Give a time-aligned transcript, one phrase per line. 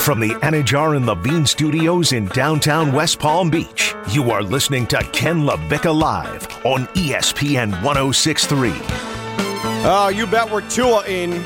[0.00, 4.96] From the Anidjar and Levine Studios in downtown West Palm Beach, you are listening to
[5.12, 8.70] Ken LaVicka Live on ESPN 1063.
[8.72, 11.44] Oh, ah, you bet we're Tua in.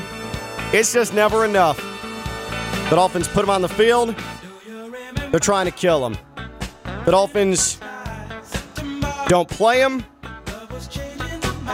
[0.71, 1.77] It's just never enough.
[2.89, 4.15] The Dolphins put him on the field.
[5.31, 6.17] They're trying to kill him.
[7.03, 7.77] The Dolphins
[9.27, 10.03] don't play him.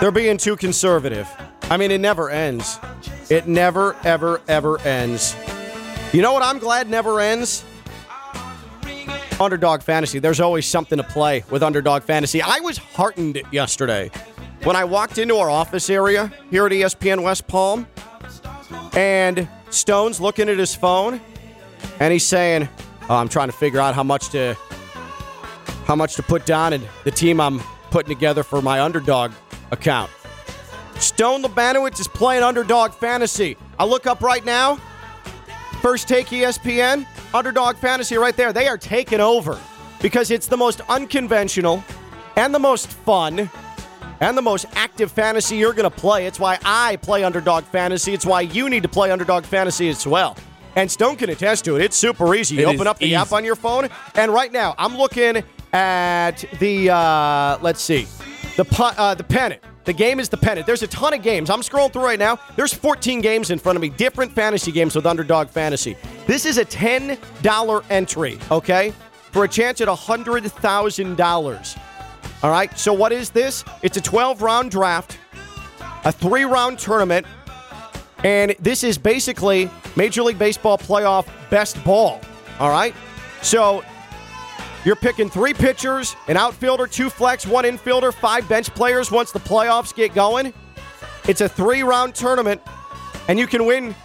[0.02, 1.30] They're being too conservative.
[1.70, 2.80] I mean, it never ends.
[3.30, 5.36] It never, ever, ever ends.
[6.14, 7.64] You know what I'm glad never ends?
[9.40, 10.20] Underdog Fantasy.
[10.20, 12.42] There's always something to play with Underdog Fantasy.
[12.42, 14.12] I was heartened yesterday
[14.64, 17.88] when I walked into our office area here at ESPN West Palm
[18.94, 21.22] and Stone's looking at his phone
[22.02, 22.68] and he's saying,
[23.10, 24.58] oh, I'm trying to figure out how much to
[25.86, 29.32] how much to put down and the team I'm putting together for my underdog
[29.72, 30.12] account.
[31.00, 33.56] Stone Labanowitz is playing underdog fantasy.
[33.80, 34.78] I look up right now.
[35.82, 38.54] First take ESPN, underdog fantasy right there.
[38.54, 39.60] They are taking over
[40.00, 41.84] because it's the most unconventional
[42.36, 43.50] and the most fun
[44.20, 46.28] and the most active fantasy you're going to play.
[46.28, 48.14] It's why I play underdog fantasy.
[48.14, 50.38] It's why you need to play underdog fantasy as well.
[50.76, 51.82] And Stone can attest to it.
[51.82, 52.58] It's super easy.
[52.58, 56.46] You It open up the app on your phone, and right now I'm looking at
[56.60, 58.08] the uh, let's see,
[58.56, 58.66] the
[58.98, 59.64] uh, the pennant.
[59.84, 60.64] The game is the.
[60.66, 61.50] There's a ton of games.
[61.50, 62.40] I'm scrolling through right now.
[62.56, 65.96] There's 14 games in front of me, different fantasy games with Underdog Fantasy.
[66.28, 68.94] This is a $10 entry, okay,
[69.32, 71.78] for a chance at $100,000.
[72.44, 72.78] All right.
[72.78, 73.64] So what is this?
[73.82, 75.18] It's a 12 round draft,
[76.04, 77.26] a three round tournament,
[78.24, 82.20] and this is basically Major League Baseball playoff best ball.
[82.60, 82.96] All right.
[83.42, 83.84] So
[84.86, 89.40] you're picking three pitchers, an outfielder, two flex, one infielder, five bench players once the
[89.40, 90.54] playoffs get going.
[91.28, 92.62] It's a three round tournament,
[93.28, 93.96] and you can win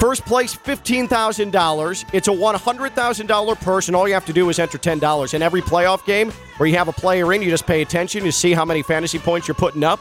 [0.00, 2.14] First place, $15,000.
[2.14, 5.34] It's a $100,000 purse, and all you have to do is enter $10.
[5.34, 8.24] In every playoff game where you have a player in, you just pay attention.
[8.24, 10.00] You see how many fantasy points you're putting up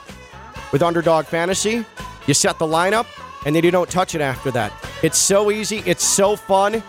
[0.72, 1.84] with Underdog Fantasy.
[2.28, 3.08] You set the lineup,
[3.46, 4.72] and then you don't touch it after that.
[5.04, 5.84] It's so easy.
[5.86, 6.82] It's so fun.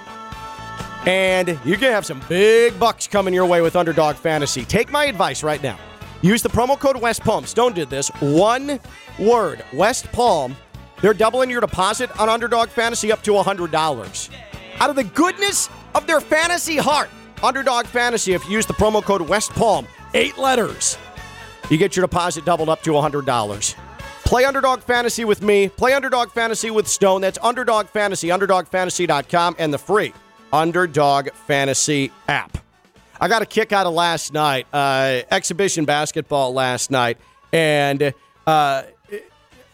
[1.06, 4.65] And you're going to have some big bucks coming your way with Underdog Fantasy.
[4.65, 5.78] Take my advice right now.
[6.22, 7.47] Use the promo code West Palm.
[7.47, 8.09] Stone did this.
[8.21, 8.78] One
[9.19, 10.55] word, West Palm.
[11.00, 14.31] They're doubling your deposit on Underdog Fantasy up to $100.
[14.78, 17.09] Out of the goodness of their fantasy heart,
[17.43, 20.99] Underdog Fantasy, if you use the promo code West Palm, eight letters,
[21.71, 23.75] you get your deposit doubled up to $100.
[24.25, 25.71] Play Underdog Fantasy with me.
[25.71, 27.22] Play Underdog Fantasy with Stone.
[27.22, 30.12] That's Underdog Fantasy, UnderdogFantasy.com, and the free
[30.53, 32.59] Underdog Fantasy app.
[33.21, 37.19] I got a kick out of last night, uh, exhibition basketball last night,
[37.53, 38.15] and
[38.47, 38.83] uh,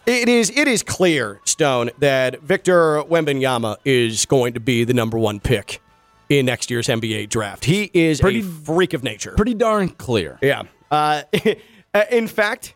[0.07, 5.17] it is it is clear, Stone, that Victor Wembanyama is going to be the number
[5.19, 5.81] one pick
[6.29, 7.65] in next year's NBA draft.
[7.65, 9.33] He is Pretty- a freak of nature.
[9.37, 10.39] Pretty darn clear.
[10.43, 10.63] Yeah.
[10.91, 11.23] Uh,
[12.11, 12.75] in fact,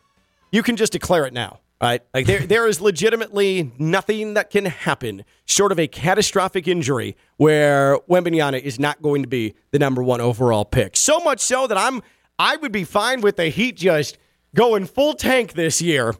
[0.52, 1.58] you can just declare it now.
[1.80, 2.02] Right?
[2.12, 7.98] Like there, there is legitimately nothing that can happen short of a catastrophic injury where
[8.00, 10.94] Wembanyama is not going to be the number one overall pick.
[10.94, 12.02] So much so that I'm,
[12.38, 14.18] I would be fine with the Heat just
[14.54, 16.14] going full tank this year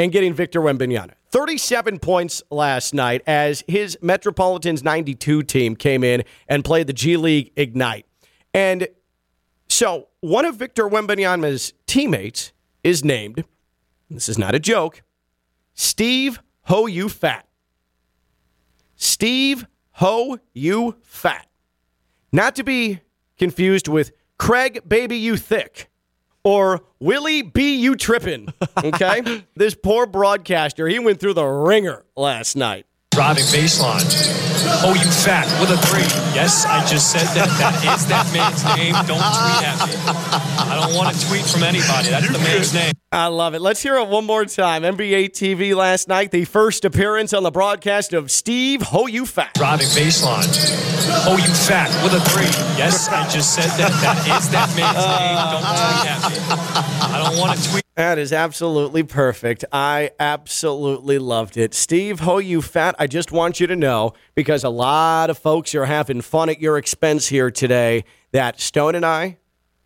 [0.00, 1.12] and getting Victor Wembanyama.
[1.30, 7.16] 37 points last night as his Metropolitans 92 team came in and played the G
[7.16, 8.06] League Ignite.
[8.52, 8.88] And
[9.68, 12.52] so one of Victor Wembanyama's teammates
[12.84, 13.44] is named,
[14.14, 15.02] this is not a joke,
[15.74, 17.46] Steve Ho You Fat.
[18.96, 21.46] Steve Ho You Fat.
[22.32, 23.00] Not to be
[23.36, 25.90] confused with Craig Baby You Thick
[26.42, 28.52] or Willie B You Trippin'.
[28.84, 29.44] Okay?
[29.56, 32.86] this poor broadcaster, he went through the ringer last night.
[33.12, 34.53] Driving baseline.
[34.84, 36.02] Oh, you fat with a three.
[36.34, 37.48] Yes, I just said that.
[37.58, 38.94] That is that man's name.
[39.06, 39.94] Don't tweet at me.
[40.58, 42.10] I don't want to tweet from anybody.
[42.10, 42.92] That's the man's name.
[43.12, 43.60] I love it.
[43.60, 44.82] Let's hear it one more time.
[44.82, 49.54] NBA TV last night, the first appearance on the broadcast of Steve Ho You Fat.
[49.54, 50.48] Driving baseline.
[51.26, 52.44] Oh, you fat with a three.
[52.76, 53.92] Yes, I just said that.
[54.02, 55.36] That is that man's name.
[55.52, 56.36] Don't tweet at me.
[57.14, 57.84] I don't want to tweet.
[57.96, 59.64] That is absolutely perfect.
[59.72, 61.74] I absolutely loved it.
[61.74, 65.74] Steve Ho You Fat, I just want you to know, because a lot of folks
[65.74, 69.38] are having fun at your expense here today, that Stone and I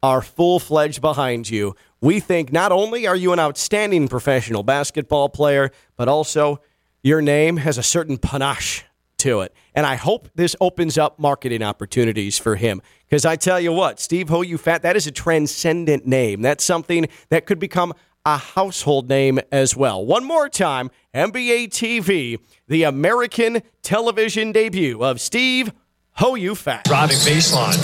[0.03, 1.75] are full fledged behind you.
[2.00, 6.61] We think not only are you an outstanding professional basketball player, but also
[7.03, 8.85] your name has a certain panache
[9.19, 9.53] to it.
[9.75, 12.82] And I hope this opens up marketing opportunities for him.
[13.09, 16.43] Because I tell you what, Steve Ho You Fat, that is a transcendent name.
[16.43, 17.94] That's something that could become
[18.25, 20.05] a household name as well.
[20.05, 25.73] One more time NBA TV, the American television debut of Steve
[26.15, 26.85] Ho You Fat.
[26.85, 27.76] Driving baseline.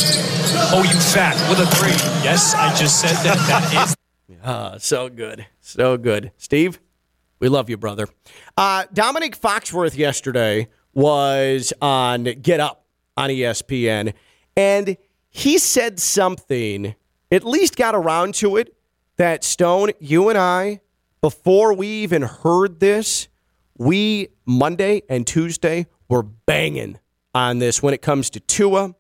[0.73, 1.93] Oh, you fat with a three.
[2.25, 3.37] Yes, I just said that.
[3.73, 3.97] That is
[4.45, 5.47] Ah, so good.
[5.61, 6.33] So good.
[6.37, 6.81] Steve,
[7.39, 8.09] we love you, brother.
[8.57, 12.85] Uh, Domonique Foxworth yesterday was on Get Up
[13.17, 14.13] on ESPN,
[14.57, 14.97] and
[15.31, 16.95] he said something,
[17.31, 18.75] at least got around to it,
[19.17, 20.81] that Stone, you and I,
[21.21, 23.29] before we even heard this,
[23.77, 26.99] we Monday and Tuesday were banging
[27.35, 28.95] on this when it comes to Tua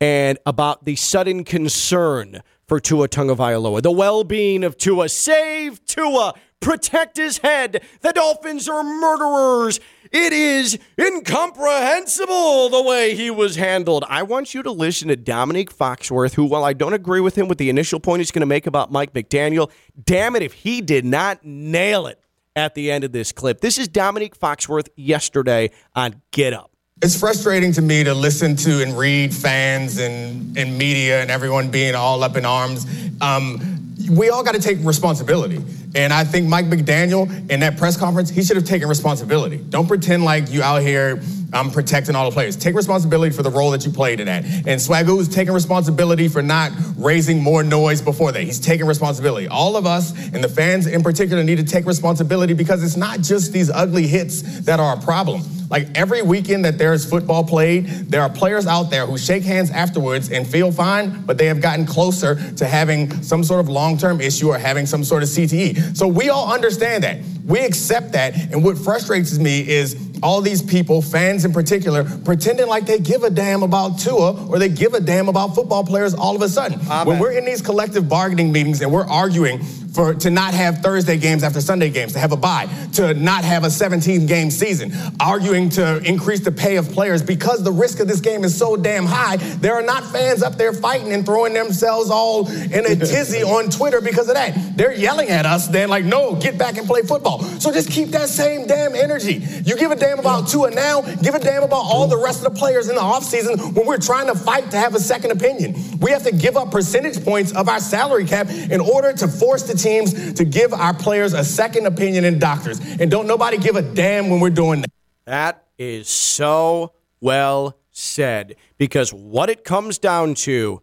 [0.00, 5.08] and about the sudden concern for Tua Tagovailoa, the well-being of Tua.
[5.08, 7.82] Save Tua, protect his head.
[8.00, 9.80] The Dolphins are murderers.
[10.10, 14.04] It is incomprehensible the way he was handled.
[14.08, 17.48] I want you to listen to Domonique Foxworth, who, while I don't agree with him
[17.48, 19.70] with the initial point he's going to make about Mike McDaniel,
[20.04, 22.20] damn it if he did not nail it
[22.56, 23.60] at the end of this clip.
[23.60, 26.70] This is Domonique Foxworth yesterday on Get Up.
[27.00, 31.70] It's frustrating to me to listen to and read fans and, and media and everyone
[31.70, 32.86] being all up in arms.
[33.20, 35.62] Um, we all got to take responsibility.
[35.94, 39.56] And I think Mike McDaniel in that press conference, he should have taken responsibility.
[39.56, 41.20] Don't pretend like you out here
[41.52, 42.56] um, protecting all the players.
[42.56, 44.44] Take responsibility for the role that you played in that.
[44.44, 48.42] And Swagoo's taking responsibility for not raising more noise before that.
[48.42, 49.48] He's taking responsibility.
[49.48, 53.20] All of us and the fans in particular need to take responsibility because it's not
[53.20, 55.42] just these ugly hits that are a problem.
[55.70, 59.42] Like every weekend that there is football played, there are players out there who shake
[59.42, 63.68] hands afterwards and feel fine, but they have gotten closer to having some sort of
[63.68, 65.96] long term issue or having some sort of CTE.
[65.96, 67.20] So we all understand that.
[67.46, 68.34] We accept that.
[68.52, 73.22] And what frustrates me is all these people, fans in particular, pretending like they give
[73.22, 76.48] a damn about Tua or they give a damn about football players all of a
[76.48, 76.78] sudden.
[77.06, 79.62] When we're in these collective bargaining meetings and we're arguing
[79.98, 83.44] for to not have Thursday games after Sunday games, to have a bye, to not
[83.44, 87.98] have a 17 game season, arguing to increase the pay of players because the risk
[87.98, 89.36] of this game is so damn high.
[89.36, 93.70] There are not fans up there fighting and throwing themselves all in a tizzy on
[93.70, 94.76] Twitter because of that.
[94.76, 97.42] They're yelling at us, then like, no, get back and play football.
[97.42, 99.42] So just keep that same damn energy.
[99.64, 102.54] You give a damn about Tua now, give a damn about all the rest of
[102.54, 105.74] the players in the offseason when we're trying to fight to have a second opinion.
[105.98, 109.64] We have to give up percentage points of our salary cap in order to force
[109.64, 112.78] the teams to give our players a second opinion in doctors.
[113.00, 114.90] And don't nobody give a damn when we're doing that.
[115.26, 120.82] That is so well said because what it comes down to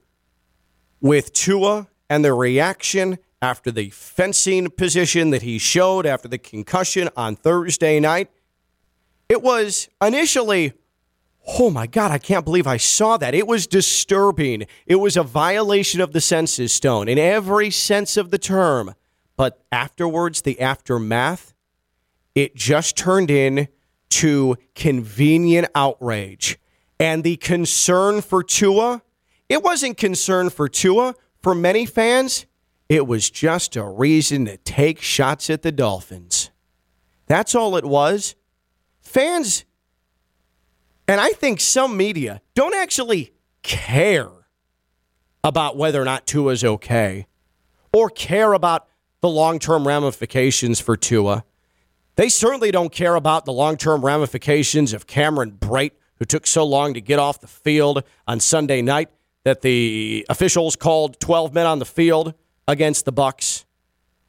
[1.01, 7.09] with Tua and the reaction after the fencing position that he showed after the concussion
[7.15, 8.29] on Thursday night,
[9.29, 10.73] it was initially,
[11.59, 13.33] oh my God, I can't believe I saw that.
[13.33, 14.65] It was disturbing.
[14.85, 18.95] It was a violation of the census stone in every sense of the term.
[19.37, 21.53] But afterwards, the aftermath,
[22.33, 23.67] it just turned in
[24.11, 26.57] to convenient outrage.
[26.99, 29.01] And the concern for Tua,
[29.49, 31.15] it wasn't concern for Tua.
[31.41, 32.45] For many fans,
[32.87, 36.51] it was just a reason to take shots at the Dolphins.
[37.27, 38.35] That's all it was.
[39.05, 39.63] Fans,
[41.07, 43.31] and I think some media, don't actually
[43.61, 44.29] care
[45.43, 47.27] about whether or not Tua's okay
[47.93, 48.87] or care about
[49.21, 51.45] the long term ramifications for Tua.
[52.15, 56.65] They certainly don't care about the long term ramifications of Cameron Brate, who took so
[56.65, 59.09] long to get off the field on Sunday night
[59.43, 62.33] that the officials called 12 men on the field
[62.67, 63.65] against the Bucks,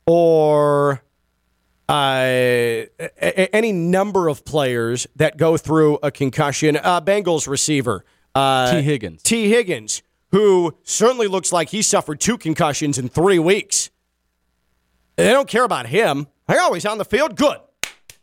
[0.04, 1.02] or
[1.88, 2.84] uh,
[3.20, 6.76] any number of players that go through a concussion.
[6.76, 9.22] Uh, Bengals receiver uh, Tee Higgins.
[9.22, 10.02] Tee Higgins,
[10.32, 13.90] who certainly looks like he suffered two concussions in three weeks.
[15.16, 16.26] They don't care about him.
[16.46, 17.36] Hey, oh, he's on the field.
[17.36, 17.58] Good.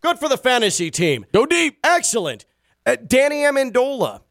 [0.02, 1.26] Good for the fantasy team.
[1.34, 1.80] Go deep.
[1.84, 2.46] Excellent.
[2.86, 4.22] Uh, Danny Amendola,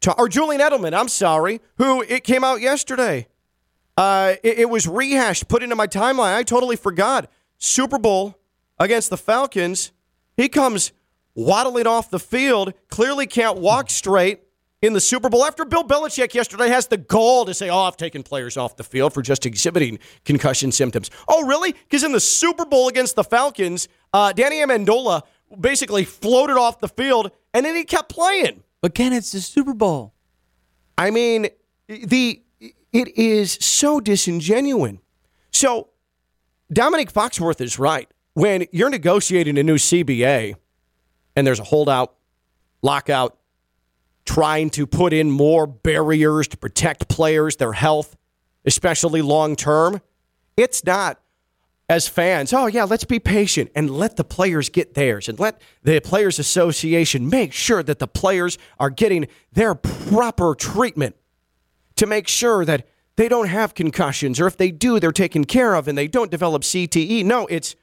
[0.00, 3.26] to, or Julian Edelman, I'm sorry, who it came out yesterday.
[3.96, 6.34] Uh, it, it was rehashed, put into my timeline.
[6.34, 7.30] I totally forgot.
[7.58, 8.38] Super Bowl
[8.78, 9.92] against the Falcons.
[10.36, 10.92] He comes
[11.34, 14.40] waddling off the field, clearly can't walk straight
[14.82, 17.96] in the Super Bowl after Bill Belichick yesterday has the gall to say, oh, I've
[17.96, 21.10] taken players off the field for just exhibiting concussion symptoms.
[21.28, 21.72] Oh, really?
[21.72, 25.22] Because in the Super Bowl against the Falcons, uh, Danny Amendola
[25.58, 28.62] basically floated off the field and then he kept playing.
[28.82, 30.14] But Ken, it's the Super Bowl.
[30.98, 31.48] I mean,
[31.88, 32.42] the
[32.92, 34.96] it is so disingenuous.
[35.52, 35.88] So
[36.72, 38.10] Domonique Foxworth is right.
[38.36, 40.56] When you're negotiating a new CBA
[41.34, 42.16] and there's a holdout,
[42.82, 43.38] lockout,
[44.26, 48.14] trying to put in more barriers to protect players, their health,
[48.66, 50.02] especially long term,
[50.54, 51.18] it's not,
[51.88, 55.58] as fans, oh, yeah, let's be patient and let the players get theirs and let
[55.82, 61.16] the Players Association make sure that the players are getting their proper treatment
[61.94, 65.74] to make sure that they don't have concussions or if they do, they're taken care
[65.74, 67.24] of and they don't develop CTE.
[67.24, 67.74] No, it's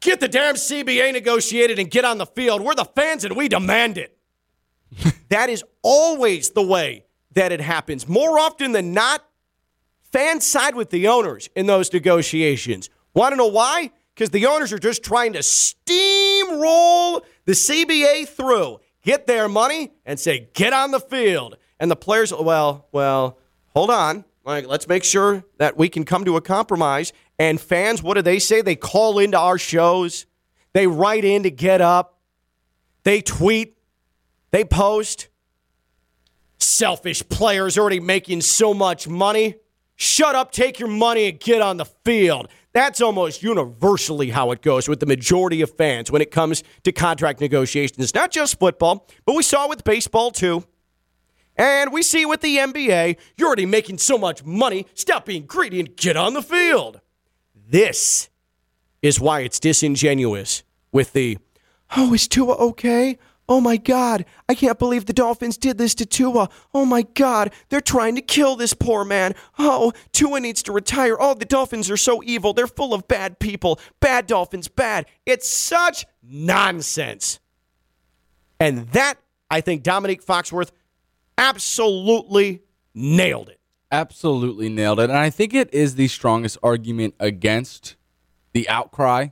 [0.00, 2.62] get the damn CBA negotiated and get on the field.
[2.62, 4.16] We're the fans and we demand it.
[5.28, 8.08] that is always the way that it happens.
[8.08, 9.24] More often than not,
[10.12, 12.90] fans side with the owners in those negotiations.
[13.14, 13.90] Want to know why?
[14.14, 20.18] Because the owners are just trying to steamroll the CBA through, get their money, and
[20.18, 21.56] say, get on the field.
[21.78, 23.38] And the players, well, well,
[23.68, 24.24] hold on.
[24.44, 27.12] Like, let's make sure that we can come to a compromise.
[27.38, 28.62] And fans, what do they say?
[28.62, 30.26] They call into our shows,
[30.72, 32.18] they write in to get up,
[33.04, 33.76] they tweet,
[34.50, 35.28] they post.
[36.60, 39.54] Selfish players already making so much money.
[39.94, 42.48] Shut up, take your money, and get on the field.
[42.72, 46.92] That's almost universally how it goes with the majority of fans when it comes to
[46.92, 47.98] contract negotiations.
[47.98, 50.64] It's not just football, but we saw with baseball too.
[51.56, 54.86] And we see with the NBA, you're already making so much money.
[54.94, 57.00] Stop being greedy and get on the field.
[57.70, 58.30] This
[59.02, 61.36] is why it's disingenuous with the,
[61.96, 63.18] oh, is Tua okay?
[63.46, 66.48] Oh my God, I can't believe the Dolphins did this to Tua.
[66.74, 69.34] Oh my God, they're trying to kill this poor man.
[69.58, 71.16] Oh, Tua needs to retire.
[71.18, 72.52] Oh, the Dolphins are so evil.
[72.54, 73.78] They're full of bad people.
[74.00, 75.06] Bad Dolphins, bad.
[75.26, 77.38] It's such nonsense.
[78.60, 79.16] And that,
[79.50, 80.70] I think Domonique Foxworth
[81.36, 82.62] absolutely
[82.94, 83.57] nailed it.
[83.90, 85.10] Absolutely nailed it.
[85.10, 87.96] And I think it is the strongest argument against
[88.52, 89.28] the outcry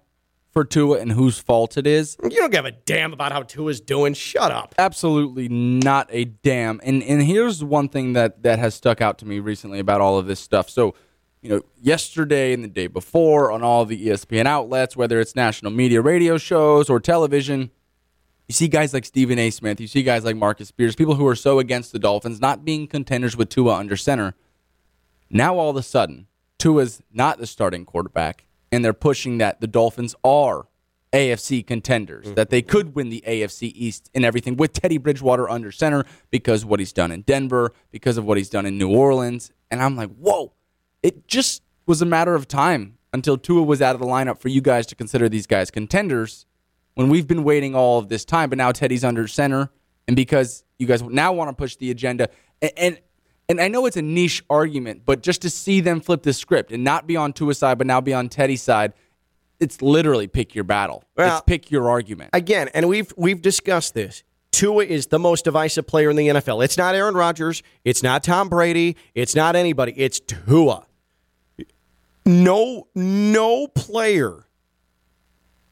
[0.57, 2.17] for Tua and whose fault it is.
[2.23, 4.15] You don't give a damn about how Tua's doing.
[4.15, 4.75] Shut up.
[4.79, 6.81] Absolutely not a damn.
[6.83, 10.17] And and here's one thing that that has stuck out to me recently about all
[10.17, 10.71] of this stuff.
[10.71, 10.95] So,
[11.43, 15.73] you know, yesterday and the day before on all the ESPN outlets, whether it's national
[15.73, 17.71] media radio shows or television,
[18.49, 19.51] you see guys like Stephen A.
[19.51, 22.65] Smith, you see guys like Marcus Spears, people who are so against the Dolphins not
[22.65, 24.35] being contenders with Tua under center.
[25.30, 26.26] Now all of a sudden,
[26.59, 30.66] Tua's not the starting quarterback and they're pushing that the Dolphins are
[31.12, 32.35] AFC contenders, mm-hmm.
[32.35, 36.62] that they could win the AFC East and everything with Teddy Bridgewater under center because
[36.62, 39.50] of what he's done in Denver, because of what he's done in New Orleans.
[39.71, 40.52] And I'm like, whoa,
[41.02, 44.49] it just was a matter of time until Tua was out of the lineup for
[44.49, 46.47] you guys to consider these guys contenders
[46.95, 49.71] when we've been waiting all of this time, but now Teddy's under center.
[50.09, 52.28] And because you guys now want to push the agenda,
[52.61, 52.99] and, and
[53.49, 56.73] and I know it's a niche argument, but just to see them flip the script
[56.73, 58.93] and not be on Tua's side, but now be on Teddy's side,
[59.61, 61.05] it's literally pick your battle.
[61.17, 62.31] Well, it's pick your argument.
[62.33, 64.23] Again, and we've we've discussed this.
[64.53, 66.65] Tua is the most divisive player in the NFL.
[66.65, 67.62] It's not Aaron Rodgers.
[67.85, 68.97] It's not Tom Brady.
[69.15, 69.93] It's not anybody.
[69.97, 70.87] It's Tua.
[72.25, 74.47] No, no player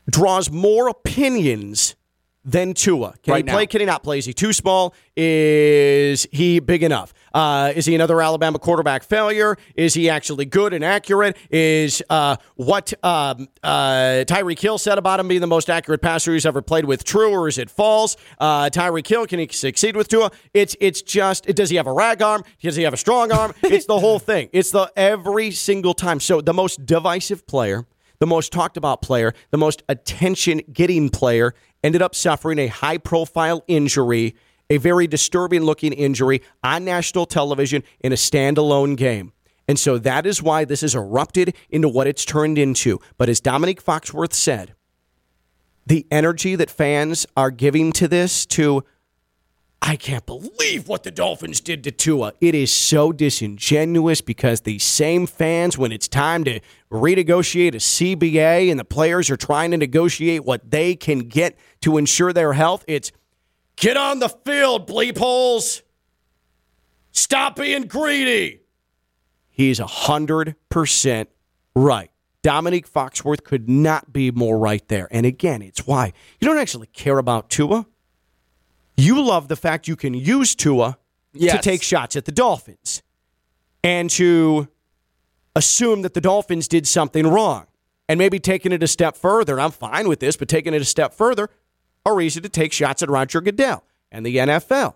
[0.08, 1.96] draws more opinions
[2.44, 3.14] than Tua.
[3.22, 3.62] Can right he play?
[3.62, 3.66] Now.
[3.66, 4.18] Can he not play?
[4.18, 4.94] Is he too small?
[5.16, 7.14] Is he big enough?
[7.34, 9.58] Uh, is he another Alabama quarterback failure?
[9.74, 11.36] Is he actually good and accurate?
[11.50, 16.32] Is uh, what um, uh, Tyreek Hill said about him being the most accurate passer
[16.32, 18.16] he's ever played with true, or is it false?
[18.38, 20.30] Uh, Tyreek Hill, can he succeed with Tua?
[20.54, 22.44] It's it's just does he have a rag arm?
[22.62, 23.52] Does he have a strong arm?
[23.62, 24.48] it's the whole thing.
[24.52, 26.20] It's the every single time.
[26.20, 27.86] So the most divisive player
[28.20, 32.96] the most talked about player, the most attention getting player, ended up suffering a high
[32.96, 34.34] profile injury,
[34.74, 39.32] a very disturbing looking injury on national television in a standalone game.
[39.66, 43.00] And so that is why this has erupted into what it's turned into.
[43.16, 44.74] But as Domonique Foxworth said,
[45.86, 48.84] the energy that fans are giving to this, to
[49.86, 52.32] I can't believe what the Dolphins did to Tua.
[52.40, 58.70] It is so disingenuous because these same fans, when it's time to renegotiate a CBA
[58.70, 62.82] and the players are trying to negotiate what they can get to ensure their health,
[62.88, 63.12] it's
[63.76, 65.82] get on the field, bleep holes.
[67.12, 68.60] Stop being greedy.
[69.48, 71.26] He's 100%
[71.76, 72.10] right.
[72.42, 75.08] Domonique Foxworth could not be more right there.
[75.10, 77.86] And again, it's why you don't actually care about Tua.
[78.96, 80.98] You love the fact you can use Tua
[81.32, 81.56] yes.
[81.56, 83.02] to take shots at the Dolphins
[83.82, 84.68] and to
[85.56, 87.66] assume that the Dolphins did something wrong.
[88.08, 90.84] And maybe taking it a step further, I'm fine with this, but taking it a
[90.84, 91.48] step further,
[92.04, 94.94] a reason to take shots at Roger Goodell and the NFL.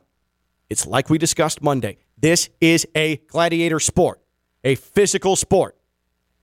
[0.68, 1.98] It's like we discussed Monday.
[2.16, 4.20] This is a gladiator sport,
[4.64, 5.76] a physical sport.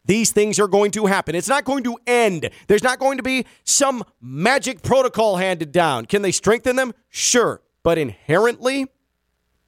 [0.06, 1.36] These things are going to happen.
[1.36, 2.50] It's not going to end.
[2.68, 6.06] There's not going to be some magic protocol handed down.
[6.06, 6.94] Can they strengthen them?
[7.10, 7.62] Sure.
[7.82, 8.88] But inherently,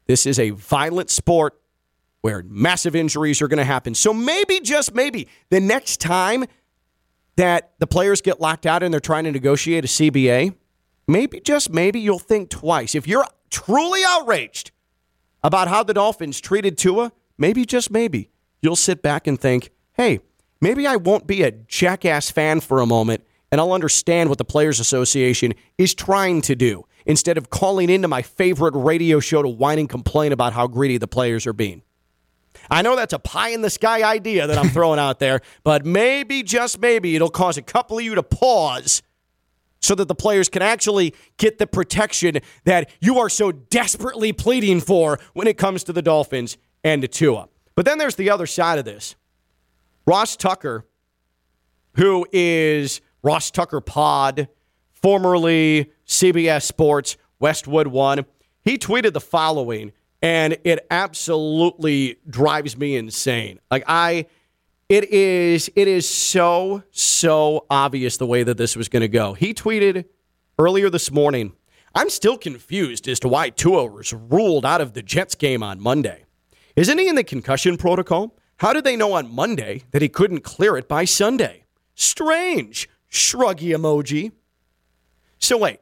[0.06, 1.60] this is a violent sport
[2.22, 3.96] where massive injuries are going to happen.
[3.96, 6.46] So maybe, just maybe, the next time
[7.36, 10.56] that the players get locked out and they're trying to negotiate a CBA,
[11.08, 12.96] maybe just maybe you'll think twice.
[12.96, 14.72] If you're truly outraged
[15.44, 18.30] about how the Dolphins treated Tua, maybe just maybe
[18.62, 20.20] you'll sit back and think, hey,
[20.60, 24.46] maybe I won't be a jackass fan for a moment and I'll understand what the
[24.46, 29.48] Players Association is trying to do instead of calling into my favorite radio show to
[29.48, 31.82] whine and complain about how greedy the players are being.
[32.70, 35.86] I know that's a pie in the sky idea that I'm throwing out there, but
[35.86, 39.02] maybe, just maybe, it'll cause a couple of you to pause
[39.80, 44.80] so that the players can actually get the protection that you are so desperately pleading
[44.80, 47.48] for when it comes to the Dolphins and to Tua.
[47.76, 49.16] But then there's the other side of this.
[50.06, 50.86] Ross Tucker,
[51.96, 54.48] who is Ross Tucker Pod,
[54.94, 58.26] formerly CBS Sports, Westwood One,
[58.64, 59.92] he tweeted the following,
[60.22, 63.60] and it absolutely drives me insane.
[63.70, 64.26] Like I
[64.90, 69.34] it is it is so so obvious the way that this was going to go.
[69.34, 70.06] He tweeted
[70.58, 71.54] earlier this morning,
[71.94, 75.80] "I'm still confused as to why Tua was ruled out of the Jets game on
[75.82, 76.26] Monday.
[76.76, 78.38] Isn't he in the concussion protocol?
[78.58, 81.66] How did they know on Monday that he couldn't clear it by Sunday?
[81.96, 84.34] Strange." Shruggy emoji.
[85.40, 85.80] So wait.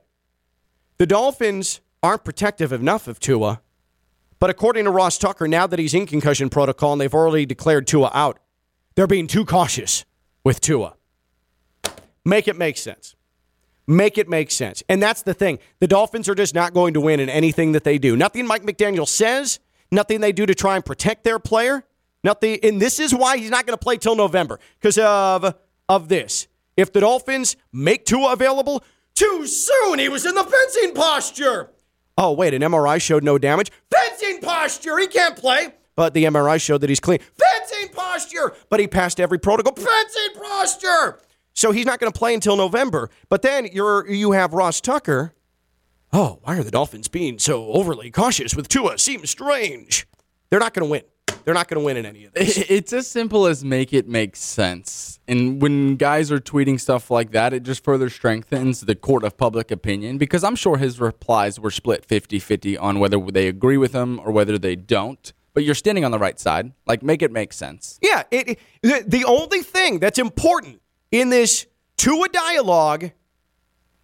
[0.99, 3.61] The Dolphins aren't protective enough of Tua,
[4.39, 7.87] but according to Ross Tucker, now that he's in concussion protocol and they've already declared
[7.87, 8.39] Tua out,
[8.95, 10.05] they're being too cautious
[10.43, 10.95] with Tua.
[12.23, 13.15] Make it make sense.
[13.87, 14.81] Make it make sense.
[14.89, 15.59] And that's the thing.
[15.79, 18.15] The Dolphins are just not going to win in anything that they do.
[18.15, 19.59] Nothing Mike McDaniel says,
[19.91, 21.83] nothing they do to try and protect their player.
[22.23, 25.55] Nothing and this is why he's not going to play till November because of
[25.87, 26.47] of this.
[26.75, 28.83] If the Dolphins make Tua available
[29.13, 31.69] too soon, he was in the fencing posture.
[32.17, 33.71] Oh, wait, an MRI showed no damage.
[33.91, 35.73] Fencing posture, he can't play.
[35.95, 37.19] But the MRI showed that he's clean.
[37.19, 39.73] Fencing posture, but he passed every protocol.
[39.73, 41.19] Fencing posture.
[41.53, 43.09] So he's not going to play until November.
[43.29, 45.33] But then you're you have Ross Tucker.
[46.13, 48.97] Oh, why are the Dolphins being so overly cautious with Tua?
[48.99, 50.07] Seems strange.
[50.49, 51.01] They're not going to win.
[51.43, 52.57] They're not going to win in any of this.
[52.69, 55.19] It's as simple as make it make sense.
[55.27, 59.37] And when guys are tweeting stuff like that, it just further strengthens the court of
[59.37, 63.77] public opinion because I'm sure his replies were split 50 50 on whether they agree
[63.77, 65.31] with him or whether they don't.
[65.55, 66.73] But you're standing on the right side.
[66.85, 67.97] Like, make it make sense.
[68.03, 68.23] Yeah.
[68.29, 71.65] It, it, the, only thing that's important in this
[71.97, 73.11] Tua dialogue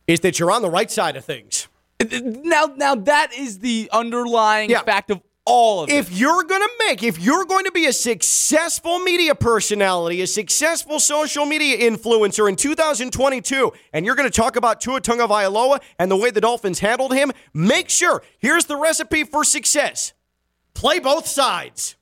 [0.08, 1.68] is that you're on the right side of things.
[2.10, 4.82] Now, now that is the underlying Yeah.
[4.82, 5.94] fact of all of it.
[5.96, 10.28] If you're going to make, if you're going to be a successful media personality, a
[10.28, 16.10] successful social media influencer in 2022, and you're going to talk about Tua Tagovailoa and
[16.10, 20.14] the way the Dolphins handled him, make sure, here's the recipe for success.
[20.74, 21.96] Play both sides.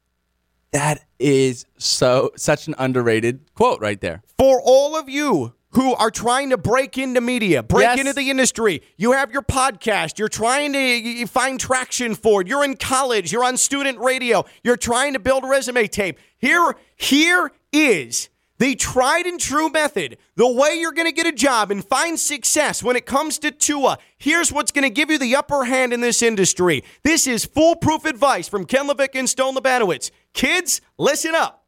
[0.71, 4.21] That is so such an underrated quote right there.
[4.37, 7.99] For all of you who are trying to break into media, break Yes.
[7.99, 12.47] into the industry, you have your podcast, you're trying to find traction for it.
[12.47, 16.17] You're in college, you're on student radio, you're trying to build a resume tape.
[16.37, 18.29] Here, here is
[18.59, 22.19] the tried and true method, the way you're going to get a job and find
[22.19, 23.97] success when it comes to Tua.
[24.17, 26.83] Here's what's going to give you the upper hand in this industry.
[27.03, 30.11] This is foolproof advice from Ken LaVicka and Stone Lebanowitz.
[30.33, 31.65] Kids, listen up.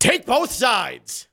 [0.00, 1.28] Take both sides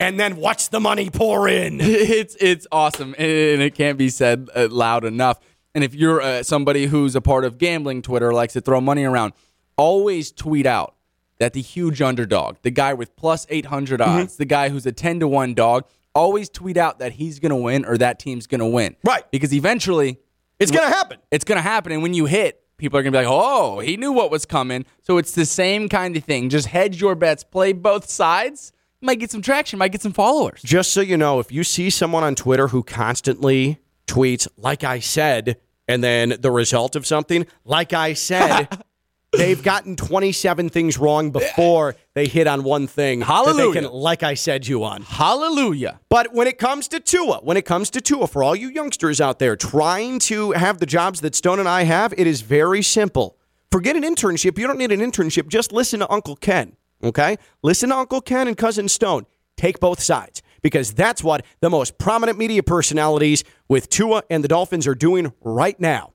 [0.00, 1.80] and then watch the money pour in.
[1.80, 5.38] it's it's awesome and it can't be said uh, loud enough.
[5.74, 9.04] And if you're uh, somebody who's a part of gambling Twitter likes to throw money
[9.04, 9.32] around,
[9.76, 10.93] always tweet out
[11.38, 14.10] that the huge underdog, the guy with plus 800 Mm-hmm.
[14.20, 17.50] odds, the guy who's a 10 to 1 dog, always tweet out that he's going
[17.50, 18.94] to win or that team's going to win.
[19.04, 19.28] Right.
[19.30, 20.18] Because eventually
[20.60, 21.18] It's going to happen.
[21.30, 21.90] it's going to happen.
[21.92, 24.46] And when you hit, people are going to be like, oh, he knew what was
[24.46, 24.84] coming.
[25.02, 26.50] So it's the same kind of thing.
[26.50, 28.72] Just hedge your bets, play both sides.
[29.00, 30.62] Might get some traction, might get some followers.
[30.62, 34.98] Just so you know, if you see someone on Twitter who constantly tweets, like I
[35.00, 38.68] said, and then the result of something, like I said,
[39.36, 43.20] they've gotten 27 things wrong before they hit on one thing.
[43.20, 43.82] Hallelujah.
[43.82, 45.02] can, like I said, you on.
[45.02, 46.00] Hallelujah.
[46.08, 49.20] But when it comes to Tua, when it comes to Tua, for all you youngsters
[49.20, 52.82] out there trying to have the jobs that Stone and I have, it is very
[52.82, 53.36] simple.
[53.70, 54.58] Forget an internship.
[54.58, 55.48] You don't need an internship.
[55.48, 56.76] Just listen to Uncle Ken.
[57.02, 57.36] Okay?
[57.62, 59.26] Listen to Uncle Ken and Cousin Stone.
[59.56, 64.48] Take both sides because that's what the most prominent media personalities with Tua and the
[64.48, 66.14] Dolphins are doing right now.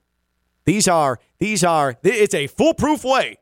[0.64, 3.38] These are these are it's a foolproof way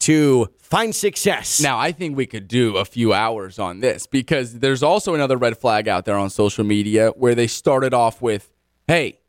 [0.00, 1.60] to find success.
[1.62, 5.36] Now, I think we could do a few hours on this because there's also another
[5.36, 8.50] red flag out there on social media where they started off with,
[8.86, 9.20] hey,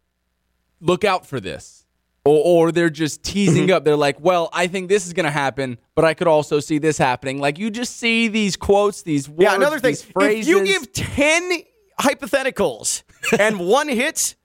[0.82, 1.86] look out for this.
[2.26, 3.76] Or, or they're just teasing mm-hmm.
[3.76, 3.86] up.
[3.86, 6.80] They're like, well, I think this is going to happen, but I could also see
[6.80, 7.40] this happening.
[7.40, 9.92] Like you just see these quotes, these words, Yeah, another thing.
[9.92, 10.48] these phrases.
[10.50, 11.62] If you give 10
[12.02, 13.04] hypotheticals
[13.40, 14.36] and one hits,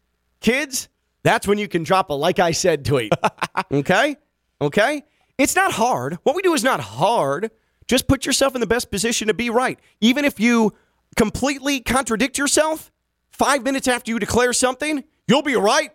[0.41, 0.89] kids,
[1.23, 3.13] that's when you can drop a like I said tweet.
[3.73, 4.17] okay?
[4.61, 5.05] Okay?
[5.39, 6.19] It's not hard.
[6.23, 7.51] What we do is not hard.
[7.87, 9.79] Just put yourself in the best position to be right.
[10.01, 10.75] Even if you
[11.17, 12.93] completely contradict yourself,
[13.31, 15.91] five minutes after you declare something, you'll be right.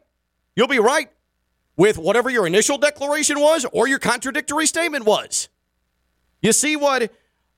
[0.55, 1.09] You'll be right
[1.77, 5.49] with whatever your initial declaration was or your contradictory statement was.
[6.41, 7.11] You see what?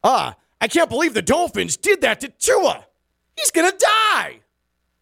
[0.03, 2.85] Ah, I can't believe the Dolphins did that to Tua.
[3.35, 4.41] He's going to die.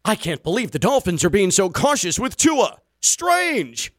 [0.07, 2.77] I can't believe the Dolphins are being so cautious with Tua.
[3.01, 3.91] Strange.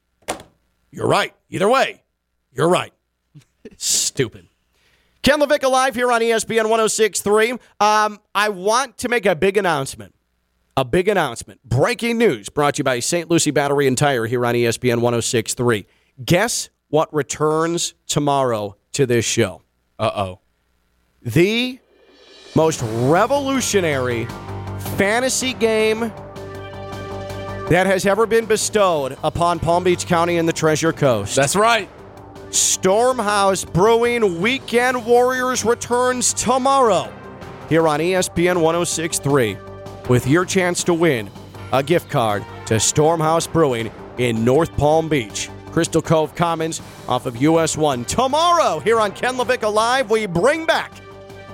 [0.92, 1.34] You're right.
[1.50, 2.04] Either way,
[2.52, 2.92] you're right.
[3.76, 4.46] Stupid.
[5.22, 7.52] Ken LaVicka live here on ESPN 1063.
[7.80, 10.14] Um, I want to make a big announcement.
[10.76, 11.60] A big announcement.
[11.64, 13.28] Breaking news brought to you by St.
[13.28, 15.86] Lucie Battery and Tire here on ESPN 1063.
[16.24, 19.62] Guess what returns tomorrow to this show?
[19.98, 20.40] Uh oh.
[21.22, 21.80] the
[22.54, 24.28] most revolutionary
[24.96, 26.11] fantasy game
[27.68, 31.37] that has ever been bestowed upon Palm Beach County and the Treasure Coast.
[31.37, 31.90] That's right.
[32.48, 37.12] Stormhouse Brewing Weekend Warriors returns tomorrow
[37.68, 39.59] here on ESPN 1063
[40.09, 41.28] with your chance to win
[41.74, 45.50] a gift card to Stormhouse Brewing in North Palm Beach.
[45.72, 48.06] Crystal Cove Commons off of US 1.
[48.06, 50.90] Tomorrow here on Ken LaVicka Live, we bring back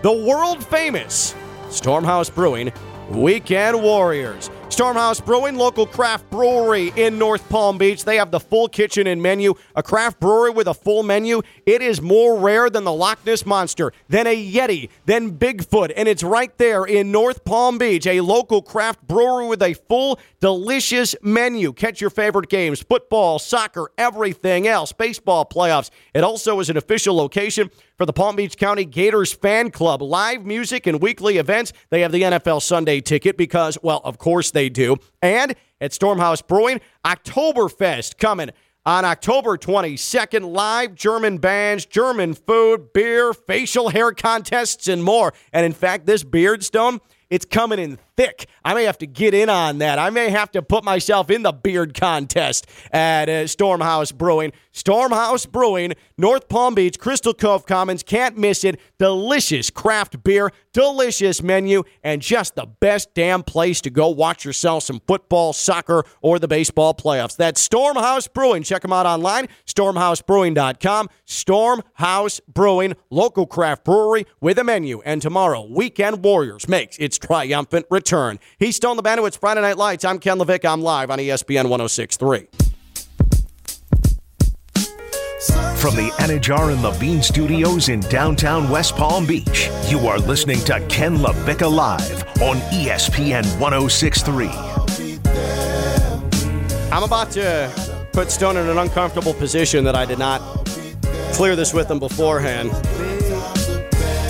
[0.03, 1.35] the world famous
[1.71, 2.73] Stormhouse Brewing
[3.15, 4.51] Weekend Warriors.
[4.69, 8.07] Stormhouse Brewing, local craft brewery in North Palm Beach.
[8.07, 9.53] They have the full kitchen and menu.
[9.77, 11.43] A craft brewery with a full menu.
[11.67, 15.93] It is more rare than the Loch Ness Monster, than a Yeti, than Bigfoot.
[15.95, 20.19] And it's right there in North Palm Beach, a local craft brewery with a full,
[20.41, 21.75] delicious menu.
[21.75, 25.91] Catch your favorite games football, soccer, everything else, baseball playoffs.
[26.15, 27.71] It also is an official location
[28.03, 30.03] for the Palm Beach County Gators fan club.
[30.03, 31.73] Live music and weekly events.
[31.91, 34.97] They have the NFL Sunday ticket because, well, of course they do.
[35.23, 38.51] And at Stormhouse Brewing, Oktoberfest coming
[38.85, 40.53] on October 22nd.
[40.53, 45.33] Live German bands, German food, beer, facial hair contests, and more.
[45.53, 46.99] And in fact, this beard stone.
[47.31, 48.01] It's coming in
[48.65, 49.99] I may have to get in on that.
[49.99, 54.53] I may have to put myself in the beard contest at uh, Stormhouse Brewing.
[54.73, 58.03] Stormhouse Brewing, North Palm Beach, Crystal Cove Commons.
[58.03, 58.81] Can't miss it.
[58.99, 64.85] Delicious craft beer, delicious menu, and just the best damn place to go watch yourself
[64.85, 67.37] some football, soccer, or the baseball playoffs.
[67.37, 68.63] That's Stormhouse Brewing.
[68.63, 71.09] Check them out online, stormhousebrewing.com.
[71.27, 75.03] Stormhouse Brewing, local craft brewery with a menu.
[75.05, 78.12] And tomorrow, Weekend Warriors makes its triumphant return.
[78.59, 79.25] He's Stone the Bandit.
[79.25, 80.05] It's Friday Night Lights.
[80.05, 80.71] I'm Ken LaVicka.
[80.71, 82.41] I'm live on ESPN 1063.
[85.77, 90.79] From the Anidjar and Levine Studios in downtown West Palm Beach, you are listening to
[90.91, 94.49] Ken LaVicka Live on ESPN 1063.
[96.93, 97.73] I'm about to
[98.13, 100.43] put Stone in an uncomfortable position that I did not
[101.33, 102.73] clear this with him beforehand.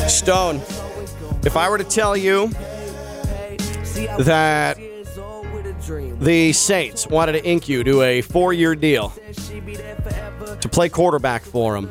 [0.09, 0.59] Stone,
[1.45, 2.49] if I were to tell you
[3.95, 4.79] that
[6.21, 9.13] the Saints wanted to ink you to a four year deal
[10.61, 11.91] to play quarterback for them,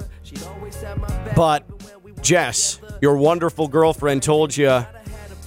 [1.36, 1.66] but
[2.22, 4.86] Jess, your wonderful girlfriend, told you,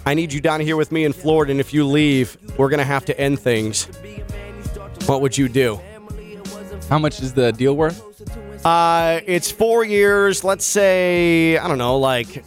[0.06, 2.78] I need you down here with me in Florida, and if you leave, we're going
[2.78, 3.86] to have to end things.
[5.06, 5.80] What would you do?
[6.88, 8.02] How much is the deal worth?
[8.66, 10.44] Uh, it's four years.
[10.44, 12.44] Let's say I don't know, like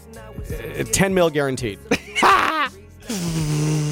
[0.51, 1.79] uh, ten mil guaranteed.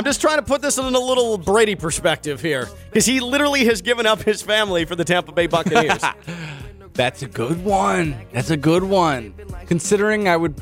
[0.00, 3.66] I'm just trying to put this in a little Brady perspective here, because he literally
[3.66, 6.02] has given up his family for the Tampa Bay Buccaneers.
[6.94, 8.16] That's a good one.
[8.32, 9.34] That's a good one.
[9.66, 10.56] Considering I would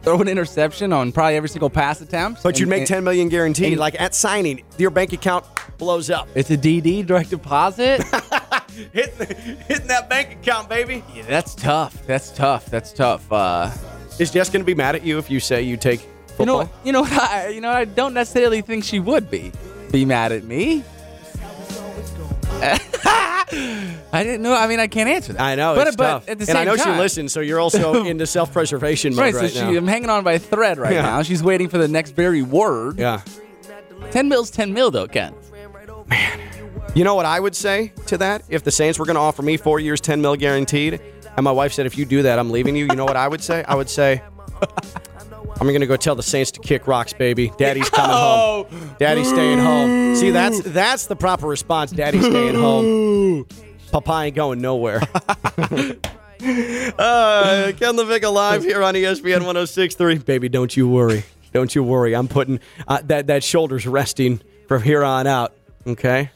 [0.00, 2.42] throw an interception on probably every single pass attempt.
[2.42, 3.72] but you'd make and- ten million guaranteed.
[3.72, 5.44] and- Like at signing, your bank account
[5.76, 6.26] blows up.
[6.34, 8.02] It's a DD, direct deposit.
[8.94, 9.36] hitting,
[9.68, 11.04] hitting that bank account, baby.
[11.14, 12.06] yeah, that's tough.
[12.06, 12.64] That's tough.
[12.70, 13.30] That's tough.
[13.30, 13.70] Uh,
[14.18, 16.08] Is Jess going to be mad at you if you say you take
[16.42, 19.52] you know, you know, what I, you know, I don't necessarily think she would be
[19.90, 20.84] be mad at me.
[24.14, 24.54] I didn't know.
[24.54, 25.42] I mean, I can't answer that.
[25.42, 26.28] I know, but it's but tough.
[26.28, 29.22] at the and same I know time, she listens, so you're also into self-preservation mode
[29.22, 29.76] Right, right, so she, now.
[29.78, 31.02] I'm hanging on by a thread right Yeah.
[31.02, 31.22] now.
[31.22, 32.98] She's waiting for the next very word.
[32.98, 33.22] yeah.
[34.10, 35.34] Ten mil's ten mil though, Ken.
[36.08, 36.40] Man,
[36.94, 38.42] you know what I would say to that?
[38.48, 41.00] If the Saints were going to offer me four years, 10 mil guaranteed,
[41.36, 43.28] and my wife said, if you do that, I'm leaving you, you know what I
[43.28, 43.64] would say?
[43.66, 44.20] I would say,
[45.62, 47.52] I'm gonna go tell the Saints to kick rocks, baby.
[47.56, 48.96] Daddy's coming home.
[48.98, 50.16] Daddy's staying home.
[50.16, 51.92] See, that's that's the proper response.
[51.92, 53.46] Daddy's staying home.
[53.92, 55.02] Papa ain't going nowhere.
[55.22, 56.02] uh,
[56.40, 60.24] Ken LaVicka live here on ESPN 106.3.
[60.24, 61.22] Baby, don't you worry.
[61.52, 62.16] Don't you worry.
[62.16, 65.54] I'm putting uh, that that shoulder's resting from here on out.
[65.86, 66.32] Okay,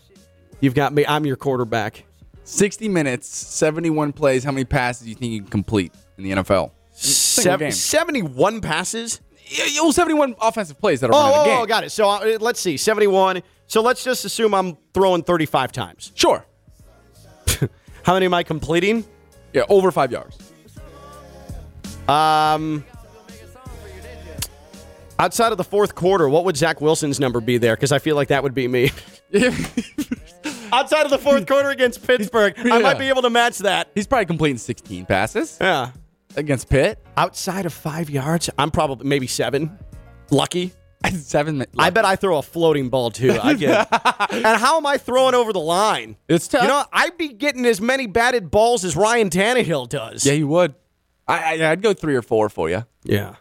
[0.61, 1.05] you've got me.
[1.05, 2.05] I'm your quarterback.
[2.45, 4.45] 60 minutes, 71 plays.
[4.45, 6.71] How many passes do you think you can complete in the NFL?
[6.97, 9.21] Single 71 passes.
[9.49, 11.59] Yeah, yeah, well, 71 offensive plays that are Oh, a oh, game.
[11.61, 11.91] oh, got it.
[11.91, 13.43] So uh, let's see, 71.
[13.69, 16.13] So let's just assume I'm throwing 35 times.
[16.15, 16.45] Sure.
[18.03, 19.05] How many am I completing?
[19.53, 20.39] Yeah, over five yards.
[22.09, 22.85] Um,
[25.19, 27.77] outside of the fourth quarter, what would Zach Wilson's number be there?
[27.77, 28.91] Because I feel like that would be me.
[30.73, 33.91] outside of the fourth quarter against Pittsburgh, I might be able to match that.
[33.95, 35.91] He's probably completing 16 passes Yeah.
[36.37, 36.99] Against Pitt.
[37.17, 39.79] Outside of five yards, I'm probably maybe seven.
[40.31, 40.73] Lucky.
[41.13, 41.59] Seven.
[41.59, 43.39] mi- I bet I throw a floating ball too.
[43.41, 43.87] I get.
[44.33, 46.17] and how am I throwing over the line?
[46.27, 46.63] It's tough.
[46.63, 50.27] You know, I'd be getting as many batted balls as Ryan Tannehill does.
[50.27, 50.75] Yeah, you would.
[51.29, 52.87] I, I, I'd go three or four for you.
[53.05, 53.37] Yeah.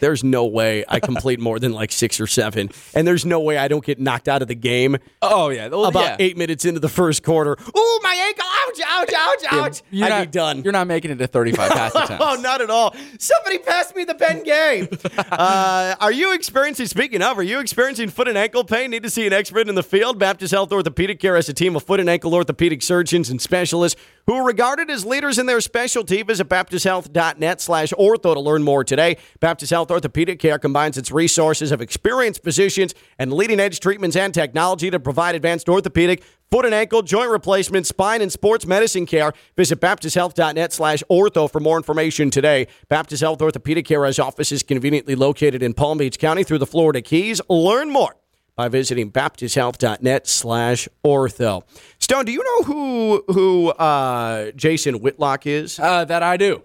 [0.00, 2.70] There's no way I complete more than like six or seven.
[2.94, 5.68] And there's no way I don't get knocked out of the game Oh, yeah.
[5.68, 6.16] Well, about yeah.
[6.18, 7.52] eight minutes into the first quarter.
[7.52, 8.44] Ooh, my ankle.
[8.46, 9.82] Ouch, ouch, ouch, ouch.
[9.90, 10.62] You're I'd not, be done.
[10.62, 12.24] You're not making it to 35 pass attempts.
[12.26, 12.94] Oh, not at all.
[13.18, 15.28] Somebody pass me the Bengay.
[15.30, 18.90] uh, are you experiencing, speaking of, are you experiencing foot and ankle pain?
[18.90, 20.18] Need to see an expert in the field?
[20.18, 24.00] Baptist Health Orthopedic Care has a team of foot and ankle orthopedic surgeons and specialists
[24.26, 26.22] who are regarded as leaders in their specialty.
[26.22, 29.16] Visit baptisthealth.net slash ortho to learn more today.
[29.40, 34.32] Baptist Health Orthopedic Care combines its resources of experienced physicians and leading edge treatments and
[34.32, 39.32] technology to provide advanced orthopedic, foot and ankle, joint replacement, spine, and sports medicine care.
[39.56, 42.66] Visit baptisthealth.net slash ortho for more information today.
[42.88, 47.02] Baptist Health Orthopedic Care has offices conveniently located in Palm Beach County through the Florida
[47.02, 47.40] Keys.
[47.48, 48.16] Learn more
[48.56, 51.62] by visiting baptisthealth.net slash ortho.
[51.98, 55.78] Stone, do you know who who uh, Jason Whitlock is?
[55.78, 56.62] Uh, that I do.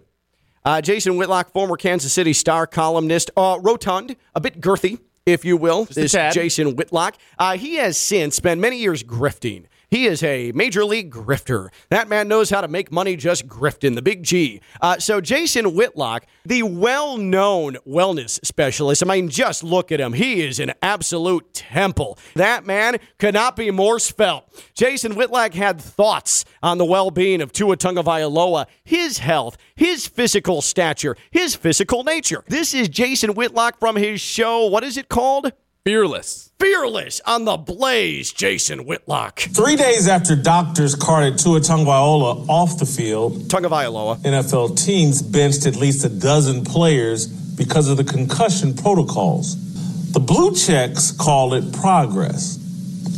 [0.66, 5.58] Uh, Jason Whitlock, former Kansas City Star columnist, uh, rotund, a bit girthy, if you
[5.58, 5.86] will.
[5.86, 6.34] This tad.
[6.34, 7.18] Jason Whitlock.
[7.38, 9.66] Uh, he has since spent many years grifting.
[9.90, 11.70] He is a major league grifter.
[11.90, 14.62] That man knows how to make money just grifting, the big G.
[14.82, 20.14] Uh, so, Jason Whitlock, the well known wellness specialist, I mean, just look at him.
[20.14, 22.18] He is an absolute temple.
[22.36, 24.46] That man could not be more spelt.
[24.74, 30.62] Jason Whitlock had thoughts on the well being of Tua Tagovailoa, his health, his physical
[30.62, 32.44] stature, his physical nature.
[32.48, 34.66] This is Jason Whitlock from his show.
[34.66, 35.52] What is it called?
[35.86, 36.50] Fearless.
[36.60, 39.40] Fearless on the Blaze, Jason Whitlock.
[39.40, 44.18] Three days after doctors carted Tua Tagovailoa off the field, Tagovailoa.
[44.24, 50.12] NFL teams benched at least a dozen players because of the concussion protocols.
[50.12, 52.58] The Blue Checks call it progress.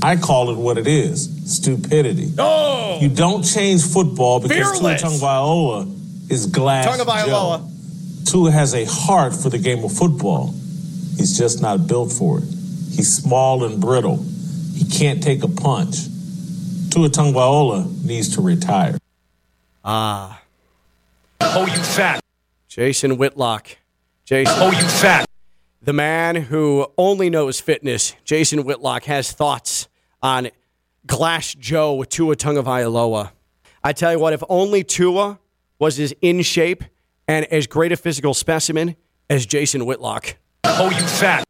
[0.04, 2.34] I call it what it is stupidity.
[2.38, 2.98] Oh!
[3.00, 5.04] You don't change football because Tua Fearless.
[5.04, 6.86] Tagovailoa is glass.
[6.86, 7.60] Tagovailoa.
[7.60, 8.30] Joe.
[8.30, 10.54] Tua has a heart for the game of football.
[11.18, 12.44] He's just not built for it.
[12.44, 14.24] He's small and brittle.
[14.76, 15.96] He can't take a punch.
[16.92, 18.98] Tua Tagovailoa needs to retire.
[19.84, 20.42] Ah,
[21.42, 22.20] Oh, you fat.
[22.68, 23.78] Jason Whitlock.
[24.26, 24.54] Jason.
[24.58, 25.26] Oh, you fat.
[25.82, 29.88] the man who only knows fitness, Jason Whitlock, has thoughts
[30.22, 30.50] on
[31.06, 33.32] Glass Joe Tua Tagovailoa.
[33.84, 35.40] I tell you what, if only Tua
[35.80, 36.84] was as in shape
[37.28, 38.96] and as great a physical specimen
[39.30, 40.38] as Jason Whitlock.
[40.70, 41.46] Oh, you fat.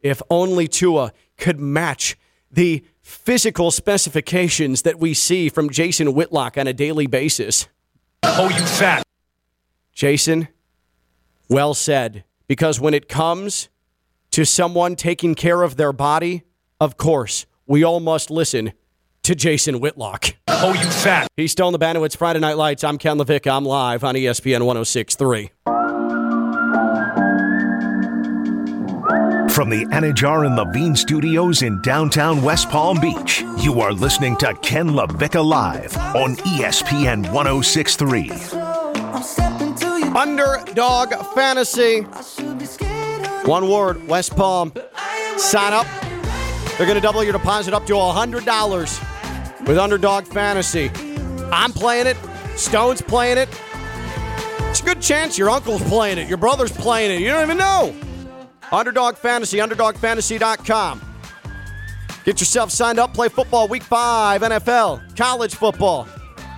[0.00, 2.18] If only Tua could match
[2.50, 7.68] the physical specifications that we see from Jason Whitlock on a daily basis.
[8.22, 9.04] Oh, you fat.
[9.92, 10.48] Jason,
[11.48, 12.24] well said.
[12.48, 13.68] Because when it comes
[14.32, 16.42] to someone taking care of their body,
[16.80, 18.72] of course, we all must listen
[19.22, 20.34] to Jason Whitlock.
[20.48, 21.28] Oh, you fat.
[21.36, 21.96] He's still in the band.
[21.98, 22.82] It's Friday Night Lights.
[22.82, 23.50] I'm Ken LaVicka.
[23.50, 25.50] I'm live on ESPN 1063.
[29.62, 34.54] From the Anidjar and Levine studios in downtown West Palm Beach, you are listening to
[34.54, 38.30] Ken LaVicka Live on ESPN 1063.
[40.16, 42.00] Underdog Fantasy.
[43.48, 44.72] One word, West Palm.
[45.36, 45.86] Sign up.
[46.76, 50.90] They're going to double your deposit up to $100 with Underdog Fantasy.
[51.52, 52.16] I'm playing it.
[52.56, 53.48] Stone's playing it.
[54.70, 56.28] It's a good chance your uncle's playing it.
[56.28, 57.20] Your brother's playing it.
[57.20, 57.94] You don't even know.
[58.72, 61.02] Underdog Fantasy, underdogfantasy.com.
[62.24, 63.12] Get yourself signed up.
[63.14, 66.08] Play football week five, NFL, college football.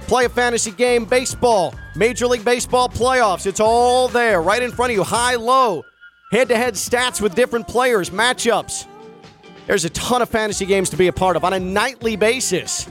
[0.07, 3.47] Play a fantasy game, baseball, Major League Baseball playoffs.
[3.47, 5.03] It's all there right in front of you.
[5.03, 5.83] High, low,
[6.31, 8.87] head to head stats with different players, matchups.
[9.67, 12.87] There's a ton of fantasy games to be a part of on a nightly basis.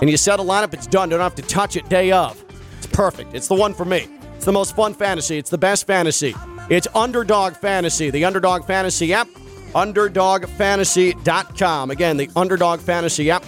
[0.00, 1.10] And you set a lineup, it's done.
[1.10, 2.42] Don't have to touch it day of.
[2.78, 3.34] It's perfect.
[3.34, 4.08] It's the one for me.
[4.34, 5.36] It's the most fun fantasy.
[5.36, 6.34] It's the best fantasy.
[6.70, 9.28] It's Underdog Fantasy, the Underdog Fantasy app,
[9.74, 11.90] underdogfantasy.com.
[11.90, 13.44] Again, the Underdog Fantasy app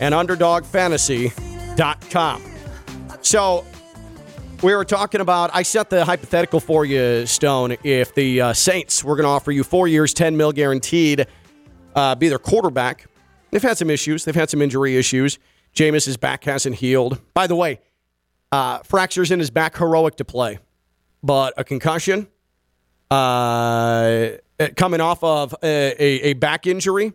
[0.00, 2.42] and underdogfantasy.com.
[3.22, 3.64] So,
[4.62, 9.04] we were talking about, I set the hypothetical for you, Stone, if the uh, Saints
[9.04, 11.28] were going to offer you four years, 10 mil guaranteed,
[11.94, 13.06] uh, be their quarterback.
[13.50, 14.24] They've had some issues.
[14.24, 15.38] They've had some injury issues.
[15.72, 17.20] Jameis's back hasn't healed.
[17.32, 17.78] By the way,
[18.50, 20.58] uh, fractures in his back, heroic to play.
[21.22, 22.26] But a concussion,
[23.10, 24.30] uh,
[24.76, 27.12] coming off of a, a, a back injury.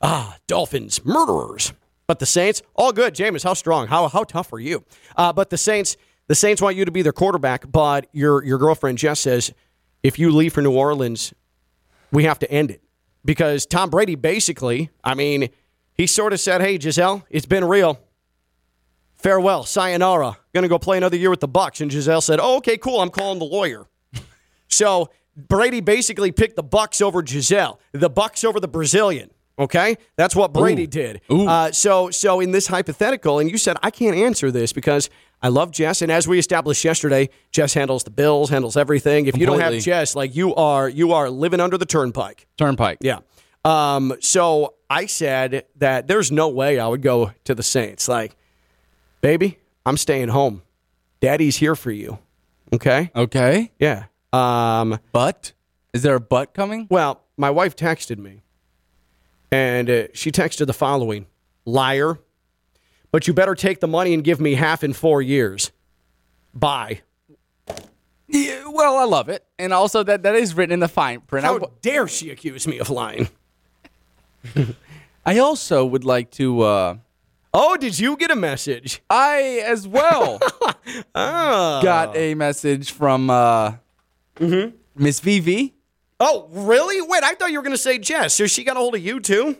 [0.00, 1.72] Ah, Dolphins, murderers.
[2.06, 3.14] But the Saints, all good.
[3.14, 3.86] Jameis, how strong?
[3.86, 4.84] How, how tough are you?
[5.16, 8.58] Uh, but the Saints, the Saints want you to be their quarterback, but your, your
[8.58, 9.52] girlfriend Jess says
[10.02, 11.32] if you leave for New Orleans,
[12.10, 12.82] we have to end it.
[13.24, 15.50] Because Tom Brady basically, I mean,
[15.94, 18.00] he sort of said, hey, Gisele, it's been real.
[19.14, 20.38] Farewell, sayonara.
[20.52, 21.80] Gonna go play another year with the Bucks.
[21.80, 23.00] And Gisele said, oh, okay, cool.
[23.00, 23.86] I'm calling the lawyer.
[24.72, 29.30] So Brady basically picked the Bucks over Gisele, the Bucks over the Brazilian.
[29.58, 30.86] Okay, that's what Brady Ooh.
[30.86, 31.20] did.
[31.30, 31.46] Ooh.
[31.46, 35.10] Uh, so, so in this hypothetical, and you said I can't answer this because
[35.42, 39.26] I love Jess, and as we established yesterday, Jess handles the bills, handles everything.
[39.26, 42.46] If you don't have Jess, like you are, you are living under the turnpike.
[42.56, 42.98] Turnpike.
[43.02, 43.18] Yeah.
[43.64, 48.08] Um, so I said that there's no way I would go to the Saints.
[48.08, 48.34] Like,
[49.20, 50.62] baby, I'm staying home.
[51.20, 52.18] Daddy's here for you.
[52.72, 53.10] Okay.
[53.14, 53.70] Okay.
[53.78, 54.04] Yeah.
[54.32, 55.52] Um, But
[55.92, 56.86] is there a but coming?
[56.90, 58.42] well, my wife texted me,
[59.50, 61.26] and uh, she texted the following
[61.64, 62.18] Liar,
[63.10, 65.70] but you better take the money and give me half in four years.
[66.54, 67.00] Bye.
[68.28, 71.44] Yeah, well, I love it, and also that that is written in the fine print.
[71.44, 73.28] I How w- dare she accuse me of lying?
[75.26, 76.62] I also would like to.
[76.62, 76.96] Uh,
[77.54, 79.02] Oh, did you get a message?
[79.10, 80.38] I as well
[81.14, 81.80] Ah.
[81.84, 83.74] got a message from uh,
[84.36, 84.76] Mm-hmm.
[84.96, 85.72] Miss VV.
[86.20, 87.00] Oh, really?
[87.00, 88.34] Wait, I thought you were going to say Jess.
[88.34, 89.56] So she got a hold of you too?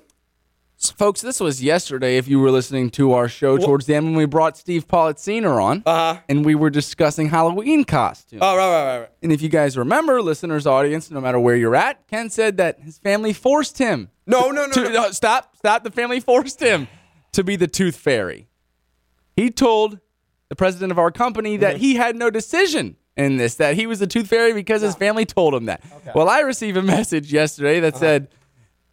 [0.97, 2.17] Folks, this was yesterday.
[2.17, 5.63] If you were listening to our show towards the end when we brought Steve Politziner
[5.63, 6.21] on, Uh-huh.
[6.29, 8.41] and we were discussing Halloween costumes.
[8.45, 9.09] Oh, right, right, right, right.
[9.23, 12.81] And if you guys remember, listeners, audience, no matter where you're at, Ken said that
[12.81, 14.11] his family forced him.
[14.27, 14.89] No, no, no, to, no.
[14.91, 15.85] no, Stop, stop.
[15.85, 16.89] The family forced him
[17.33, 18.49] to be the tooth fairy.
[19.37, 20.01] He told
[20.49, 23.99] the president of our company that he had no decision in this, that he was
[23.99, 25.83] the tooth fairy because his family told him that.
[26.15, 28.01] Well, I received a message yesterday that uh-huh.
[28.01, 28.29] said,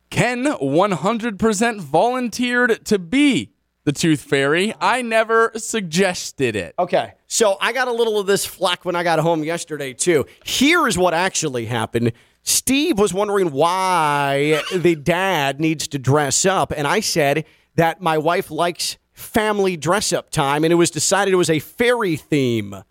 [0.09, 3.53] Ken 100% volunteered to be
[3.85, 4.73] the tooth fairy.
[4.81, 6.75] I never suggested it.
[6.79, 7.13] Okay.
[7.27, 10.25] So I got a little of this flack when I got home yesterday, too.
[10.43, 12.11] Here's what actually happened.
[12.43, 16.73] Steve was wondering why the dad needs to dress up.
[16.75, 21.33] And I said that my wife likes family dress up time, and it was decided
[21.33, 22.83] it was a fairy theme.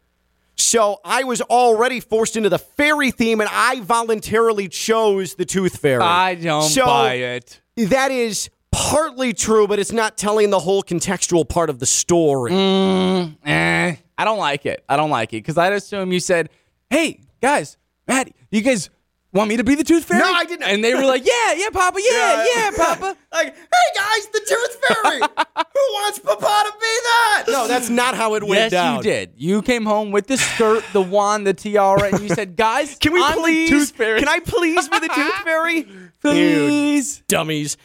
[0.58, 5.78] So I was already forced into the fairy theme, and I voluntarily chose the tooth
[5.78, 6.02] fairy.
[6.02, 7.60] I don't So buy it.
[7.76, 12.52] That is partly true, but it's not telling the whole contextual part of the story.
[12.52, 14.84] Eh, I don't like it.
[14.88, 16.50] I don't like it because I'd assume you said,
[16.90, 17.76] "Hey guys,
[18.08, 18.90] Matt, you guys
[19.32, 20.64] want me to be the tooth fairy?" No, I didn't.
[20.64, 24.84] And they were like, "Yeah, yeah, Papa, yeah, yeah, Papa." Like, hey guys, the tooth
[24.88, 25.20] fairy.
[25.56, 27.44] Who wants Papa to be that?
[27.48, 28.96] No, that's not how it went yes, down.
[28.96, 29.32] you did.
[29.36, 33.12] You came home with the skirt, the wand, the tiara, and you said, "Guys, Can
[33.12, 33.70] we I'm the please?
[33.70, 34.18] tooth fairy?
[34.18, 35.86] Can I please be the tooth fairy?
[36.22, 37.76] please?" You dummies.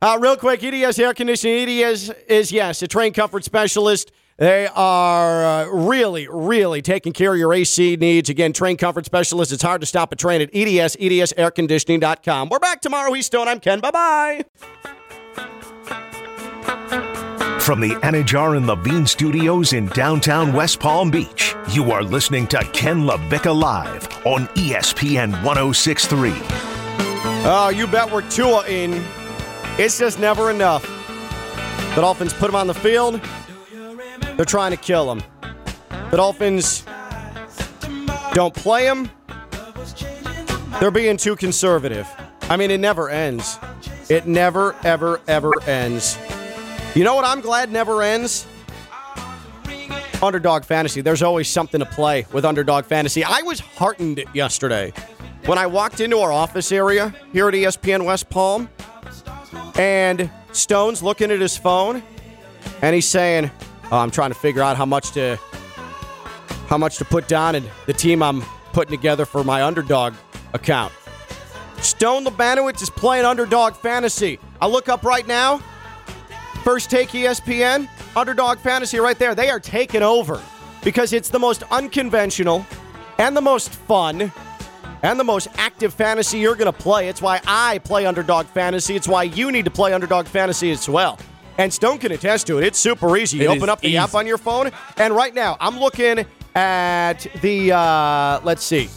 [0.00, 1.68] Uh, real quick, EDS Air Conditioning.
[1.68, 4.10] EDS is, yes, a train comfort specialist.
[4.38, 8.28] They are uh, really, really taking care of your AC needs.
[8.28, 9.52] Again, train comfort specialist.
[9.52, 12.48] It's hard to stop a train at EDS, EDSairconditioning.com.
[12.48, 13.12] We're back tomorrow.
[13.12, 13.48] He's Stone.
[13.48, 13.80] I'm Ken.
[13.80, 14.44] Bye bye.
[17.60, 22.58] From the Anidjar and Levine Studios in downtown West Palm Beach, you are listening to
[22.72, 26.32] Ken LaVicka Live on ESPN 1063.
[27.44, 29.04] Oh, you bet we're Tua in.
[29.78, 30.82] It's just never enough.
[31.94, 33.20] The Dolphins put him on the field.
[34.36, 35.22] They're trying to kill him.
[36.10, 36.84] The Dolphins
[38.32, 39.10] don't play him.
[40.80, 42.08] They're being too conservative.
[42.42, 43.58] I mean, it never ends.
[44.08, 46.18] It never, ever, ever ends.
[46.94, 48.46] You know what I'm glad never ends?
[50.22, 51.00] Underdog Fantasy.
[51.00, 53.24] There's always something to play with Underdog Fantasy.
[53.24, 54.92] I was heartened yesterday
[55.46, 58.68] when I walked into our office area here at ESPN West Palm,
[59.76, 62.02] and Stone's looking at his phone,
[62.82, 63.50] and he's saying,
[63.92, 65.38] oh, "I'm trying to figure out how much to
[66.68, 70.14] how much to put down and the team I'm putting together for my underdog
[70.54, 70.92] account.
[71.78, 74.38] Stone Labanowitz is playing underdog fantasy.
[74.60, 75.58] I look up right now.
[76.64, 79.34] First take ESPN, underdog fantasy right there.
[79.34, 80.40] They are taking over
[80.84, 82.64] because it's the most unconventional
[83.18, 84.32] and the most fun
[85.02, 87.08] and the most active fantasy you're going to play.
[87.08, 88.94] It's why I play underdog fantasy.
[88.94, 91.18] It's why you need to play underdog fantasy as well.
[91.58, 92.64] And Stone can attest to it.
[92.64, 93.38] It's super easy.
[93.38, 96.24] You It open up the app on your phone, and right now I'm looking
[96.54, 98.88] at the uh, let's see,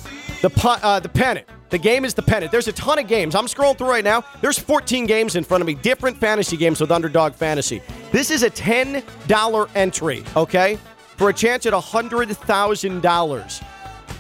[0.42, 0.52] the
[0.84, 1.48] uh, the pennant.
[1.70, 2.52] The game is the pennant.
[2.52, 3.36] There's a ton of games.
[3.36, 4.24] I'm scrolling through right now.
[4.40, 7.82] There's 14 games in front of me, different fantasy games with Underdog Fantasy.
[8.12, 10.78] This is a $10 entry, okay,
[11.18, 13.64] for a chance at $100,000.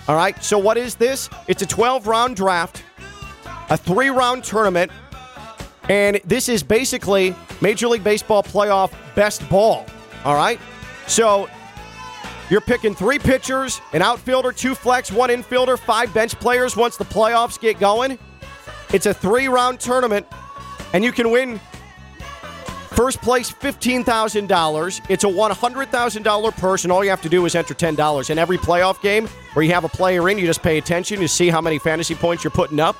[0.07, 0.43] All right.
[0.43, 1.29] So what is this?
[1.47, 2.83] It's a 12 round draft,
[3.69, 4.91] a three round tournament,
[5.89, 9.85] and this is basically Major League Baseball playoff best ball.
[10.23, 10.59] All right.
[11.07, 11.49] So
[12.49, 17.05] you're picking three pitchers, an outfielder, two flex, one infielder, five bench players once the
[17.05, 18.17] playoffs get going.
[18.93, 20.25] It's a three round tournament,
[20.93, 21.59] and you can win
[22.95, 25.01] First place, $15,000.
[25.09, 28.29] It's a $100,000 purse, and all you have to do is enter $10.
[28.29, 31.19] In every playoff game where you have a player in, you just pay attention.
[31.19, 32.95] You see how many fantasy points you're putting up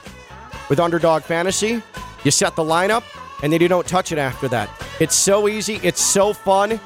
[0.68, 1.82] with Underdog Fantasy.
[2.26, 3.04] You set the lineup,
[3.44, 4.70] and then you don't touch it after that.
[5.00, 5.80] It's so easy.
[5.84, 6.80] It's so fun.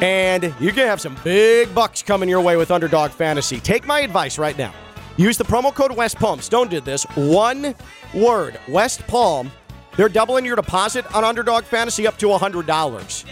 [0.00, 3.60] And you're going to have some big bucks coming your way with Underdog Fantasy.
[3.60, 4.74] Take my advice right now.
[5.16, 6.40] Use the promo code West Palm.
[6.40, 7.04] Stone did this.
[7.14, 7.76] One
[8.12, 9.52] word, West Palm.
[9.96, 13.24] They're doubling your deposit on Underdog Fantasy up to $100.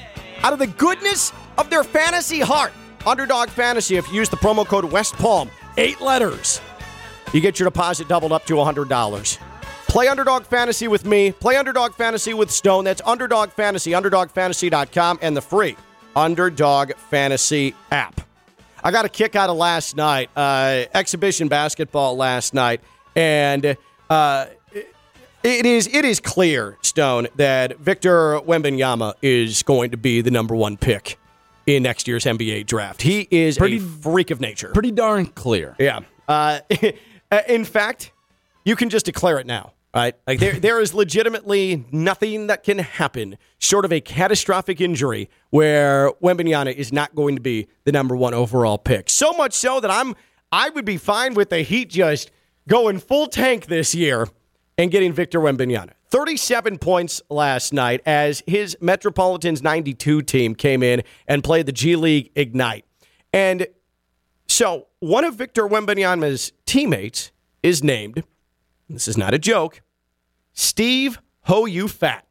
[0.42, 2.72] Out of the goodness of their fantasy heart,
[3.04, 6.60] Underdog Fantasy, if you use the promo code West Palm, eight letters,
[7.32, 9.38] you get your deposit doubled up to $100.
[9.92, 11.32] Play Underdog Fantasy with me.
[11.32, 12.84] Play Underdog Fantasy with Stone.
[12.84, 15.76] That's Underdog Fantasy, UnderdogFantasy.com, and the free
[16.16, 18.22] Underdog Fantasy app.
[18.82, 22.80] I got a kick out of last night, uh, exhibition basketball last night,
[23.14, 23.76] and
[24.08, 24.46] uh,
[25.42, 30.56] it is it is clear, Stone, that Victor Wembanyama is going to be the number
[30.56, 31.18] one pick
[31.66, 33.02] in next year's NBA draft.
[33.02, 34.70] He is Pretty- a freak of nature.
[34.72, 35.76] Pretty darn clear.
[35.78, 36.00] Yeah.
[36.26, 36.60] Uh,
[37.46, 38.10] in fact,
[38.64, 40.14] you can just declare it now, right?
[40.26, 46.10] Like there, there is legitimately nothing that can happen short of a catastrophic injury where
[46.22, 49.10] Wembanyama is not going to be the number one overall pick.
[49.10, 50.14] So much so that I'm,
[50.50, 52.30] I would be fine with the Heat just
[52.68, 54.28] going full tank this year
[54.78, 55.90] and getting Victor Wembanyama.
[56.08, 61.96] 37 points last night as his Metropolitans 92 team came in and played the G
[61.96, 62.84] League Ignite.
[63.32, 63.66] And
[64.46, 67.32] so, one of Victor Wembanyama's teammates
[67.62, 68.22] is named,
[68.88, 69.82] this is not a joke,
[70.52, 72.26] Steve Ho You Fat.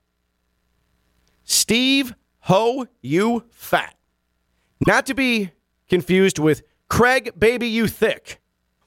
[1.44, 3.96] Steve Ho You Fat.
[4.86, 5.52] Not to be
[5.90, 8.42] confused with Craig Baby You Thick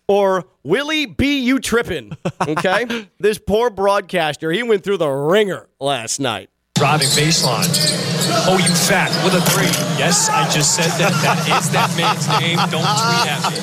[0.08, 2.16] or Willie B You Trippin'.
[2.40, 3.08] Okay?
[3.18, 6.50] this poor broadcaster, he went through the ringer last night.
[6.74, 8.23] Driving baseline.
[8.47, 9.70] Oh, you fat with a three.
[9.99, 11.12] Yes, I just said that.
[11.22, 12.59] That is that man's name.
[12.70, 13.59] Don't tweet at me.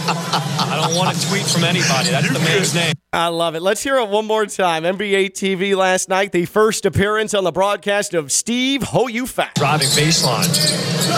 [0.59, 2.09] I don't want to tweet from anybody.
[2.09, 2.93] That's the man's name.
[3.13, 3.61] I love it.
[3.61, 4.83] Let's hear it one more time.
[4.83, 9.53] NBA TV last night, the first appearance on the broadcast of Steve Ho You Fat.
[9.55, 10.47] Driving baseline.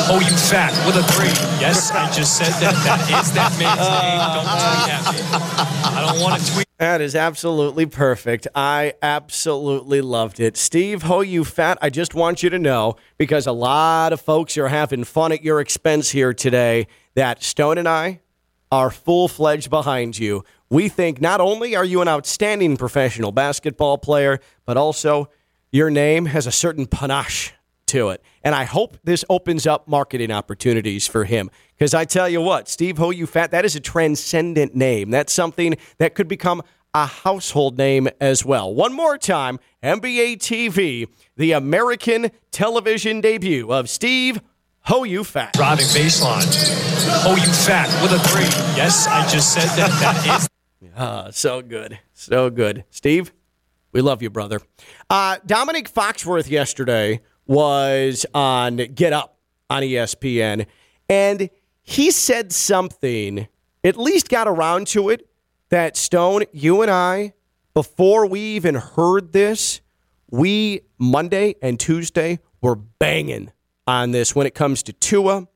[0.10, 1.28] Oh, you fat with a three.
[1.62, 2.74] Yes, I just said that.
[2.84, 4.20] That is that man's name.
[4.34, 5.22] Don't tweet at me.
[5.86, 6.68] I don't want to tweet.
[6.80, 8.47] That is absolutely perfect.
[8.56, 10.58] I absolutely loved it.
[10.58, 14.57] Steve Ho You Fat, I just want you to know, because a lot of folks
[14.57, 18.21] are having fun at your expense here today, that Stone and I
[18.71, 20.43] are full fledged behind you.
[20.69, 25.29] We think not only are you an outstanding professional basketball player, but also
[25.71, 27.53] your name has a certain panache
[27.87, 28.23] to it.
[28.43, 31.51] And I hope this opens up marketing opportunities for him.
[31.75, 35.11] Because I tell you what, Steve Ho You Fat, that is a transcendent name.
[35.11, 36.63] That's something that could become
[36.95, 38.73] a household name as well.
[38.73, 44.41] One more time NBA TV, the American television debut of Steve
[44.81, 45.53] Ho You Fat.
[45.53, 46.45] Driving baseline.
[47.25, 48.43] Oh, you fat with a three.
[48.77, 49.89] Yes, I just said that.
[50.01, 50.47] That is
[50.95, 51.97] Ah, so good.
[52.13, 52.83] So good.
[52.91, 53.33] Steve,
[53.91, 54.61] we love you, brother.
[55.09, 59.39] Uh, Domonique Foxworth yesterday was on Get Up
[59.69, 60.67] on ESPN,
[61.09, 61.49] and
[61.81, 63.47] he said something,
[63.83, 65.27] at least got around to it,
[65.74, 67.34] that Stone, you and I,
[67.74, 69.82] before we even heard this,
[70.30, 73.51] we Monday and Tuesday were banging
[73.88, 75.47] on this when it comes to Tua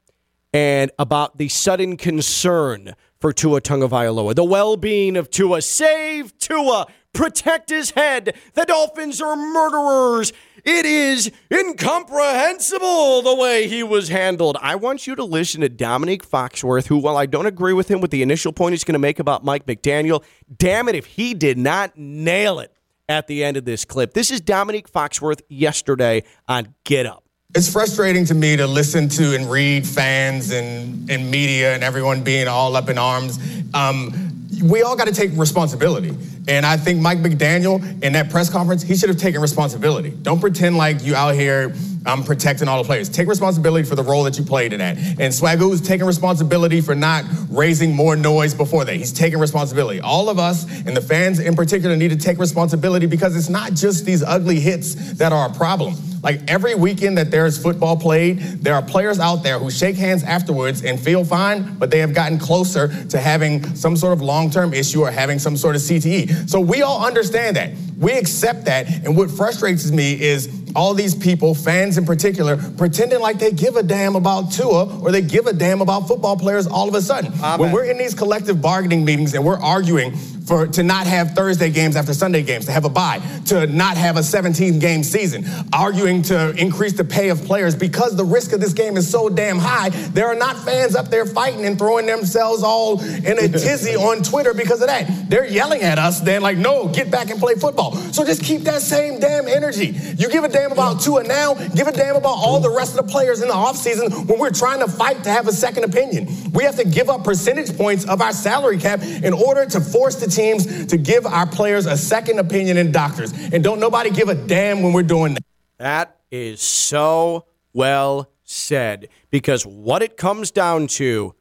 [0.51, 5.61] and about the sudden concern for Tua Tagovailoa, the well-being of Tua.
[5.61, 8.35] Save Tua, protect his head.
[8.55, 10.33] The Dolphins are murderers.
[10.69, 14.57] It is incomprehensible the way he was handled.
[14.61, 18.01] I want you to listen to Domonique Foxworth, who, while I don't agree with him
[18.01, 21.33] with the initial point he's going to make about Mike McDaniel, damn it if he
[21.33, 22.73] did not nail it
[23.07, 24.13] at the end of this clip.
[24.13, 27.23] This is Domonique Foxworth yesterday on Get Up.
[27.55, 32.25] It's frustrating to me to listen to and read fans and, and media and everyone
[32.25, 33.39] being all up in arms.
[33.73, 36.15] Um, we all got to take responsibility.
[36.47, 40.09] And I think Mike McDaniel in that press conference, he should have taken responsibility.
[40.09, 41.73] Don't pretend like you out here
[42.07, 43.09] um, protecting all the players.
[43.09, 44.97] Take responsibility for the role that you played in that.
[44.97, 48.95] And Swagoo's taking responsibility for not raising more noise before that.
[48.95, 49.99] He's taking responsibility.
[49.99, 53.73] All of us and the fans in particular need to take responsibility because it's not
[53.73, 55.95] just these ugly hits that are a problem.
[56.23, 60.23] Like every weekend that there's football played, there are players out there who shake hands
[60.23, 64.49] afterwards and feel fine, but they have gotten closer to having some sort of long
[64.49, 66.49] term issue or having some sort of CTE.
[66.49, 67.71] So we all understand that.
[67.97, 68.87] We accept that.
[69.05, 73.75] And what frustrates me is all these people, fans in particular, pretending like they give
[73.75, 77.01] a damn about Tua or they give a damn about football players all of a
[77.01, 77.33] sudden.
[77.33, 77.59] Amen.
[77.59, 80.15] When we're in these collective bargaining meetings and we're arguing
[80.47, 83.97] for to not have Thursday games after Sunday games, to have a bye, to not
[83.97, 88.53] have a 17 game season, arguing to increase the pay of players because the risk
[88.53, 89.89] of this game is so damn high.
[89.89, 94.23] There are not fans up there fighting and throwing themselves all in a tizzy on
[94.23, 95.29] Twitter because of that.
[95.29, 97.95] They're yelling at us then like, no, get back and play football.
[98.13, 99.97] So just keep that same damn energy.
[100.17, 103.05] You give a damn about Tua now, give a damn about all the rest of
[103.05, 106.27] the players in the offseason when we're trying to fight to have a second opinion.
[106.53, 110.15] We have to give up percentage points of our salary cap in order to force
[110.15, 113.33] the teams to give our players a second opinion in doctors.
[113.51, 115.43] And don't nobody give a damn when we're doing that.
[115.77, 121.35] That is so well said because what it comes down to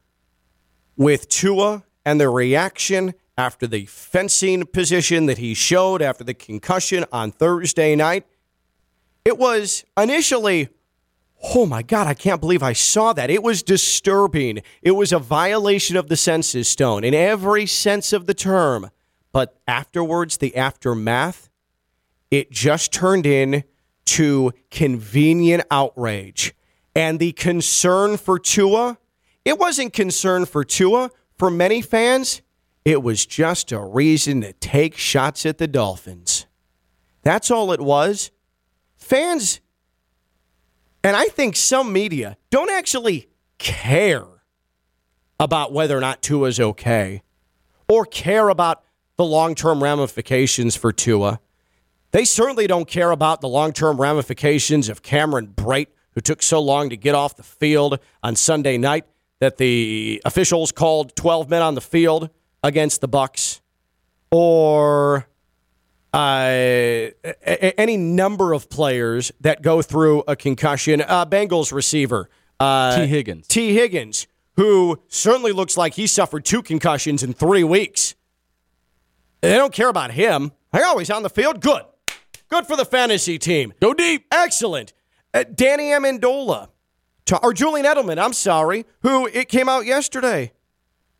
[0.97, 7.05] with Tua and the reaction after the fencing position that he showed after the concussion
[7.11, 8.25] on Thursday night,
[9.23, 10.69] it was initially,
[11.55, 13.29] oh my God, I can't believe I saw that.
[13.29, 14.61] It was disturbing.
[14.81, 18.89] It was a violation of the census stone in every sense of the term.
[19.31, 21.49] But afterwards, the aftermath,
[22.31, 23.63] it just turned in
[24.05, 26.53] to convenient outrage.
[26.95, 28.97] And the concern for Tua,
[29.45, 31.11] it wasn't concern for Tua.
[31.37, 32.41] For many fans,
[32.83, 36.47] it was just a reason to take shots at the Dolphins.
[37.21, 38.31] That's all it was.
[38.95, 39.59] Fans,
[41.03, 43.27] and I think some media don't actually
[43.57, 44.25] care
[45.39, 47.21] about whether or not Tua's okay
[47.87, 48.83] or care about
[49.17, 51.39] the long term ramifications for Tua.
[52.11, 56.59] They certainly don't care about the long term ramifications of Cameron Brate, who took so
[56.59, 59.05] long to get off the field on Sunday night
[59.39, 62.29] that the officials called 12 men on the field
[62.63, 63.61] against the Bucks,
[64.31, 65.27] or
[66.13, 67.09] uh,
[67.45, 71.01] any number of players that go through a concussion.
[71.01, 72.29] Uh, Bengals receiver
[72.59, 73.47] uh, Tee Higgins.
[73.47, 78.15] Tee Higgins, who certainly looks like he suffered two concussions in three weeks.
[79.41, 80.51] They don't care about him.
[80.73, 81.61] I always on the field.
[81.61, 81.83] Good.
[82.49, 83.73] Good for the fantasy team.
[83.81, 84.25] Go deep.
[84.31, 84.93] Excellent.
[85.33, 86.69] Uh, Danny Amendola,
[87.25, 90.53] to, or Julian Edelman, I'm sorry, who it came out yesterday.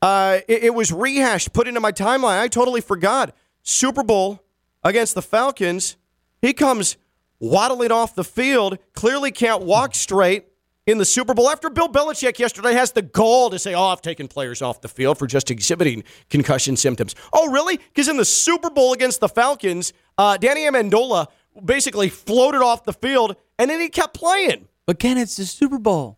[0.02, 2.40] Uh, it, it was rehashed, put into my timeline.
[2.40, 3.36] I totally forgot.
[3.64, 4.42] Super Bowl
[4.88, 5.98] against the Falcons.
[6.42, 6.98] He comes
[7.40, 10.48] waddling off the field, clearly can't walk straight
[10.88, 14.02] in the Super Bowl after Bill Belichick yesterday has the gall to say, oh, I've
[14.02, 17.14] taken players off the field for just exhibiting concussion symptoms.
[17.34, 17.78] Oh, really?
[17.78, 21.28] Because in the Super Bowl against the Falcons, uh, Danny Amendola
[21.64, 24.68] basically floated off the field and then he kept playing.
[24.86, 26.18] But Ken, it's the Super Bowl.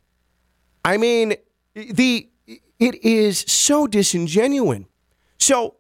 [0.86, 1.36] I mean,
[1.74, 2.30] the
[2.80, 4.84] it is so disingenuous.
[5.38, 5.76] So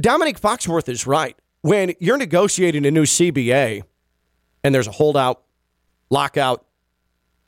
[0.00, 1.36] Domonique Foxworth is right.
[1.62, 3.82] When you're negotiating a new CBA
[4.64, 5.42] and there's a holdout,
[6.08, 6.64] lockout,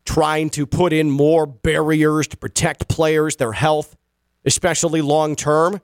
[0.05, 3.97] trying to put in more barriers to protect players, their health,
[4.45, 5.81] especially long term,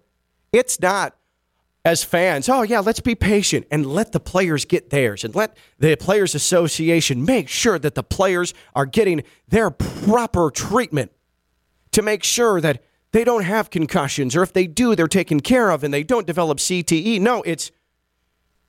[0.53, 1.15] it's not
[1.85, 5.57] as fans, oh, yeah, let's be patient and let the players get theirs and let
[5.79, 11.13] the Players Association make sure that the players are getting their proper treatment
[11.93, 15.71] to make sure that they don't have concussions or if they do, they're taken care
[15.71, 17.21] of and they don't develop CTE.
[17.21, 17.71] No, it's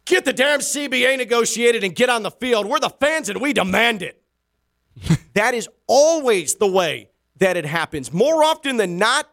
[0.09, 2.65] get the damn CBA negotiated and get on the field.
[2.65, 4.21] We're the fans and we demand it.
[5.33, 8.11] that is always the way that it happens.
[8.11, 9.29] More often than not,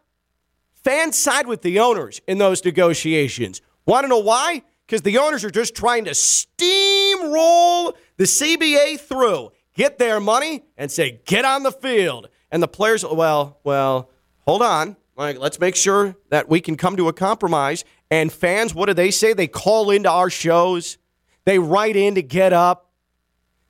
[0.85, 3.63] fans side with the owners in those negotiations.
[3.87, 4.63] Want to know why?
[4.87, 10.93] Because the owners are just trying to steamroll the CBA through, get their money, and
[10.93, 12.29] say, get on the field.
[12.53, 14.11] And the players, well, well,
[14.47, 14.97] hold on.
[15.17, 17.85] Like, let's make sure that we can come to a compromise.
[18.11, 19.33] And fans, what do they say?
[19.33, 20.99] They call into our shows.
[21.47, 22.91] They write in to get up.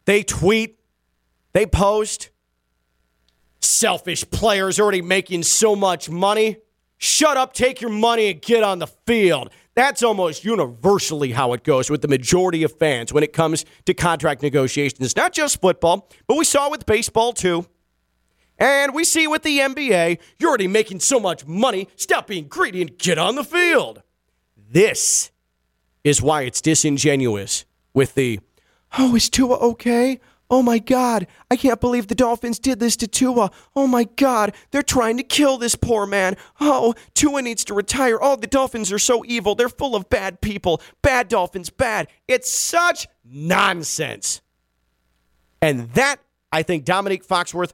[0.07, 0.79] They tweet,
[1.53, 2.31] they post.
[3.61, 6.59] Selfish players already making so much money.
[6.99, 9.51] Shut up, take your money, and get on the field.
[9.75, 13.93] That's almost universally how it goes with the majority of fans when it comes to
[13.93, 15.15] contract negotiations.
[15.15, 17.67] Not just football, but we saw with baseball too.
[18.59, 21.89] And we see with the NBA, you're already making so much money.
[21.97, 24.03] Stop being greedy and get on the field.
[24.57, 25.31] This
[26.05, 28.41] is why it's disingenuous with the,
[28.99, 30.21] oh, is Tua okay?
[30.49, 33.51] Oh my God, I can't believe the Dolphins did this to Tua.
[33.75, 36.37] Oh my God, they're trying to kill this poor man.
[36.61, 38.19] Oh, Tua needs to retire.
[38.21, 39.57] Oh, the Dolphins are so evil.
[39.57, 40.81] They're full of bad people.
[41.03, 42.07] Bad Dolphins, bad.
[42.29, 44.41] It's such nonsense.
[45.61, 46.21] And that,
[46.53, 47.73] I think Domonique Foxworth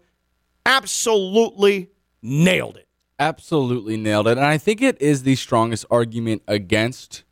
[0.66, 1.90] absolutely
[2.22, 2.88] nailed it.
[3.18, 4.32] Absolutely nailed it.
[4.32, 7.24] And I think it is the strongest argument against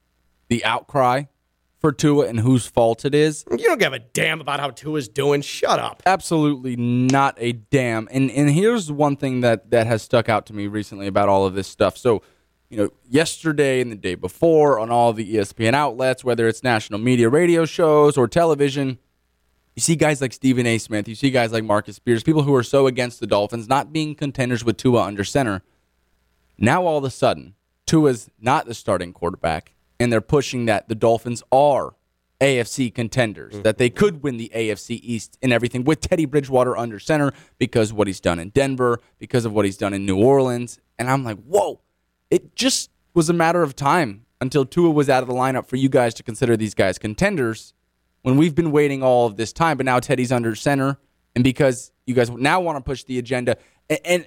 [0.48, 1.24] the outcry
[1.80, 3.44] for Tua and whose fault it is.
[3.50, 5.40] You don't give a damn about how Tua's doing.
[5.40, 6.02] Shut up.
[6.04, 8.06] Absolutely not a damn.
[8.10, 11.46] And and here's one thing that that has stuck out to me recently about all
[11.46, 11.96] of this stuff.
[11.96, 12.22] So,
[12.68, 17.00] you know, yesterday and the day before on all the ESPN outlets, whether it's national
[17.00, 18.98] media radio shows or television,
[19.80, 20.76] you see guys like Stephen A.
[20.76, 23.94] Smith, you see guys like Marcus Spears, people who are so against the Dolphins not
[23.94, 25.62] being contenders with Tua under center.
[26.58, 27.54] Now all of a sudden,
[27.86, 31.94] Tua's not the starting quarterback and they're pushing that the Dolphins are
[32.42, 33.62] AFC contenders, mm-hmm.
[33.62, 37.90] that they could win the AFC East and everything with Teddy Bridgewater under center because
[37.90, 40.78] what he's done in Denver, because of what he's done in New Orleans.
[40.98, 41.80] And I'm like, whoa,
[42.30, 45.76] it just was a matter of time until Tua was out of the lineup for
[45.76, 47.72] you guys to consider these guys contenders
[48.22, 49.76] when we've been waiting all of this time.
[49.76, 50.98] But now Teddy's under center.
[51.34, 53.56] And because you guys now want to push the agenda,
[53.88, 54.26] and, and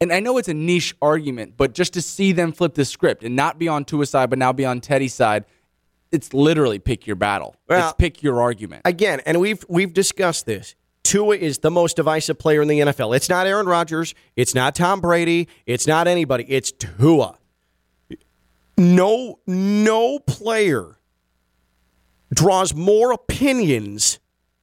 [0.00, 3.24] and I know it's a niche argument, but just to see them flip the script
[3.24, 5.44] and not be on Tua's side, but now be on Teddy's side,
[6.12, 7.56] it's literally pick your battle.
[7.68, 8.82] Well, it's pick your argument.
[8.84, 10.74] Again, and we've we've discussed this.
[11.02, 13.14] Tua is the most divisive player in the NFL.
[13.14, 14.14] It's not Aaron Rodgers.
[14.36, 15.48] It's not Tom Brady.
[15.66, 16.44] It's not anybody.
[16.48, 17.36] It's Tua.
[18.76, 20.98] No, no player
[22.32, 24.18] draws more opinions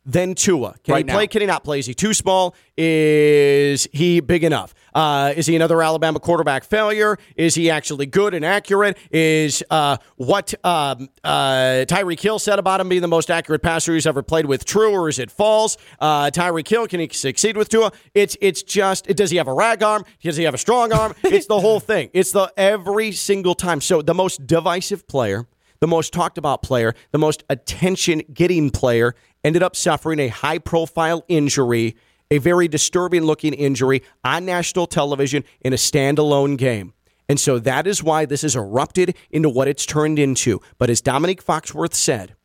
[0.05, 0.75] than Tua.
[0.83, 1.23] Can right he play?
[1.23, 1.27] Now.
[1.27, 1.79] Can he not play?
[1.79, 2.55] Is he too small?
[2.75, 4.73] Is he big enough?
[4.93, 7.17] Uh, is he another Alabama quarterback failure?
[7.35, 8.97] Is he actually good and accurate?
[9.11, 13.93] Is uh, what um, uh, Tyreek Hill said about him being the most accurate passer
[13.93, 15.77] he's ever played with true, or is it false?
[15.99, 17.91] Uh, Tyreek Hill can he succeed with Tua?
[18.13, 20.03] It's it's just does he have a rag arm?
[20.21, 21.13] Does he have a strong arm?
[21.23, 22.09] it's the whole thing.
[22.13, 23.81] It's the every single time.
[23.81, 25.47] So the most divisive player
[25.81, 29.13] the most talked about player, the most attention getting player,
[29.43, 31.97] ended up suffering a high profile injury,
[32.29, 36.93] a very disturbing looking injury on national television in a standalone game.
[37.27, 40.61] And so that is why this has erupted into what it's turned into.
[40.77, 42.35] But as Domonique Foxworth said,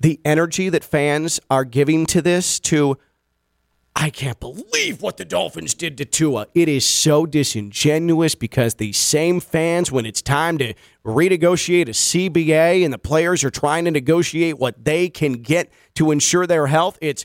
[0.00, 2.98] the energy that fans are giving to this, to
[3.96, 6.48] I can't believe what the Dolphins did to Tua.
[6.52, 10.74] It is so disingenuous because these same fans, when it's time to
[11.04, 16.10] renegotiate a CBA and the players are trying to negotiate what they can get to
[16.10, 17.24] ensure their health, it's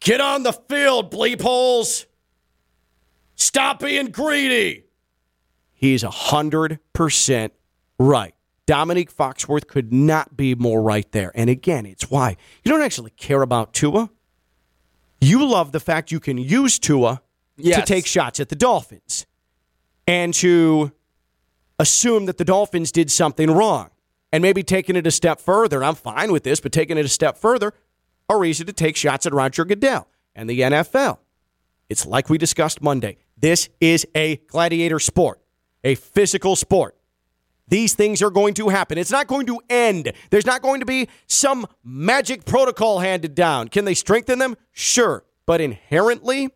[0.00, 2.06] get on the field, bleep holes.
[3.34, 4.84] Stop being greedy.
[5.72, 7.50] He's 100%
[7.98, 8.34] right.
[8.66, 11.32] Domonique Foxworth could not be more right there.
[11.34, 14.10] And again, it's why you don't actually care about Tua.
[15.24, 17.22] You love the fact you can use Tua
[17.56, 17.80] yes.
[17.80, 19.24] to take shots at the Dolphins
[20.06, 20.92] and to
[21.78, 23.88] assume that the Dolphins did something wrong.
[24.32, 27.08] And maybe taking it a step further, I'm fine with this, but taking it a
[27.08, 27.72] step further,
[28.28, 31.18] a reason to take shots at Roger Goodell and the NFL.
[31.88, 33.16] It's like we discussed Monday.
[33.38, 35.40] This is a gladiator sport,
[35.84, 36.96] a physical sport.
[37.68, 38.98] These things are going to happen.
[38.98, 40.12] It's not going to end.
[40.30, 43.68] There's not going to be some magic protocol handed down.
[43.68, 44.56] Can they strengthen them?
[44.72, 45.24] Sure.
[45.46, 46.50] But inherently,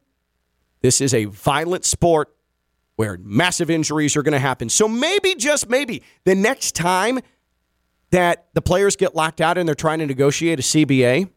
[0.83, 2.35] this is a violent sport
[2.97, 4.69] where massive injuries are going to happen.
[4.69, 7.21] So maybe, just maybe, the next time
[8.11, 11.31] that the players get locked out and they're trying to negotiate a CBA,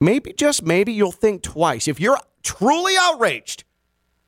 [0.00, 1.88] maybe, just maybe, you'll think twice.
[1.88, 3.64] If you're truly outraged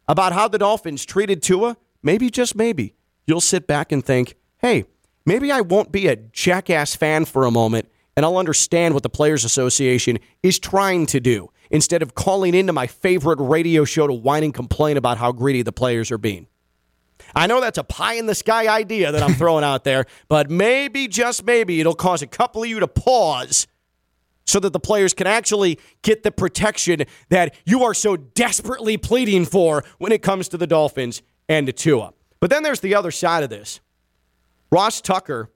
[0.09, 2.95] about how the Dolphins treated Tua, maybe, just maybe,
[3.27, 4.85] you'll sit back and think, hey,
[5.25, 9.09] maybe I won't be a jackass fan for a moment and I'll understand what the
[9.09, 14.13] Players Association is trying to do instead of calling into my favorite radio show to
[14.13, 16.49] whine and complain about how greedy the players are being.
[17.37, 20.51] I know that's a pie in the sky idea that I'm throwing out there, but
[20.51, 23.67] maybe, just maybe, it'll cause a couple of you to pause
[24.47, 29.45] so that the players can actually get the protection that you are so desperately pleading
[29.45, 32.15] for when it comes to the Dolphins and to Tua.
[32.41, 33.81] But then there's the other side of this.
[34.71, 35.51] Ross Tucker,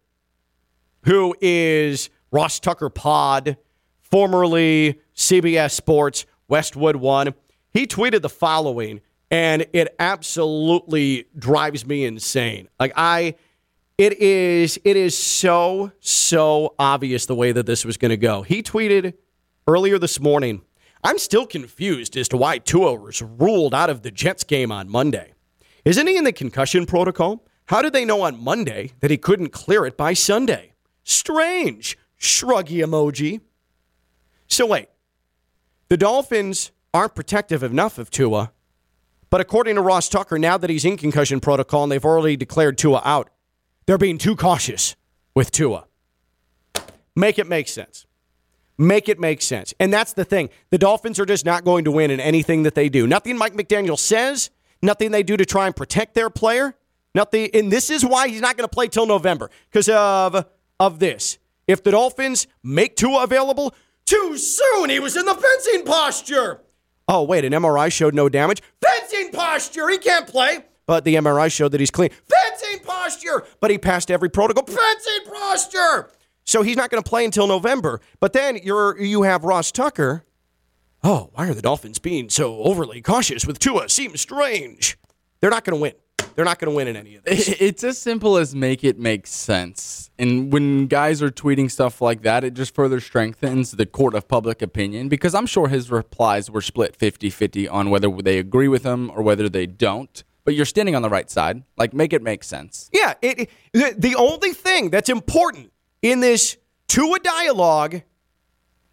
[1.04, 3.56] who is Ross Tucker Pod,
[4.00, 7.34] formerly CBS Sports, Westwood One.
[7.70, 9.00] He tweeted the following,
[9.30, 12.68] and it absolutely drives me insane.
[12.80, 13.34] Like I
[13.98, 18.42] it is it is so so obvious the way that this was going to go.
[18.42, 19.14] He tweeted
[19.66, 20.62] earlier this morning,
[21.04, 24.88] "I'm still confused as to why Tua was ruled out of the Jets game on
[24.88, 25.32] Monday.
[25.84, 27.44] Isn't he in the concussion protocol?
[27.66, 30.74] How did they know on Monday that he couldn't clear it by Sunday?
[31.04, 33.40] Strange." Shruggy emoji.
[34.46, 34.86] So wait.
[35.88, 38.52] The Dolphins aren't protective enough of Tua.
[39.28, 42.78] But according to Ross Tucker, now that he's in concussion protocol and they've already declared
[42.78, 43.30] Tua out,
[43.86, 44.94] they're being too cautious
[45.34, 45.86] with Tua.
[47.16, 48.06] Make it make sense.
[48.78, 49.74] Make it make sense.
[49.80, 50.48] And that's the thing.
[50.70, 53.06] The Dolphins are just not going to win in anything that they do.
[53.06, 54.50] Nothing Mike McDaniel says,
[54.80, 56.76] nothing they do to try and protect their player.
[57.14, 60.46] Nothing and this is why he's not going to play till November because of
[60.80, 61.38] of this.
[61.66, 66.60] If the Dolphins make Tua available too soon, he was in the fencing posture.
[67.08, 68.62] Oh, wait, an MRI showed no damage.
[68.80, 70.64] Fencing posture, he can't play.
[70.86, 72.10] But the MRI showed that he's clean.
[72.10, 74.64] Fencing posture, but he passed every protocol.
[74.64, 76.10] Fencing posture.
[76.44, 78.00] So he's not going to play until November.
[78.20, 80.24] But then you're you have Ross Tucker.
[81.04, 83.88] Oh, why are the Dolphins being so overly cautious with Tua?
[83.88, 84.98] Seems strange.
[85.40, 85.94] They're not going to win.
[86.34, 87.48] They're not going to win in any of this.
[87.60, 90.10] It's as simple as make it make sense.
[90.18, 94.28] And when guys are tweeting stuff like that, it just further strengthens the court of
[94.28, 98.68] public opinion because I'm sure his replies were split 50 50 on whether they agree
[98.68, 100.24] with him or whether they don't.
[100.44, 101.62] But you're standing on the right side.
[101.76, 102.88] Like, make it make sense.
[102.92, 106.56] Yeah, it, it, the only thing that's important in this
[106.88, 108.02] to a dialogue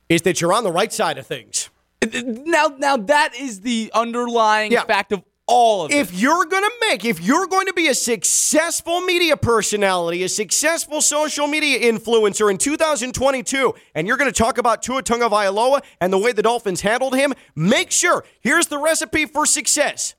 [0.10, 1.70] is that you're on the right side of things.
[2.14, 4.84] Now, now that is the underlying Yeah.
[4.84, 6.20] fact of all of If it.
[6.20, 11.02] you're going to make, if you're going to be a successful media personality, a successful
[11.02, 16.18] social media influencer in 2022, and you're going to talk about Tua Tagovailoa and the
[16.18, 20.16] way the Dolphins handled him, make sure, here's the recipe for success.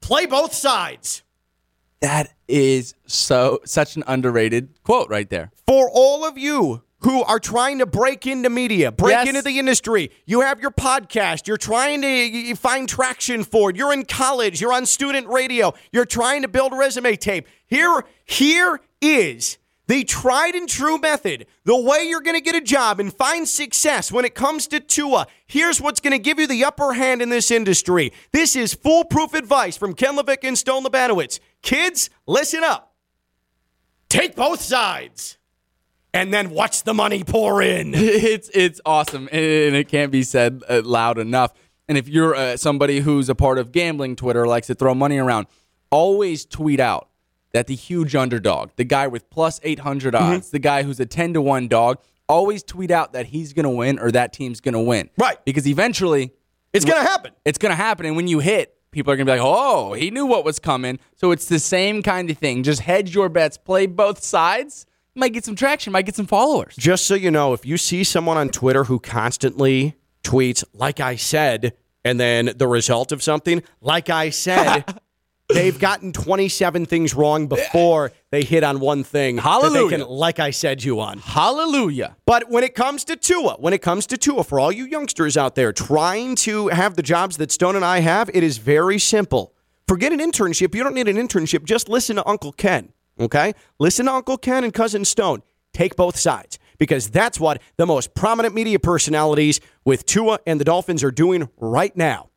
[0.00, 1.22] Play both sides.
[2.00, 5.50] That is so such an underrated quote right there.
[5.66, 9.28] for all of you who are trying to break into media, break Yes.
[9.28, 13.92] into the industry, you have your podcast, you're trying to find traction for it, you're
[13.92, 17.46] in college, you're on student radio, you're trying to build resume tape.
[17.66, 22.60] Here, here is the tried and true method, the way you're going to get a
[22.62, 25.26] job and find success when it comes to Tua.
[25.46, 28.14] Here's what's going to give you the upper hand in this industry.
[28.32, 31.38] This is foolproof advice from Ken LaVicka and Stone Lebanowitz.
[31.60, 32.94] Kids, listen up.
[34.08, 35.36] Take both sides
[36.14, 37.92] and then watch the money pour in.
[37.94, 41.52] it's it's awesome and it can't be said uh, loud enough
[41.88, 45.18] and if you're uh, somebody who's a part of gambling twitter likes to throw money
[45.18, 45.46] around
[45.90, 47.08] always tweet out
[47.52, 50.24] that the huge underdog the guy with plus 800 Mm-hmm.
[50.36, 51.98] odds the guy who's a 10 to 1 dog
[52.28, 55.36] always tweet out that he's going to win or that team's going to win Right.
[55.44, 56.32] because eventually
[56.72, 57.32] It's going to happen.
[57.44, 58.06] it's going to happen.
[58.06, 60.58] And when you hit, people are going to be like, oh, he knew what was
[60.58, 60.98] coming.
[61.16, 62.62] So it's the same kind of thing.
[62.62, 64.86] Just hedge your bets, play both sides.
[65.14, 66.74] Might get some traction, might get some followers.
[66.76, 69.94] Just so you know, if you see someone on Twitter who constantly
[70.24, 74.84] tweets, like I said, and then the result of something, like I said,
[75.48, 79.98] they've gotten 27 things wrong before they hit on one thing Hallelujah.
[79.98, 81.18] can, like I said, you on.
[81.18, 82.16] Hallelujah.
[82.26, 85.36] But when it comes to Tua, when it comes to Tua, for all you youngsters
[85.36, 88.98] out there trying to have the jobs that Stone and I have, it is very
[88.98, 89.54] simple.
[89.86, 90.74] Forget an internship.
[90.74, 91.64] You don't need an internship.
[91.64, 92.93] Just listen to Uncle Ken.
[93.18, 93.54] Okay?
[93.78, 95.42] Listen to Uncle Ken and Cousin Stone.
[95.72, 100.64] Take both sides because that's what the most prominent media personalities with Tua and the
[100.64, 102.30] Dolphins are doing right now.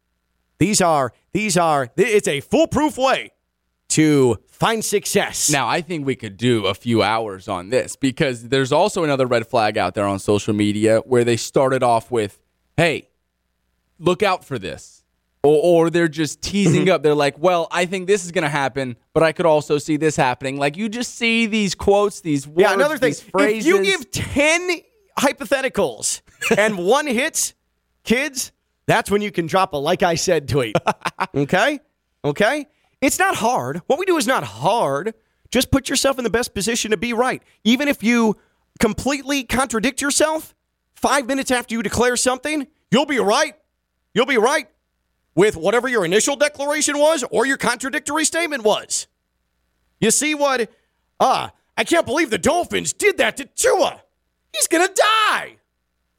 [0.59, 3.31] These are, these are, it's a foolproof way
[3.89, 5.49] to find success.
[5.49, 9.27] Now, I think we could do a few hours on this because there's also another
[9.27, 12.39] red flag out there on social media where they started off with,
[12.75, 13.09] hey,
[13.99, 14.96] look out for this.
[15.47, 16.91] Or, or they're just teasing mm-hmm.
[16.91, 17.03] up.
[17.03, 19.95] They're like, well, I think this is going to happen, but I could also see
[19.95, 20.57] this happening.
[20.57, 23.11] Like, you just see these quotes, these words, Yeah, another thing.
[23.11, 23.65] these phrases.
[23.65, 24.81] If you give 10
[25.17, 26.19] hypotheticals
[26.57, 27.53] and one hits,
[28.03, 28.51] kids,
[28.87, 30.75] that's when you can drop a like I said tweet.
[31.35, 31.79] okay?
[32.25, 32.67] Okay?
[32.99, 33.81] It's not hard.
[33.87, 35.13] What we do is not hard.
[35.49, 37.41] Just put yourself in the best position to be right.
[37.63, 38.35] Even if you
[38.81, 40.53] completely contradict yourself,
[40.93, 43.55] five minutes after you declare something, you'll be right.
[44.13, 44.67] You'll be right
[45.37, 49.05] with whatever your initial declaration was or your contradictory statement was.
[50.01, 50.69] You see what?
[51.19, 54.01] Ah, I can't believe the Dolphins did that to Tua.
[54.51, 55.57] He's gonna die.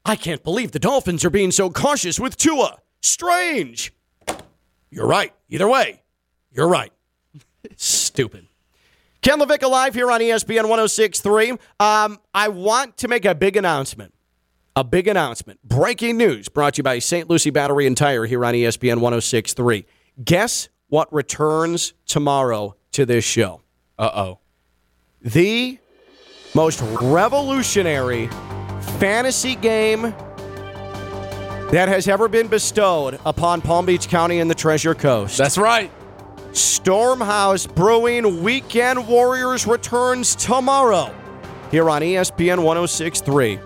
[0.05, 2.77] I can't believe the Dolphins are being so cautious with Tua.
[3.01, 3.91] Strange.
[4.89, 5.33] You're right.
[5.49, 6.01] Either way,
[6.53, 6.93] you're right.
[7.75, 8.47] Stupid.
[9.21, 11.51] Ken LaVicka alive here on ESPN 1063.
[11.81, 14.13] Um, I want to make a big announcement.
[14.75, 15.59] A big announcement.
[15.63, 17.29] Breaking news brought to you by St.
[17.29, 19.85] Lucie Battery and Tire here on ESPN 1063.
[20.23, 23.61] Guess what returns tomorrow to this show?
[23.97, 24.39] Uh oh.
[25.21, 25.79] The
[26.55, 28.27] most revolutionary
[28.99, 30.13] fantasy game
[31.71, 35.37] that has ever been bestowed upon Palm Beach County and the Treasure Coast.
[35.37, 35.91] That's right.
[36.51, 41.13] Stormhouse Brewing Weekend Warriors returns tomorrow
[41.69, 43.59] here on ESPN 1063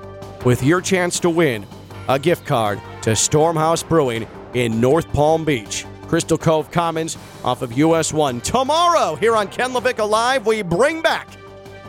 [0.46, 1.66] with your chance to win
[2.10, 5.86] a gift card to Stormhouse Brewing in North Palm Beach.
[6.08, 8.42] Crystal Cove Commons off of US 1.
[8.42, 11.28] Tomorrow here on Ken LaVicka Live, we bring back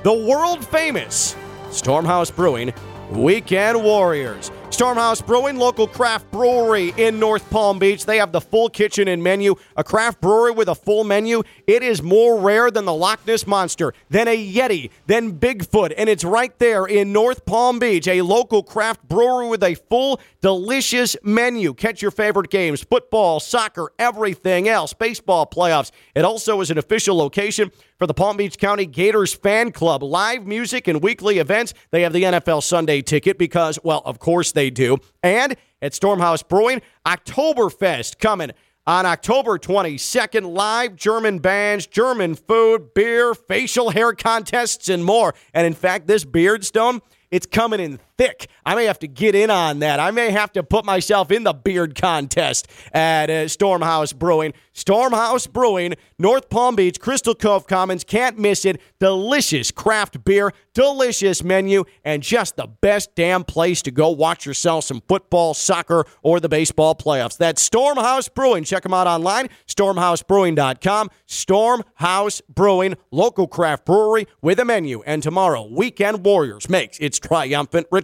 [0.02, 1.36] the world famous
[1.68, 2.72] Stormhouse Brewing
[3.10, 4.50] Weekend Warriors.
[4.74, 8.06] Stormhouse Brewing, local craft brewery in North Palm Beach.
[8.06, 9.54] They have the full kitchen and menu.
[9.76, 11.44] A craft brewery with a full menu.
[11.68, 15.94] It is more rare than the Loch Ness Monster, than a Yeti, than Bigfoot.
[15.96, 18.08] And it's right there in North Palm Beach.
[18.08, 21.72] A local craft brewery with a full, delicious menu.
[21.72, 25.92] Catch your favorite games football, soccer, everything else, baseball playoffs.
[26.16, 30.02] It also is an official location for the Palm Beach County Gators fan club.
[30.02, 31.74] Live music and weekly events.
[31.90, 34.98] They have the NFL Sunday ticket because, well, of course they do.
[35.22, 38.50] And at Stormhouse Brewing, Oktoberfest coming
[38.86, 40.54] on October 22nd.
[40.54, 45.34] Live German bands, German food, beer, facial hair contests, and more.
[45.52, 47.00] And in fact, this beard stone.
[47.30, 48.48] It's coming in thick.
[48.64, 50.00] I may have to get in on that.
[50.00, 54.54] I may have to put myself in the beard contest at uh, Stormhouse Brewing.
[54.74, 58.02] Stormhouse Brewing, North Palm Beach, Crystal Cove Commons.
[58.02, 58.80] Can't miss it.
[58.98, 64.84] Delicious craft beer, delicious menu, and just the best damn place to go watch yourself
[64.84, 67.36] some football, soccer, or the baseball playoffs.
[67.36, 68.64] That's Stormhouse Brewing.
[68.64, 71.10] Check them out online, stormhousebrewing.com.
[71.28, 75.02] Stormhouse Brewing, local craft brewery with a menu.
[75.02, 78.03] And tomorrow, Weekend Warriors makes its triumphant return.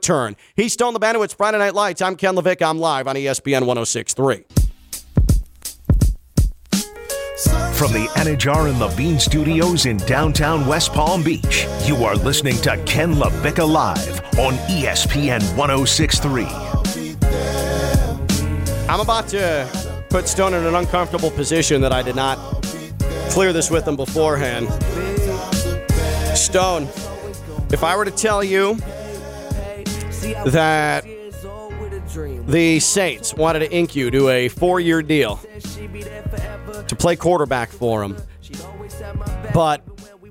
[0.57, 1.23] He's Stone the Bandit.
[1.23, 2.03] It's Friday Night Lights.
[2.03, 2.69] I'm Ken LaVicka.
[2.69, 4.45] I'm live on ESPN 1063.
[7.75, 12.77] From the Anidjar and Levine studios in downtown West Palm Beach, you are listening to
[12.85, 16.45] Ken LaVicka Live on ESPN 1063.
[18.87, 19.69] I'm about to
[20.11, 22.37] put Stone in an uncomfortable position that I did not
[23.31, 24.69] clear this with him beforehand.
[26.37, 26.83] Stone,
[27.73, 28.77] if I were to tell you
[30.21, 31.05] that
[32.47, 35.37] the Saints wanted to ink you to a four year deal
[36.89, 38.17] to play quarterback for them,
[39.55, 39.83] but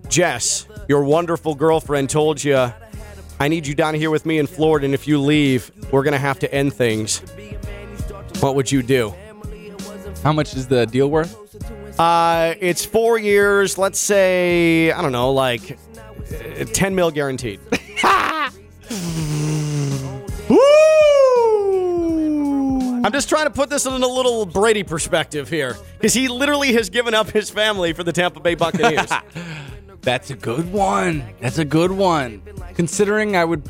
[0.10, 2.72] Jess, your wonderful girlfriend, told you,
[3.40, 6.14] I need you down here with me in Florida, and if you leave, we're going
[6.14, 7.20] to have to end things.
[8.42, 9.14] What would you do?
[10.24, 11.36] How much is the deal worth?
[12.00, 13.78] Uh, it's four years.
[13.78, 15.78] Let's say I don't know, like
[16.60, 17.60] uh, ten mil guaranteed.
[20.50, 20.56] Woo!
[23.04, 26.74] I'm just trying to put this in a little Brady perspective here, because he literally
[26.74, 29.10] has given up his family for the Tampa Bay Buccaneers.
[30.02, 31.24] That's a good one.
[31.42, 32.42] That's a good one.
[32.76, 33.70] Considering I would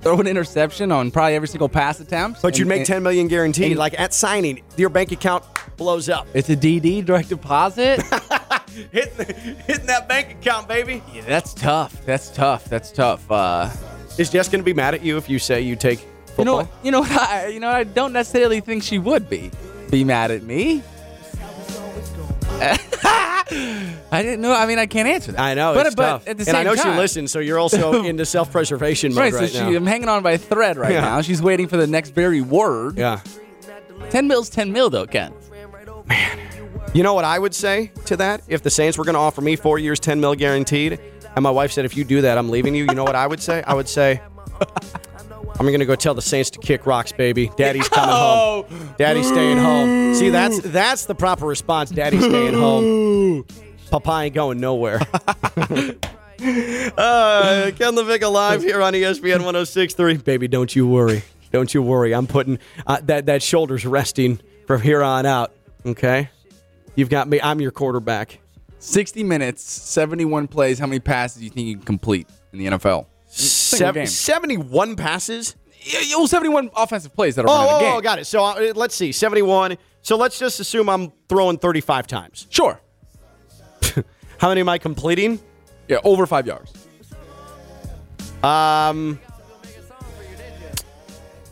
[0.00, 2.42] throw an interception on probably every single pass attempt.
[2.42, 3.72] but you'd make and- ten million guaranteed.
[3.72, 5.44] and- like at signing, your bank account
[5.76, 6.26] blows up.
[6.34, 8.02] It's a DD, direct deposit.
[8.92, 9.26] hitting,
[9.66, 11.02] hitting that bank account, baby.
[11.12, 12.04] yeah, that's tough.
[12.04, 12.64] That's tough.
[12.66, 13.30] That's tough.
[13.30, 13.70] Uh,
[14.18, 15.98] Is Jess going to be mad at you if you say you take
[16.36, 16.44] football?
[16.44, 19.50] you know, you know, what I, you know, I don't necessarily think she would be
[19.90, 20.82] be mad at me.
[22.64, 24.52] I didn't know.
[24.54, 25.40] I mean, I can't answer that.
[25.40, 26.28] I know, but it's but tough.
[26.28, 29.20] at the and same I know time, she listens, so you're also into self-preservation mode
[29.20, 29.70] Right, right, so now.
[29.70, 31.00] she, I'm hanging on by a thread right Yeah.
[31.00, 31.22] now.
[31.22, 32.98] She's waiting for the next very word.
[32.98, 33.20] yeah.
[34.10, 35.32] 10 mil's 10 mil, though, Ken.
[36.06, 36.38] Man,
[36.92, 38.42] you know what I would say to that?
[38.48, 40.98] If the Saints were going to offer me four years, 10 mil guaranteed,
[41.34, 43.26] and my wife said, if you do that, I'm leaving you, you know what I
[43.26, 43.62] would say?
[43.66, 44.20] I would say,
[45.58, 47.50] I'm going to go tell the Saints to kick rocks, baby.
[47.56, 48.66] Daddy's coming Oh.
[48.68, 48.94] home.
[48.98, 50.14] Daddy's staying home.
[50.14, 51.90] See, that's that's the proper response.
[51.90, 53.44] Daddy's staying home.
[53.90, 55.00] Papa ain't going nowhere.
[55.12, 55.96] uh,
[56.40, 60.18] Ken LaVicka live here on ESPN 1063.
[60.18, 61.22] Baby, don't you worry.
[61.52, 62.14] Don't you worry.
[62.14, 65.52] I'm putting uh, that, that shoulder's resting from here on out.
[65.84, 66.30] Okay?
[66.94, 67.40] You've got me.
[67.42, 68.38] I'm your quarterback.
[68.82, 70.78] 60 minutes, 71 plays.
[70.80, 73.06] How many passes do you think you can complete in the NFL?
[73.28, 74.06] Single game.
[74.06, 75.54] 71 passes?
[75.82, 77.92] Yeah, yeah, well, 71 offensive plays that are Oh, running a oh, game.
[77.94, 78.24] oh, got it.
[78.26, 79.12] So uh, let's see.
[79.12, 79.78] 71.
[80.02, 82.48] So let's just assume I'm throwing 35 times.
[82.50, 82.80] Sure.
[84.38, 85.38] How many am I completing?
[85.86, 86.72] Yeah, over five yards.
[88.42, 89.20] Um,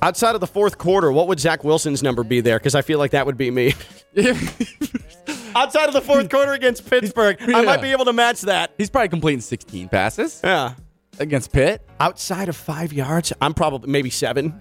[0.02, 2.58] outside of the fourth quarter, what would Zach Wilson's number be there?
[2.58, 3.74] Because I feel like that would be me.
[5.54, 8.72] outside of the fourth quarter against Pittsburgh, I might be able to match that.
[8.78, 10.74] He's probably completing 16 passes Yeah.
[11.18, 11.82] against Pitt.
[11.98, 14.60] Outside of five yards, I'm probably maybe seven.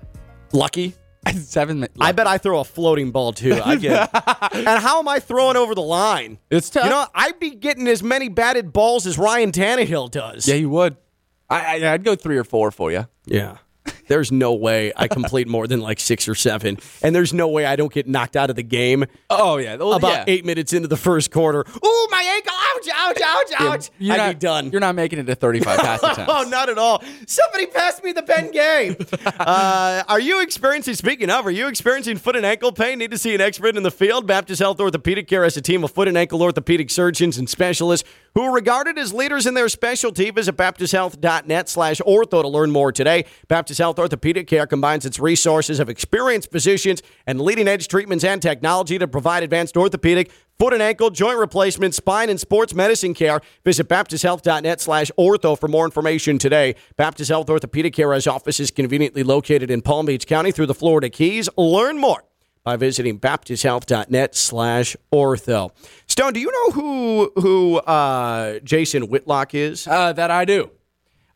[0.53, 0.95] Lucky.
[1.35, 1.81] Seven.
[1.81, 3.53] mi- I bet I throw a floating ball too.
[3.63, 4.09] I get.
[4.53, 6.39] and how am I throwing over the line?
[6.49, 6.85] It's tough.
[6.85, 10.47] You know, I'd be getting as many batted balls as Ryan Tannehill does.
[10.47, 10.95] Yeah, you would.
[11.49, 13.05] I, I I'd go three or four for you.
[13.25, 13.57] Yeah.
[14.07, 16.77] There's no way I complete more than like six or seven.
[17.03, 19.93] And there's no way I don't get knocked out of the game Oh yeah, well,
[19.93, 20.23] about yeah.
[20.27, 21.59] eight minutes into the first quarter.
[21.59, 22.53] Ooh, my ankle.
[22.75, 23.89] Ouch, ouch, ouch, ouch.
[23.99, 24.71] You're I'd not, be done.
[24.71, 26.23] You're not making it to 35 pass attempts.
[26.27, 27.03] Oh, not at all.
[27.27, 28.95] Somebody pass me the pen game.
[29.39, 32.97] uh, are you experiencing, speaking of, are you experiencing foot and ankle pain?
[32.97, 34.25] Need to see an expert in the field?
[34.25, 38.09] Baptist Health Orthopedic Care has a team of foot and ankle orthopedic surgeons and specialists
[38.33, 40.31] who are regarded as leaders in their specialty.
[40.31, 43.25] Visit baptisthealth.net slash ortho to learn more today.
[43.47, 48.41] Baptist Health Orthopedic Care combines its resources of experienced physicians and leading edge treatments and
[48.41, 53.41] technology to provide advanced orthopedic, foot and ankle, joint replacement, spine, and sports medicine care.
[53.63, 56.75] Visit baptisthealth.net slash ortho for more information today.
[56.97, 61.09] Baptist Health Orthopedic Care has offices conveniently located in Palm Beach County through the Florida
[61.09, 61.47] Keys.
[61.57, 62.23] Learn more
[62.63, 65.71] by visiting baptisthealth.net slash ortho.
[66.07, 69.87] Stone, do you know who who uh, Jason Whitlock is?
[69.87, 70.71] Uh, that I do.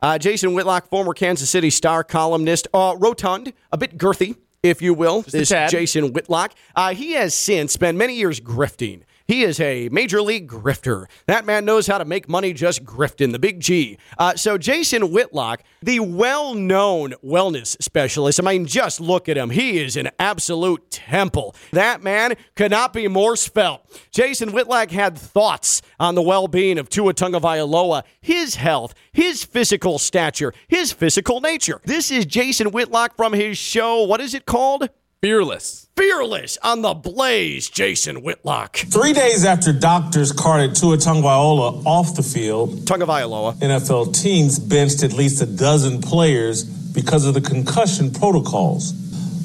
[0.03, 4.93] Uh, Jason Whitlock, former Kansas City Star columnist, uh, rotund, a bit girthy, if you
[4.93, 5.21] will.
[5.21, 5.71] a is.
[5.71, 6.53] Jason Whitlock.
[6.75, 9.03] Uh, he has since spent many years grifting.
[9.25, 11.05] He is a major league grifter.
[11.27, 13.97] That man knows how to make money just grifting, the big G.
[14.17, 19.49] Uh, so, Jason Whitlock, the well known wellness specialist, I mean, just look at him.
[19.49, 21.55] He is an absolute temple.
[21.71, 23.81] That man could not be more spelt.
[24.11, 29.99] Jason Whitlock had thoughts on the well being of Tua Tagovailoa, his health, his physical
[29.99, 31.79] stature, his physical nature.
[31.85, 34.03] This is Jason Whitlock from his show.
[34.03, 34.89] What is it called?
[35.23, 35.87] Fearless.
[35.95, 38.75] Fearless on the Blaze, Jason Whitlock.
[38.75, 43.53] Three days after doctors carted Tua Tagovailoa off the field, Tagovailoa.
[43.59, 48.91] NFL teams benched at least a dozen players because of the concussion protocols.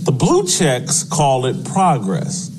[0.03, 2.51] The Blue Checks call it progress.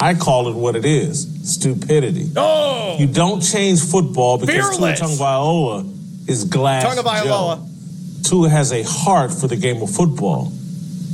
[0.00, 2.32] I call it what it is stupidity.
[2.34, 2.96] Oh!
[2.98, 4.98] You don't change football because Fearless.
[4.98, 7.58] Tua Tagovailoa is glass Tagovailoa.
[7.58, 8.28] Joe.
[8.28, 10.50] Tua has a heart for the game of football.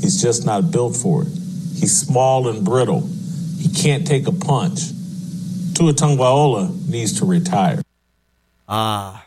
[0.01, 1.42] He's just not built for it.
[1.83, 3.01] He's small and brittle.
[3.59, 4.83] He can't take a punch.
[5.75, 7.83] Tua Tagovailoa needs to retire.
[8.69, 9.27] Ah,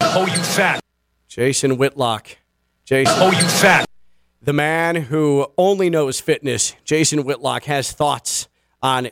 [0.00, 0.80] Oh, you fat.
[1.26, 2.28] Jason Whitlock.
[2.84, 3.12] Jason.
[3.18, 3.86] Oh, you fat.
[4.40, 8.46] The man who only knows fitness, Jason Whitlock, has thoughts
[8.80, 9.08] on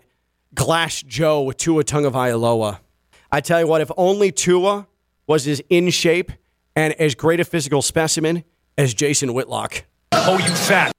[0.55, 2.79] Glass Joe Tua Tagovailoa.
[3.33, 4.87] I tell you what, if only Tua
[5.27, 6.31] was as in shape
[6.77, 8.45] and as great a physical specimen
[8.79, 9.83] as Jason Whitlock.
[10.13, 10.93] Oh, you fat.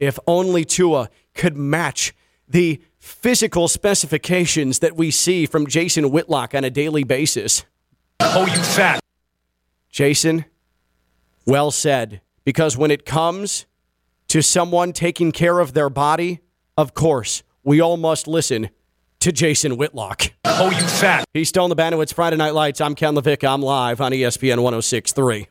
[0.00, 2.14] If only Tua could match
[2.48, 7.64] the physical specifications that we see from Jason Whitlock on a daily basis.
[8.18, 9.00] Oh, you fat.
[9.90, 10.46] Jason,
[11.46, 12.22] well said.
[12.44, 13.66] Because when it comes
[14.28, 16.40] to someone taking care of their body,
[16.76, 18.70] of course, we all must listen
[19.20, 20.32] to Jason Whitlock.
[20.44, 21.24] Oh, you fat.
[21.34, 21.94] He's still in the band.
[21.96, 22.80] It's Friday Night Lights.
[22.80, 23.48] I'm Ken LaVicka.
[23.52, 25.48] I'm live on ESPN 1063.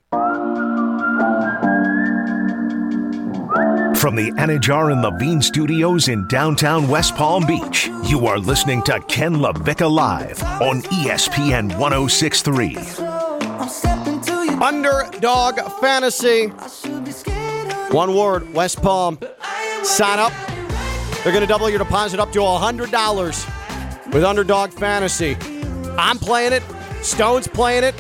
[4.00, 9.02] From the Anidjar and Levine studios in downtown West Palm Beach, you are listening to
[9.10, 12.78] Ken LaVicka Live on ESPN 1063.
[14.62, 16.48] Underdog Fantasy.
[17.94, 19.20] One word, West Palm.
[19.84, 20.32] Sign up.
[21.26, 25.36] They're going to double your deposit up to $100 with Underdog Fantasy.
[25.98, 26.64] I'm playing it.
[27.02, 27.96] Stone's playing it.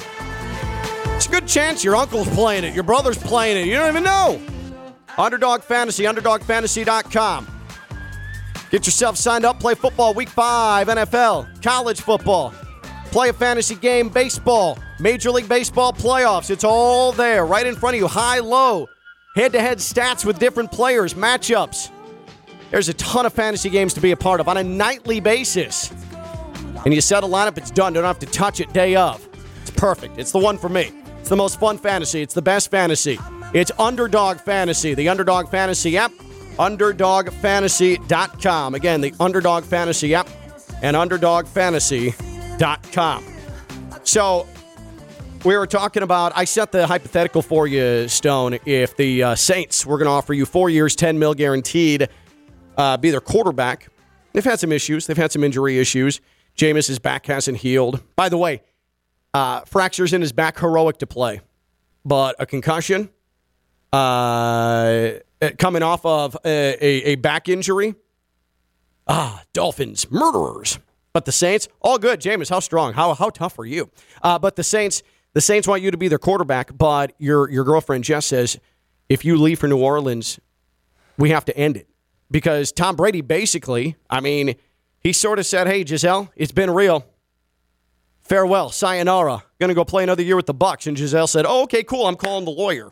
[1.18, 2.74] It's a good chance your uncle's playing it.
[2.74, 3.68] Your brother's playing it.
[3.68, 4.42] You don't even know.
[5.20, 7.48] Underdog Fantasy, underdogfantasy.com.
[8.72, 9.60] Get yourself signed up.
[9.60, 12.54] Play football week five, NFL, college football.
[13.12, 16.50] Play a fantasy game, baseball, Major League Baseball playoffs.
[16.50, 18.08] It's all there, right in front of you.
[18.08, 18.88] High, low,
[19.36, 21.90] head to head stats with different players, matchups.
[22.72, 25.92] There's a ton of fantasy games to be a part of on a nightly basis.
[26.86, 27.94] And you set a lineup, it's done.
[27.94, 29.28] Don't have to touch it day of.
[29.62, 30.18] It's perfect.
[30.18, 30.94] It's the one for me.
[31.20, 32.22] It's the most fun fantasy.
[32.22, 33.20] It's the best fantasy.
[33.52, 36.12] It's Underdog Fantasy, the Underdog Fantasy app,
[36.58, 38.76] underdogfantasy.com.
[38.76, 40.30] Again, the Underdog Fantasy app
[40.84, 43.26] and underdogfantasy.com.
[44.04, 44.46] So,
[45.44, 48.60] we were talking about, I set the hypothetical for you, Stone.
[48.66, 52.08] If the uh, Saints were going to offer you four years, 10 mil guaranteed,
[52.78, 53.88] uh, be their quarterback.
[54.34, 55.08] They've had some issues.
[55.08, 56.22] They've had some injury issues.
[56.56, 58.04] Jameis's back hasn't healed.
[58.16, 58.62] By the way,
[59.34, 61.42] uh, fractures in his back, heroic to play.
[62.06, 63.10] But a concussion,
[63.92, 65.12] uh,
[65.58, 67.96] coming off of a, a, a back injury,
[69.08, 70.80] ah, Dolphins, murderers.
[71.14, 72.22] But the Saints, all good.
[72.22, 72.94] Jameis, how strong?
[72.94, 73.90] How, how tough are you?
[74.22, 75.02] Uh, but the Saints,
[75.34, 78.60] the Saints want you to be their quarterback, but your, your girlfriend, Jess, says
[79.10, 80.40] if you leave for New Orleans,
[81.18, 81.88] we have to end it
[82.32, 84.56] because Tom Brady basically, I mean,
[85.00, 87.06] he sort of said, "Hey, Gisele, it's been real.
[88.22, 89.44] Farewell, sayonara.
[89.60, 92.06] Going to go play another year with the Bucks." And Gisele said, "Oh, okay, cool.
[92.06, 92.92] I'm calling the lawyer."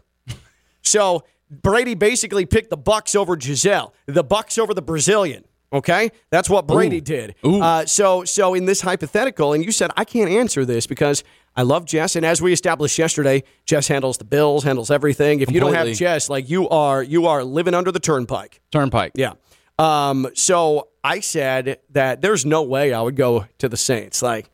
[0.88, 5.44] So Brady basically picked the Bucks over Gisele, the Bucks over the Brazilian.
[5.72, 7.02] Okay, that's what Brady Ooh.
[7.02, 7.36] did.
[7.46, 7.62] Ooh.
[7.62, 11.26] Uh, so, so in this hypothetical, and you said I can't answer this because
[11.58, 15.42] I love Jess, and as we established yesterday, Jess handles the bills, handles everything.
[15.42, 18.62] If you don't have Jess, like you are, you are living under the turnpike.
[18.72, 19.12] Turnpike.
[19.16, 19.34] Yeah.
[19.78, 24.22] Um, so I said that there's no way I would go to the Saints.
[24.22, 24.50] Like,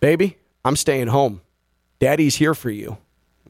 [0.00, 1.42] baby, I'm staying home.
[2.00, 2.96] Daddy's here for you.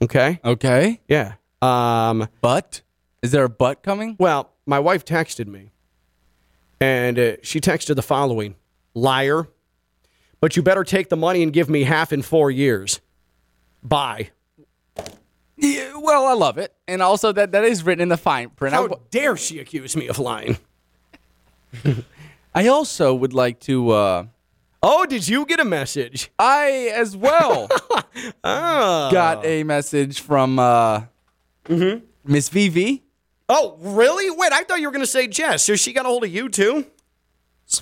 [0.03, 0.41] Okay.
[0.45, 1.01] Okay.
[1.07, 1.35] Yeah.
[1.63, 2.83] Um, But
[3.23, 4.17] is there a but coming?
[4.19, 5.71] well, my wife texted me,
[6.81, 8.57] and uh, she texted the following
[8.95, 9.49] liar,
[10.41, 13.01] but you better take the money and give me half in four years.
[13.83, 14.31] Bye.
[15.57, 18.75] Yeah, well, I love it, and also that that is written in the fine print.
[18.75, 20.59] How dare she accuse me of lying?
[22.55, 23.91] I also would like to.
[23.91, 24.25] Uh,
[24.85, 26.33] Oh, did you get a message?
[26.41, 27.69] I as well
[28.45, 29.11] Oh.
[29.13, 31.03] got a message from uh,
[31.65, 32.05] Mm-hmm.
[32.25, 33.03] Miss VV.
[33.49, 34.31] Oh, really?
[34.31, 35.63] Wait, I thought you were going to say Jess.
[35.63, 36.87] So she got a hold of you too?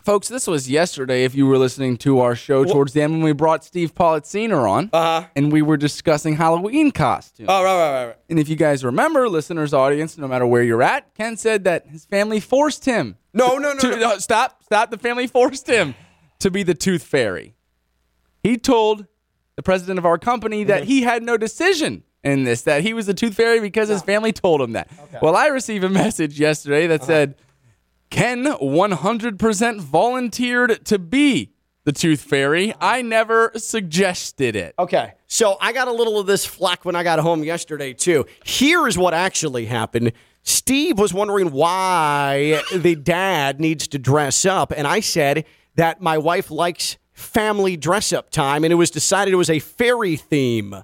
[0.05, 1.25] Folks, this was yesterday.
[1.25, 4.69] If you were listening to our show towards the end when we brought Steve Politziner
[4.69, 5.27] on, Uh-huh.
[5.35, 7.49] and we were discussing Halloween costumes.
[7.51, 8.17] Oh, right, right, right, right.
[8.29, 11.89] And if you guys remember, listeners, audience, no matter where you're at, Ken said that
[11.89, 13.17] his family forced him.
[13.35, 14.19] No, no, no, to, no.
[14.19, 14.91] stop, stop.
[14.93, 15.95] The family forced him
[16.39, 17.55] to be the tooth fairy.
[18.45, 19.07] He told
[19.57, 23.07] the president of our company that he had no decision in this, that he was
[23.07, 24.91] the tooth fairy because his family told him that.
[25.23, 27.07] Well, I received a message yesterday that uh-huh.
[27.07, 27.35] said,
[28.11, 31.53] Ken 100% volunteered to be
[31.85, 32.75] the tooth fairy.
[32.81, 34.75] I never suggested it.
[34.79, 35.15] Okay.
[35.29, 38.27] So I got a little of this flack when I got home yesterday, too.
[38.45, 40.13] Here is what actually happened.
[40.43, 44.73] Steve was wondering why the dad needs to dress up.
[44.77, 45.45] And I said
[45.77, 49.59] that my wife likes family dress up time, and it was decided it was a
[49.59, 50.83] fairy theme.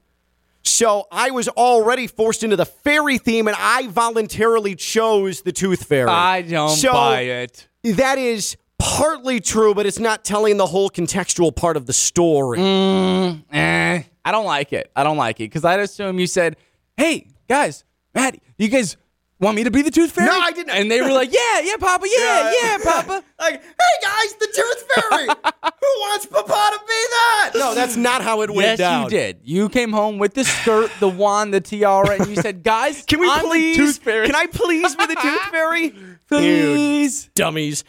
[0.66, 5.84] So I was already forced into the fairy theme, and I voluntarily chose the tooth
[5.84, 6.08] fairy.
[6.10, 7.68] I don't So buy it.
[7.84, 12.60] That is partly true, but it's not telling the whole contextual part of the story.
[12.60, 14.90] Eh, I don't like it.
[14.96, 16.56] I don't like it because I'd assume you said,
[16.96, 18.96] "Hey guys, Matt, you guys
[19.40, 20.70] want me to be the tooth fairy?" No, I didn't.
[20.70, 24.88] And they were like, "Yeah, yeah, Papa, yeah, yeah, Papa." Like, hey guys, the tooth
[24.94, 25.26] fairy.
[25.62, 27.50] Who wants Papa to be that?
[27.54, 29.04] No, that's not how it went yes, down.
[29.04, 29.40] you did.
[29.44, 33.20] You came home with the skirt, the wand, the tiara, and you said, "Guys, Can
[33.20, 33.76] we I'm the please?
[33.76, 34.26] tooth fairy?
[34.26, 35.94] Can I please be the tooth fairy?
[36.28, 37.84] please?" dummies.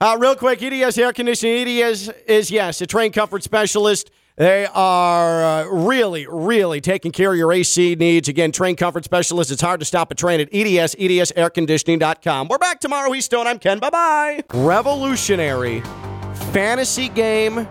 [0.00, 1.68] Uh, real quick, EDS Air Conditioning.
[1.68, 4.10] EDS is, yes, a trained comfort specialist.
[4.42, 8.28] They are uh, really, really taking care of your AC needs.
[8.28, 9.52] Again, trained comfort specialist.
[9.52, 12.48] It's hard to stop a train at EDS, EDSairconditioning.com.
[12.48, 13.12] We're back tomorrow.
[13.12, 13.46] He's Stone.
[13.46, 13.78] I'm Ken.
[13.78, 14.44] Bye bye.
[14.52, 15.80] Revolutionary
[16.50, 17.68] fantasy game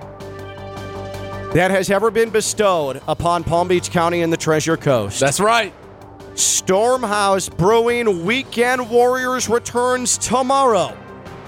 [1.54, 5.20] that has ever been bestowed upon Palm Beach County and the Treasure Coast.
[5.20, 5.74] That's right.
[6.36, 10.98] Stormhouse Brewing Weekend Warriors returns tomorrow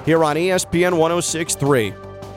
[0.06, 1.94] here on ESPN 1063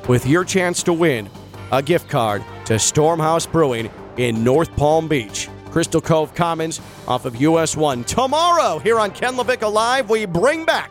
[0.07, 1.29] with your chance to win
[1.73, 5.49] a gift card to Stormhouse Brewing in North Palm Beach.
[5.71, 8.05] Crystal Cove Commons off of US 1.
[8.05, 10.91] Tomorrow here on Ken LaVicka Live, we bring back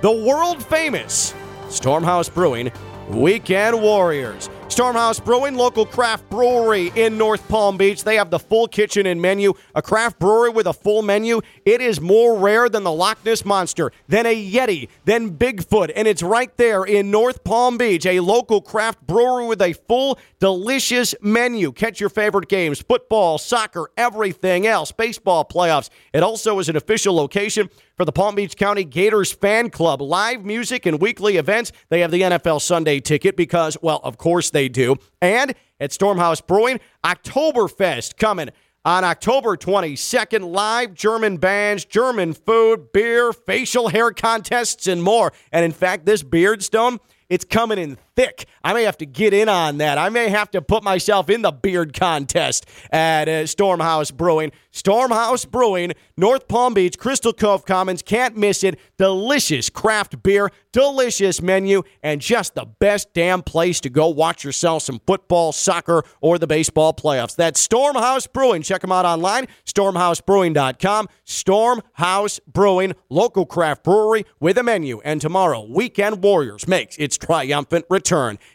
[0.00, 1.34] the world famous
[1.66, 2.70] Stormhouse Brewing
[3.08, 4.48] Weekend Warriors.
[4.72, 8.04] Stormhouse Brewing, local craft brewery in North Palm Beach.
[8.04, 9.52] They have the full kitchen and menu.
[9.74, 11.42] A craft brewery with a full menu.
[11.66, 15.92] It is more rare than the Loch Ness Monster, than a Yeti, than Bigfoot.
[15.94, 18.06] And it's right there in North Palm Beach.
[18.06, 21.70] A local craft brewery with a full, delicious menu.
[21.70, 25.90] Catch your favorite games football, soccer, everything else, baseball playoffs.
[26.14, 30.00] It also is an official location for the Palm Beach County Gators fan club.
[30.00, 31.72] Live music and weekly events.
[31.88, 34.96] They have the NFL Sunday ticket because, well, of course they do.
[35.20, 38.50] And at Stormhouse Brewing, Oktoberfest coming
[38.84, 40.52] on October 22nd.
[40.52, 45.32] Live German bands, German food, beer, facial hair contests, and more.
[45.52, 46.98] And in fact, this beard stone.
[47.28, 48.46] It's coming in thick.
[48.62, 49.98] I may have to get in on that.
[49.98, 54.52] I may have to put myself in the beard contest at uh, Stormhouse Brewing.
[54.72, 58.02] Stormhouse Brewing, North Palm Beach, Crystal Cove Commons.
[58.02, 58.78] Can't miss it.
[58.96, 64.82] Delicious craft beer, delicious menu, and just the best damn place to go watch yourself
[64.82, 67.36] some football, soccer, or the baseball playoffs.
[67.36, 68.62] That's Stormhouse Brewing.
[68.62, 71.08] Check them out online, stormhousebrewing.com.
[71.26, 75.00] Stormhouse Brewing, local craft brewery with a menu.
[75.04, 78.01] And tomorrow, Weekend Warriors makes its triumphant return.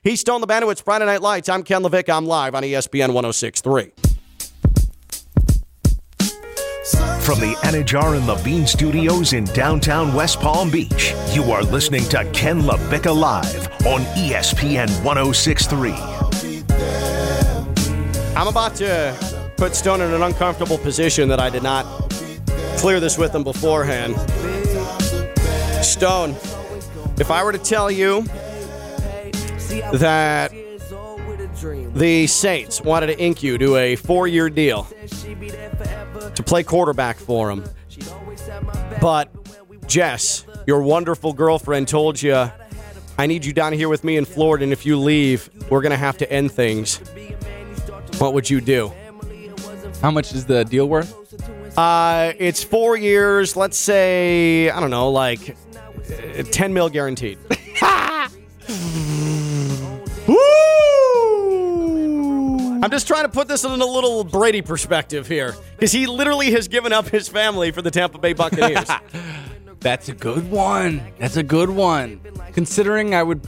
[0.04, 0.70] He's Stone the Bandit.
[0.70, 1.50] It's Friday Night Lights.
[1.50, 2.16] I'm Ken LaVicka.
[2.16, 3.92] I'm live on ESPN 1063.
[7.22, 12.04] From the Anidjar and the Levine Studios in downtown West Palm Beach, you are listening
[12.06, 15.92] to Ken LaVicka Live on ESPN 1063.
[18.36, 19.16] I'm about to
[19.58, 21.86] put Stone in an uncomfortable position that I did not
[22.78, 24.16] clear this with him beforehand.
[25.84, 26.32] Stone,
[27.20, 28.26] if I were to tell you
[29.68, 30.52] that
[31.96, 34.88] the Saints wanted to ink you to a four year deal
[36.36, 37.64] to play quarterback for them,
[39.02, 39.30] but
[39.88, 42.52] Jess, your wonderful girlfriend, told you,
[43.18, 45.92] I need you down here with me in Florida, and if you leave, we're going
[45.92, 46.98] to have to end things.
[48.20, 48.92] What would you do?
[50.02, 51.16] How much is the deal worth?
[51.78, 53.56] Uh, it's four years.
[53.56, 55.56] Let's say I don't know, like
[56.10, 57.38] uh, ten mil guaranteed.
[60.28, 60.36] Woo!
[62.84, 66.52] I'm just trying to put this in a little Brady perspective here, because he literally
[66.52, 68.88] has given up his family for the Tampa Bay Buccaneers.
[69.80, 71.02] That's a good one.
[71.20, 72.20] That's a good one.
[72.54, 73.48] Considering I would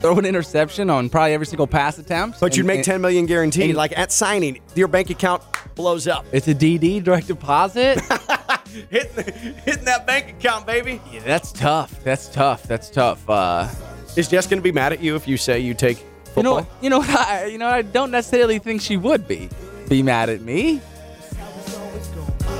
[0.00, 2.40] throw an interception on probably every single pass attempt.
[2.40, 3.70] but you'd make and- ten million guaranteed.
[3.70, 5.42] and- like at signing, your bank account
[5.74, 6.24] blows up.
[6.32, 8.00] It's a DD, direct deposit.
[8.90, 11.00] hitting, hitting that bank account, baby.
[11.12, 12.02] yeah, that's tough.
[12.04, 12.62] That's tough.
[12.64, 13.28] That's tough.
[13.28, 13.68] Uh,
[14.16, 15.98] Is Jess going to be mad at you if you say you take
[16.34, 16.66] football?
[16.82, 19.48] you know, you know, I, you know, I don't necessarily think she would be
[19.88, 20.80] be mad at me.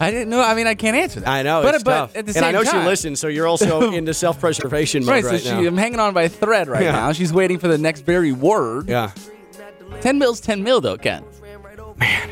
[0.02, 0.42] I didn't know.
[0.42, 1.28] I mean, I can't answer that.
[1.28, 2.16] I know, but it's but tough.
[2.16, 5.12] at the and same I know time, she listens, so you're also into self-preservation mode
[5.12, 5.60] Right, right, so now.
[5.60, 6.92] she, I'm hanging on by a thread right Yeah.
[6.92, 7.12] now.
[7.12, 8.88] She's waiting for the next very word.
[8.88, 9.12] yeah.
[10.00, 11.22] Ten mil's ten mil though, Ken.
[11.98, 12.30] Man,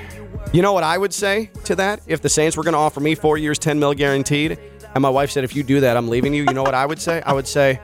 [0.53, 2.01] you know what I would say to that?
[2.07, 4.59] If the Saints were going to offer me four years, 10 mil guaranteed,
[4.99, 6.85] and my wife said, if you do that, I'm leaving you, you know what I
[6.85, 7.23] would say?
[7.25, 7.81] I would say,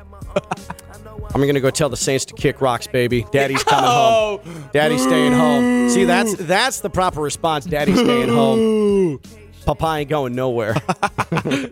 [1.33, 3.25] I'm going to go tell the Saints to kick rocks, baby.
[3.31, 4.41] Daddy's coming Oh.
[4.45, 4.65] home.
[4.73, 5.91] Daddy's staying home.
[5.91, 7.67] See, that's that's the proper response.
[7.67, 9.21] Daddy's staying home.
[9.65, 10.75] Papa ain't going nowhere.
[10.89, 11.71] uh,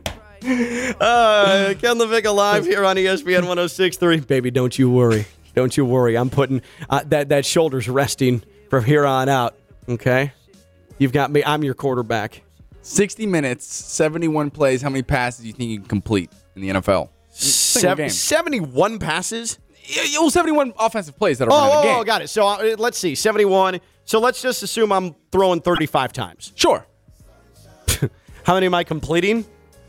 [1.79, 4.25] Ken LaVicka live here on ESPN 106.3.
[4.27, 5.27] Baby, don't you worry.
[5.55, 6.17] Don't you worry.
[6.17, 9.55] I'm putting uh, that that shoulder's resting from here on out.
[9.89, 10.33] Okay,
[10.99, 11.43] you've got me.
[11.45, 12.43] I'm your quarterback.
[12.83, 14.83] 60 minutes, 71 plays.
[14.83, 17.09] How many passes do you think you can complete in the NFL?
[17.31, 18.09] Single game.
[18.11, 19.59] 71 passes.
[19.85, 21.97] Yeah, yeah, well, 71 offensive plays that are Oh, running oh, game.
[22.01, 22.29] oh, got it.
[22.29, 23.81] So uh, let's see, 71.
[24.05, 26.53] So let's just assume I'm throwing 35 times.
[26.55, 26.87] Sure.
[28.45, 29.45] How many am I completing?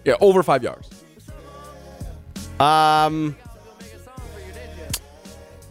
[0.06, 0.90] Yeah, over five yards.
[2.60, 3.36] Um,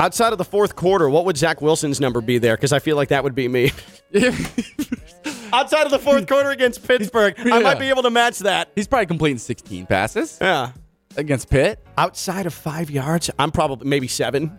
[0.01, 2.57] outside of the fourth quarter, what would Zach Wilson's number be there?
[2.57, 3.73] Because I feel like that would be me.
[5.59, 8.71] outside of the fourth quarter against Pittsburgh, I might be able to match that.
[8.75, 10.73] He's probably completing 16 passes Yeah.
[11.17, 11.79] against Pitt.
[11.99, 14.59] Outside of five yards, I'm probably maybe seven.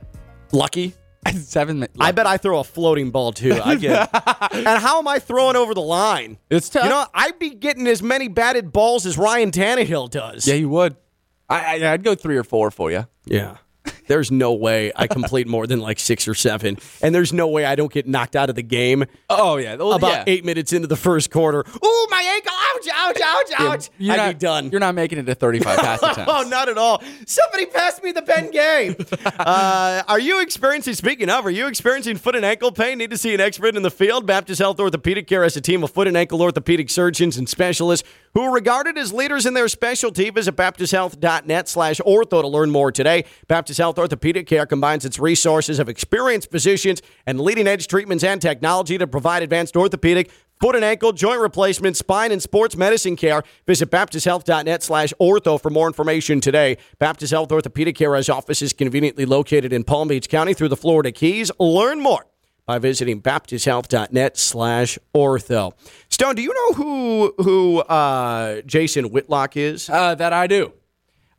[0.52, 0.94] Lucky.
[1.38, 1.80] Seven.
[1.80, 3.54] mi- I bet I throw a floating ball too.
[3.64, 4.10] I get.
[4.52, 6.38] and how am I throwing over the line?
[6.50, 6.84] It's tough.
[6.84, 10.46] You know, I'd be getting as many batted balls as Ryan Tannehill does.
[10.46, 10.98] Yeah, you would.
[11.50, 13.08] I, I, I'd go three or four for you.
[13.26, 13.56] Yeah.
[14.08, 16.78] There's no way I complete more than like six or seven.
[17.02, 19.76] And there's no way I don't get knocked out of the game Oh, yeah.
[19.76, 20.24] Well, about yeah.
[20.28, 21.60] eight minutes into the first quarter.
[21.60, 22.52] Ooh, my ankle.
[22.54, 23.90] Ouch, ouch, ouch, ouch.
[23.98, 24.70] You're I'd not, be done.
[24.72, 26.24] You're not making it to 35 pass attempts.
[26.28, 27.02] Oh, not at all.
[27.26, 28.96] Somebody pass me the pen game.
[29.40, 32.98] uh, are you experiencing, speaking of, are you experiencing foot and ankle pain?
[32.98, 34.26] Need to see an expert in the field?
[34.26, 38.08] Baptist Health Orthopedic Care has a team of foot and ankle orthopedic surgeons and specialists
[38.34, 40.30] who are regarded as leaders in their specialty.
[40.30, 43.26] Visit baptisthealth.net slash ortho to learn more today.
[43.48, 48.42] Baptist Health Orthopedic Care combines its resources of experienced physicians and leading edge treatments and
[48.42, 53.44] technology to provide advanced orthopedic foot and ankle, joint replacement, spine, and sports medicine care.
[53.68, 56.78] Visit baptisthealth.net slash ortho for more information today.
[57.00, 61.12] Baptist Health Orthopedic Care has offices conveniently located in Palm Beach County through the Florida
[61.12, 61.52] Keys.
[61.60, 62.26] Learn more
[62.66, 65.74] by visiting baptisthealth.net slash ortho.
[66.10, 69.90] Stone, do you know who who uh, Jason Whitlock is?
[69.90, 70.72] Uh, that I do.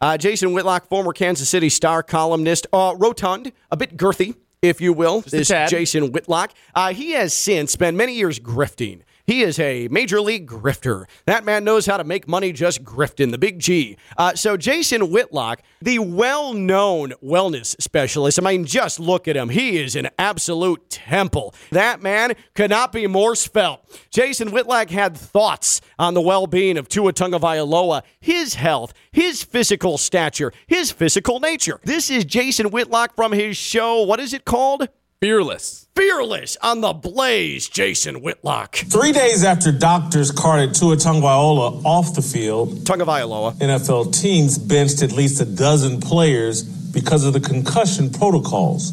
[0.00, 4.92] Uh, Jason Whitlock, former Kansas City Star columnist, uh, rotund, a bit girthy, if you
[4.92, 5.20] will.
[5.22, 5.68] This tad.
[5.68, 6.52] Jason Whitlock.
[6.74, 9.00] Uh, he has since spent many years grifting.
[9.26, 11.06] He is a major league grifter.
[11.24, 13.96] That man knows how to make money just grifting, the big G.
[14.18, 19.48] Uh, so, Jason Whitlock, the well known wellness specialist, I mean, just look at him.
[19.48, 21.55] He is an absolute temple.
[21.70, 23.80] That man could not be more svelte.
[24.10, 29.96] Jason Whitlock had thoughts on the well being of Tua Tagovailoa, his health, his physical
[29.96, 31.80] stature, his physical nature.
[31.84, 34.02] This is Jason Whitlock from his show.
[34.02, 34.88] What is it called?
[35.20, 35.86] Fearless.
[35.96, 38.74] Fearless on the Blaze, Jason Whitlock.
[38.76, 43.54] Three days after doctors carted Tua Tagovailoa off the field, Tagovailoa.
[43.54, 48.92] NFL teams benched at least a dozen players because of the concussion protocols.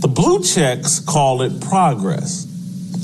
[0.00, 2.46] The Blue Checks call it progress.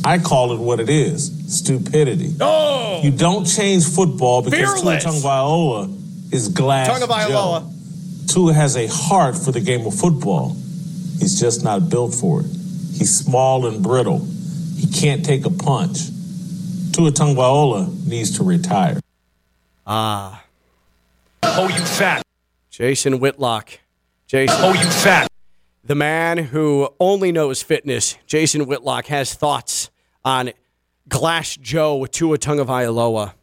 [0.04, 2.34] I call it what it is stupidity.
[2.40, 5.04] Oh, You don't change football because Tua Fearless.
[5.04, 6.88] Tagovailoa is glass.
[6.88, 7.28] Tagovailoa.
[7.28, 7.68] Joe.
[8.32, 10.56] Tua has a heart for the game of football.
[11.22, 12.46] He's just not built for it.
[12.46, 14.26] He's small and brittle.
[14.76, 16.08] He can't take a punch.
[16.92, 18.98] Tua Tagovailoa needs to retire.
[19.86, 20.42] Ah.
[21.44, 22.24] Oh, you fat.
[22.70, 23.78] Jason Whitlock.
[24.26, 24.56] Jason.
[24.58, 25.28] Oh, you fat.
[25.84, 29.90] the man who only knows fitness, Jason Whitlock, has thoughts
[30.24, 30.50] on
[31.08, 33.34] Glass Joe with Tua Tagovailoa.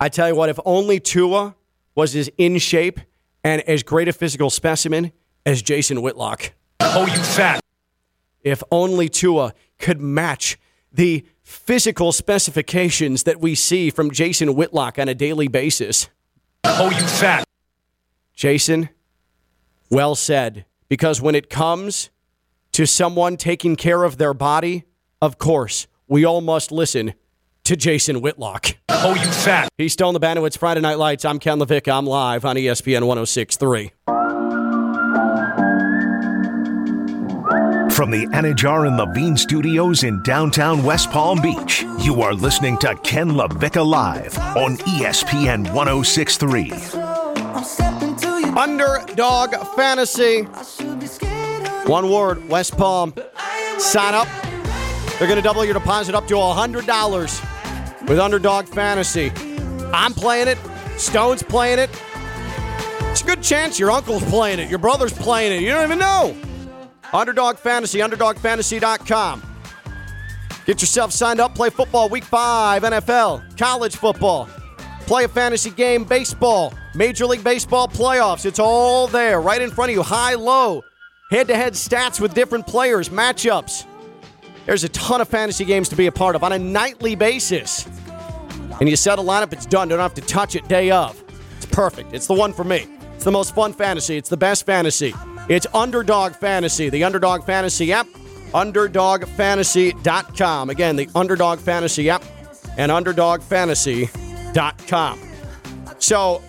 [0.00, 1.54] I tell you what, if only Tua
[1.94, 2.98] was as in shape
[3.44, 5.12] and as great a physical specimen
[5.44, 6.54] as Jason Whitlock.
[6.80, 7.60] Oh, you fat.
[8.42, 10.58] If only Tua could match
[10.92, 16.08] the physical specifications that we see from Jason Whitlock on a daily basis.
[16.64, 17.44] Oh, you fat.
[18.34, 18.88] Jason,
[19.90, 20.64] well said.
[20.88, 22.10] Because when it comes
[22.72, 24.84] to someone taking care of their body,
[25.20, 27.14] of course, we all must listen
[27.64, 28.76] to Jason Whitlock.
[28.88, 29.68] Oh, you fat.
[29.76, 30.44] He's still in the.
[30.44, 31.24] It's Friday Night Lights.
[31.24, 31.92] I'm Ken LaVicka.
[31.92, 33.92] I'm live on ESPN 1063.
[37.96, 42.94] From the Anidjar and Levine Studios in downtown West Palm Beach, you are listening to
[42.96, 46.72] Ken LaVicka Live on ESPN 1063.
[48.54, 50.42] Underdog Fantasy.
[51.86, 53.14] One word, West Palm.
[53.78, 54.28] Sign up.
[55.18, 59.32] They're going to double your deposit up to $100 with Underdog Fantasy.
[59.94, 60.58] I'm playing it.
[60.98, 61.88] Stone's playing it.
[63.04, 64.68] It's a good chance your uncle's playing it.
[64.68, 65.62] Your brother's playing it.
[65.62, 66.36] You don't even know.
[67.12, 69.42] Underdog Fantasy, underdogfantasy.com.
[70.66, 71.54] Get yourself signed up.
[71.54, 74.48] Play football week five, NFL, college football.
[75.06, 78.44] Play a fantasy game, baseball, Major League Baseball playoffs.
[78.44, 80.02] It's all there, right in front of you.
[80.02, 80.82] High, low,
[81.30, 83.86] head to head stats with different players, matchups.
[84.66, 87.86] There's a ton of fantasy games to be a part of on a nightly basis.
[88.80, 89.86] And you set a lineup, it's done.
[89.88, 91.22] Don't have to touch it day of.
[91.56, 92.12] It's perfect.
[92.12, 92.88] It's the one for me.
[93.14, 94.16] It's the most fun fantasy.
[94.16, 95.14] It's the best fantasy.
[95.48, 98.08] It's Underdog Fantasy, the Underdog Fantasy app,
[98.52, 100.70] underdogfantasy.com.
[100.70, 102.24] Again, the Underdog Fantasy app
[102.76, 105.20] and underdogfantasy.com.
[105.98, 106.42] So,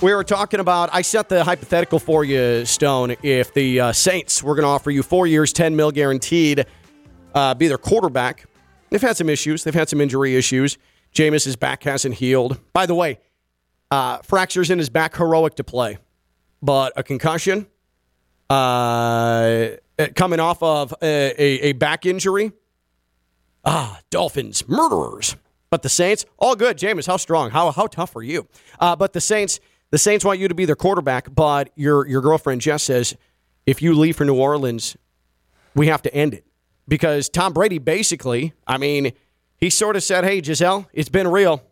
[0.00, 3.16] we were talking about, I set the hypothetical for you, Stone.
[3.22, 6.64] If the uh, Saints were going to offer you four years, 10 mil guaranteed,
[7.34, 8.46] uh, be their quarterback.
[8.88, 9.64] They've had some issues.
[9.64, 10.78] They've had some injury issues.
[11.12, 12.58] Jameis's back hasn't healed.
[12.72, 13.18] By the way,
[13.90, 15.98] uh, fractures in his back, heroic to play.
[16.62, 17.66] But a concussion,
[18.50, 19.68] uh,
[20.14, 22.52] coming off of a, a, a back injury.
[23.64, 25.36] Ah, Dolphins, murderers.
[25.70, 26.78] But the Saints, all good.
[26.78, 27.50] Jameis, how strong?
[27.50, 28.48] How, how tough are you?
[28.80, 29.60] Uh, but the Saints,
[29.90, 31.34] the Saints want you to be their quarterback.
[31.34, 33.16] But your your girlfriend Jess says,
[33.66, 34.96] if you leave for New Orleans,
[35.74, 36.46] we have to end it
[36.86, 39.12] because Tom Brady basically, I mean,
[39.58, 41.62] he sort of said, "Hey, Gisele, it's been real.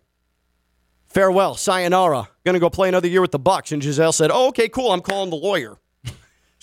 [1.06, 2.28] Farewell, sayonara.
[2.44, 4.92] Gonna go play another year with the Bucks." And Gisele said, "Oh, okay, cool.
[4.92, 5.78] I'm calling the lawyer."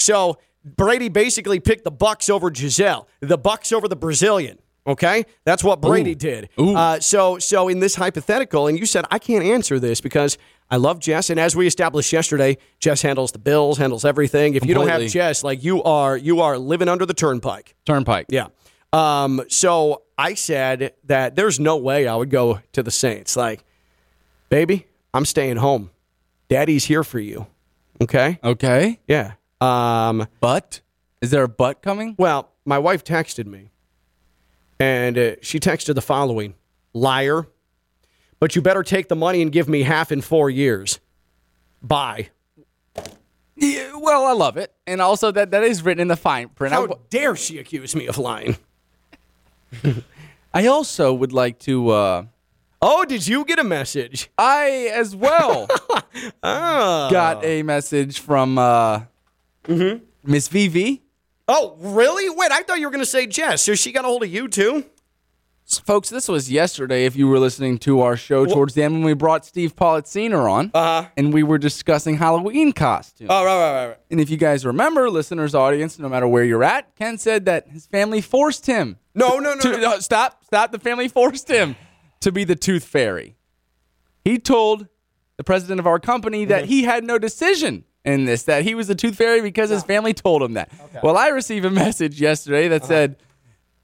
[0.03, 4.59] So Brady basically picked the Bucks over Gisele, the Bucks over the Brazilian.
[4.85, 6.49] Okay, that's what Brady did.
[6.57, 10.37] Uh, so, so in this hypothetical, and you said I can't answer this because
[10.69, 14.55] I love Jess, and as we established yesterday, Jess handles the bills, handles everything.
[14.55, 17.75] If you don't have Jess, like you are, you are living under the turnpike.
[17.85, 18.25] Turnpike.
[18.27, 18.47] Yeah.
[18.91, 23.37] Um, so I said that there's no way I would go to the Saints.
[23.37, 23.63] Like,
[24.49, 25.91] baby, I'm staying home.
[26.49, 27.47] Daddy's here for you.
[28.01, 28.37] Okay.
[28.43, 28.99] Okay.
[29.07, 29.33] Yeah.
[29.63, 30.81] Um, But
[31.21, 32.15] is there a but coming?
[32.17, 33.71] well, my wife texted me,
[34.79, 36.55] and uh, she texted the following
[36.93, 37.47] liar,
[38.39, 40.99] but you better take the money and give me half in four years.
[41.81, 42.29] Bye.
[43.55, 46.73] Yeah, well, I love it, and also that that is written in the fine print.
[46.73, 48.57] How dare she accuse me of lying?
[50.53, 51.89] I also would like to.
[51.89, 52.25] Uh,
[52.85, 54.29] Oh, did you get a message?
[54.37, 55.67] I as well
[56.43, 57.07] Ah.
[57.11, 59.03] got a message from uh,
[59.63, 60.03] Mm-hmm.
[60.23, 61.01] Miss VV.
[61.47, 62.29] Oh, really?
[62.29, 63.63] Wait, I thought you were going to say Jess.
[63.63, 64.85] So she got a hold of you too?
[65.85, 67.05] Folks, this was yesterday.
[67.05, 70.49] If you were listening to our show towards the end when we brought Steve Politziner
[70.49, 71.09] on, uh-huh.
[71.15, 73.29] and we were discussing Halloween costumes.
[73.31, 73.97] Oh, right, right, right, right.
[74.11, 77.69] And if you guys remember, listeners, audience, no matter where you're at, Ken said that
[77.69, 78.97] his family forced him.
[79.15, 79.99] No, no, no, to, no.
[79.99, 80.71] Stop, stop.
[80.71, 81.75] The family forced him
[82.19, 83.37] to be the tooth fairy.
[84.23, 84.87] He told
[85.37, 88.87] the president of our company that he had no decision in this, that he was
[88.87, 90.71] the tooth fairy because his family told him that.
[91.01, 92.87] Well, I received a message yesterday that uh-huh.
[92.87, 93.15] said,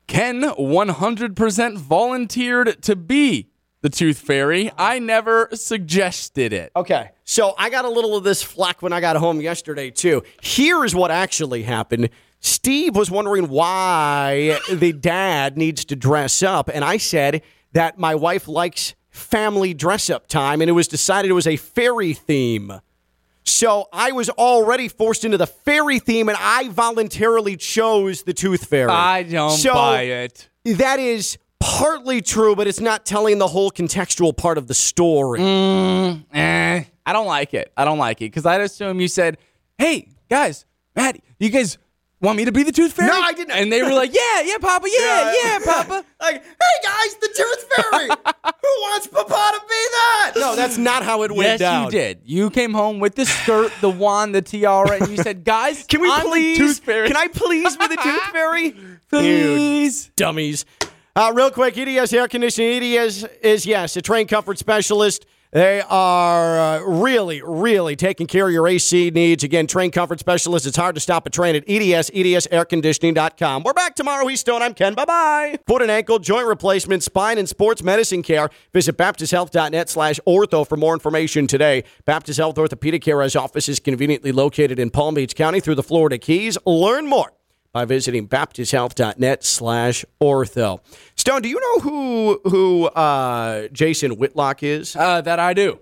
[0.07, 3.49] Ken 100% volunteered to be
[3.81, 4.69] the tooth fairy.
[4.69, 4.75] Uh-huh.
[4.77, 6.71] I never suggested it.
[6.75, 7.11] Okay.
[7.23, 10.23] So I got a little of this flack when I got home yesterday, too.
[10.41, 12.09] Here is what actually happened.
[12.41, 16.69] Steve was wondering why the dad needs to dress up.
[16.73, 17.41] And I said
[17.73, 21.57] that my wife likes family dress up time, and it was decided it was a
[21.57, 22.81] fairy theme.
[23.49, 28.65] So I was already forced into the fairy theme, and I voluntarily chose the Tooth
[28.65, 28.91] Fairy.
[28.91, 30.49] I don't So buy it.
[30.65, 35.41] That is partly true, but it's not telling the whole contextual part of the story.
[35.41, 37.71] Eh, I don't like it.
[37.75, 39.37] I don't like it because I'd assume you said,
[39.77, 40.65] "Hey guys,
[40.95, 41.77] Matt, you guys
[42.21, 43.51] want me to be the Tooth Fairy?" No, I didn't.
[43.51, 47.73] And they were like, "Yeah, yeah, Papa, yeah, yeah, Papa." Like, hey guys, the Tooth
[47.73, 48.07] Fairy.
[48.45, 50.33] Who wants Papa to be that?
[50.35, 51.85] No, that's not how it went yes, down.
[51.85, 52.19] you did.
[52.25, 56.01] You came home with the skirt, the wand, the tiara, and you said, "Guys, Can
[56.01, 56.57] we I'm the please?
[56.57, 57.07] Tooth Fairy.
[57.07, 58.75] Can I please be the Tooth Fairy?
[59.09, 60.65] please?" You dummies.
[61.15, 62.83] Uh, real quick, EDS Air Conditioning.
[62.83, 65.25] EDS is, yes, a train comfort specialist.
[65.51, 69.43] They are uh, really, really taking care of your AC needs.
[69.43, 70.67] Again, train comfort specialist.
[70.67, 73.63] It's hard to stop a train at EDS, EDSairconditioning.com.
[73.63, 74.27] We're back tomorrow.
[74.27, 74.61] He's Stone.
[74.61, 74.93] I'm Ken.
[74.93, 75.57] Bye-bye.
[75.65, 78.51] Foot and ankle, joint replacement, spine, and sports medicine care.
[78.73, 81.83] Visit baptisthealth.net slash ortho for more information today.
[82.05, 86.19] Baptist Health Orthopedic Care has offices conveniently located in Palm Beach County through the Florida
[86.19, 86.59] Keys.
[86.67, 87.33] Learn more
[87.71, 90.79] by visiting baptisthealth.net slash ortho.
[91.19, 94.95] Stone, do you know who who uh, Jason Whitlock is?
[94.95, 95.77] Uh, that I do.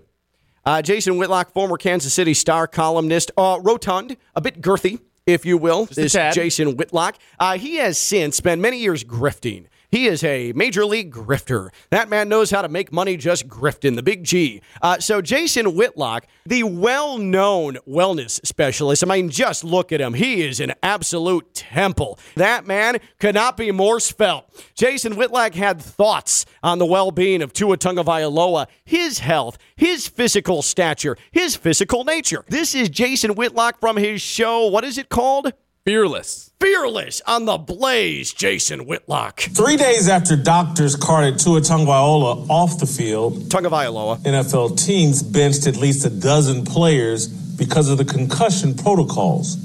[0.64, 5.56] Uh, Jason Whitlock, former Kansas City Star columnist, uh, rotund, a bit girthy, if you
[5.56, 5.84] will.
[5.84, 6.12] a This.
[6.34, 7.18] Jason Whitlock.
[7.38, 9.66] Uh, he has since spent many years grifting.
[9.90, 11.70] He is a major league grifter.
[11.90, 14.60] That man knows how to make money just grifting, the big G.
[14.82, 20.14] Uh, so, Jason Whitlock, the well known wellness specialist, I mean, just look at him.
[20.14, 22.18] He is an absolute temple.
[22.34, 24.44] That man could not be more spelt.
[24.74, 30.60] Jason Whitlock had thoughts on the well being of Tua Tagovailoa, his health, his physical
[30.60, 32.44] stature, his physical nature.
[32.48, 34.66] This is Jason Whitlock from his show.
[34.66, 35.52] What is it called?
[35.88, 36.50] Fearless.
[36.60, 39.40] Fearless on the Blaze, Jason Whitlock.
[39.40, 44.18] Three days after doctors carted Tua Tagovailoa off the field, Tagovailoa.
[44.18, 49.56] NFL teams benched at least a dozen players because of the concussion protocols.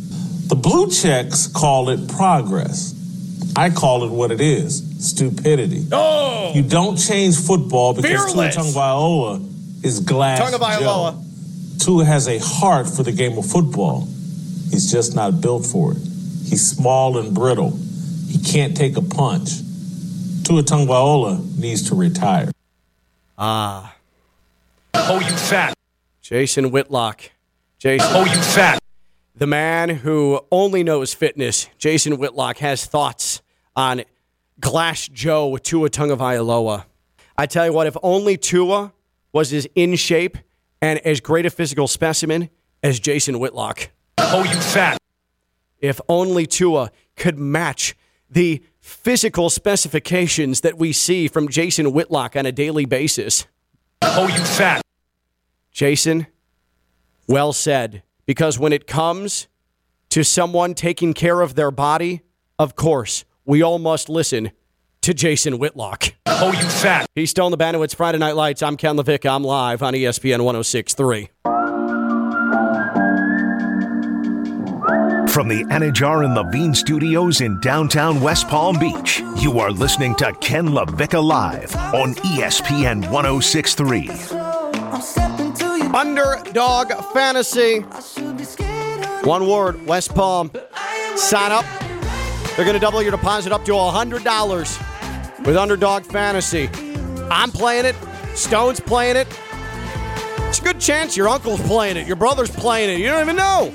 [0.47, 2.95] The Blue Checks call it progress.
[3.57, 5.87] I call it what it is stupidity.
[5.91, 6.53] Oh!
[6.55, 8.55] You don't change football because Fearless.
[8.55, 11.83] Tua Tagovailoa is glass Tagovailoa.
[11.83, 14.07] Tua has a heart for the game of football.
[14.71, 16.12] He's just not built for it.
[16.53, 17.71] He's small and brittle.
[18.27, 19.49] He can't take a punch.
[20.43, 22.51] Tua Tagovailoa needs to retire.
[23.39, 23.95] Ah.
[24.93, 25.73] Oh, you fat.
[26.21, 27.31] Jason Whitlock.
[27.79, 28.07] Jason.
[28.11, 28.77] Oh, you fat.
[29.35, 33.41] The man who only knows fitness, Jason Whitlock, has thoughts
[33.75, 34.03] on
[34.59, 36.85] Glass Joe Tua Tagovailoa.
[37.35, 38.93] I tell you what, if only Tua
[39.31, 40.37] was as in shape
[40.83, 42.51] and as great a physical specimen
[42.83, 43.89] as Jason Whitlock.
[44.19, 44.99] Oh, you fat.
[45.83, 47.93] If only Tua could match
[48.29, 53.45] the physical specifications that we see from Jason Whitlock on a daily basis.
[54.01, 54.81] Oh, you fat.
[55.73, 56.27] Jason,
[57.27, 58.01] well said.
[58.25, 59.49] Because when it comes
[60.09, 62.21] to someone taking care of their body,
[62.57, 64.51] of course, we all must listen
[65.01, 66.13] to Jason Whitlock.
[66.25, 67.07] Oh, you fat.
[67.13, 67.81] He's still in the.
[67.81, 68.63] It's Friday Night Lights.
[68.63, 69.29] I'm Ken LaVicka.
[69.29, 71.29] I'm live on ESPN 1063.
[75.33, 80.31] From the Anidjar and Levine studios in downtown West Palm Beach, you are listening to
[80.33, 84.09] Ken LaVicka Live on ESPN 1063.
[85.91, 87.79] Underdog Fantasy.
[89.27, 90.51] One word, West Palm.
[91.15, 91.65] Sign up.
[92.55, 96.69] They're going to double your deposit up to $100 with Underdog Fantasy.
[97.31, 97.95] I'm playing it.
[98.35, 99.27] Stone's playing it.
[100.41, 102.05] It's a good chance your uncle's playing it.
[102.05, 102.99] Your brother's playing it.
[102.99, 103.73] You don't even know.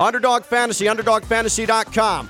[0.00, 2.28] Underdog Fantasy, underdogfantasy.com.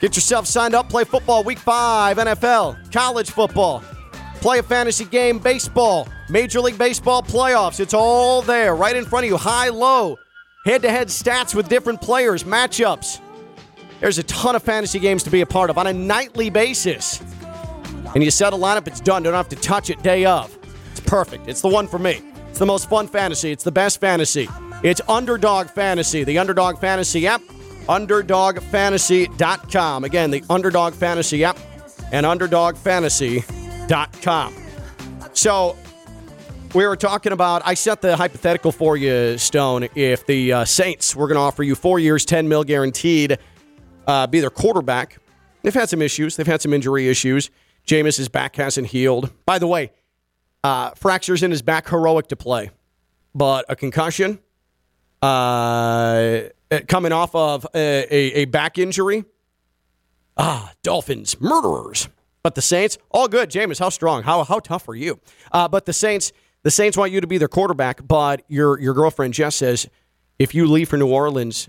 [0.00, 0.88] Get yourself signed up.
[0.88, 3.84] Play football week five, NFL, college football.
[4.40, 7.78] Play a fantasy game, baseball, Major League Baseball playoffs.
[7.78, 9.36] It's all there, right in front of you.
[9.36, 10.16] High, low,
[10.64, 13.20] head to head stats with different players, matchups.
[14.00, 17.20] There's a ton of fantasy games to be a part of on a nightly basis.
[18.14, 19.22] And you set a lineup, it's done.
[19.22, 20.56] Don't have to touch it day of.
[20.90, 21.46] It's perfect.
[21.46, 22.22] It's the one for me.
[22.48, 23.52] It's the most fun fantasy.
[23.52, 24.48] It's the best fantasy.
[24.82, 27.42] It's Underdog Fantasy, the Underdog Fantasy app,
[27.86, 30.04] underdogfantasy.com.
[30.04, 31.58] Again, the Underdog Fantasy app
[32.12, 34.54] and underdogfantasy.com.
[35.34, 35.76] So,
[36.74, 39.88] we were talking about, I set the hypothetical for you, Stone.
[39.94, 43.36] If the uh, Saints were going to offer you four years, 10 mil guaranteed,
[44.06, 45.18] uh, be their quarterback.
[45.62, 46.36] They've had some issues.
[46.36, 47.50] They've had some injury issues.
[47.84, 49.30] Jameis's back hasn't healed.
[49.44, 49.92] By the way,
[50.64, 52.70] uh, fractures in his back, heroic to play.
[53.34, 54.38] But a concussion,
[55.22, 56.40] uh,
[56.88, 59.24] coming off of a, a, a back injury.
[60.36, 62.08] Ah, Dolphins, murderers.
[62.42, 63.50] But the Saints, all good.
[63.50, 64.22] Jameis, how strong?
[64.22, 65.20] How how tough are you?
[65.52, 66.32] Uh, but the Saints,
[66.62, 68.06] the Saints want you to be their quarterback.
[68.06, 69.88] But your your girlfriend Jess says,
[70.38, 71.68] if you leave for New Orleans,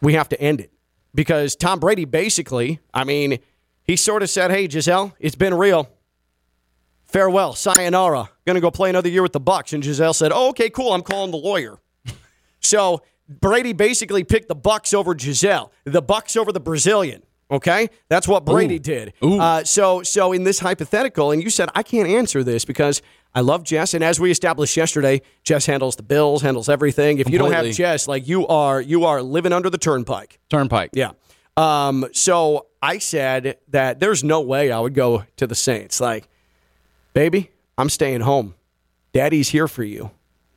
[0.00, 0.72] we have to end it
[1.14, 3.38] because Tom Brady basically, I mean,
[3.84, 5.88] he sort of said, "Hey, Gisele, it's been real.
[7.04, 8.30] Farewell, sayonara.
[8.44, 10.92] Going to go play another year with the Bucks." And Gisele said, "Oh, okay, cool.
[10.92, 11.78] I'm calling the lawyer."
[12.64, 17.22] So Brady basically picked the Bucks over Gisele, the Bucks over the Brazilian.
[17.50, 18.80] Okay, that's what Brady Ooh.
[18.80, 19.12] did.
[19.22, 19.38] Ooh.
[19.38, 23.02] Uh, so, so in this hypothetical, and you said I can't answer this because
[23.34, 27.18] I love Jess, and as we established yesterday, Jess handles the bills, handles everything.
[27.18, 30.38] If you don't have Jess, like you are, you are living under the turnpike.
[30.48, 30.90] Turnpike.
[30.94, 31.12] Yeah.
[31.56, 36.00] Um, so I said that there's no way I would go to the Saints.
[36.00, 36.28] Like,
[37.12, 38.54] baby, I'm staying home.
[39.12, 40.10] Daddy's here for you.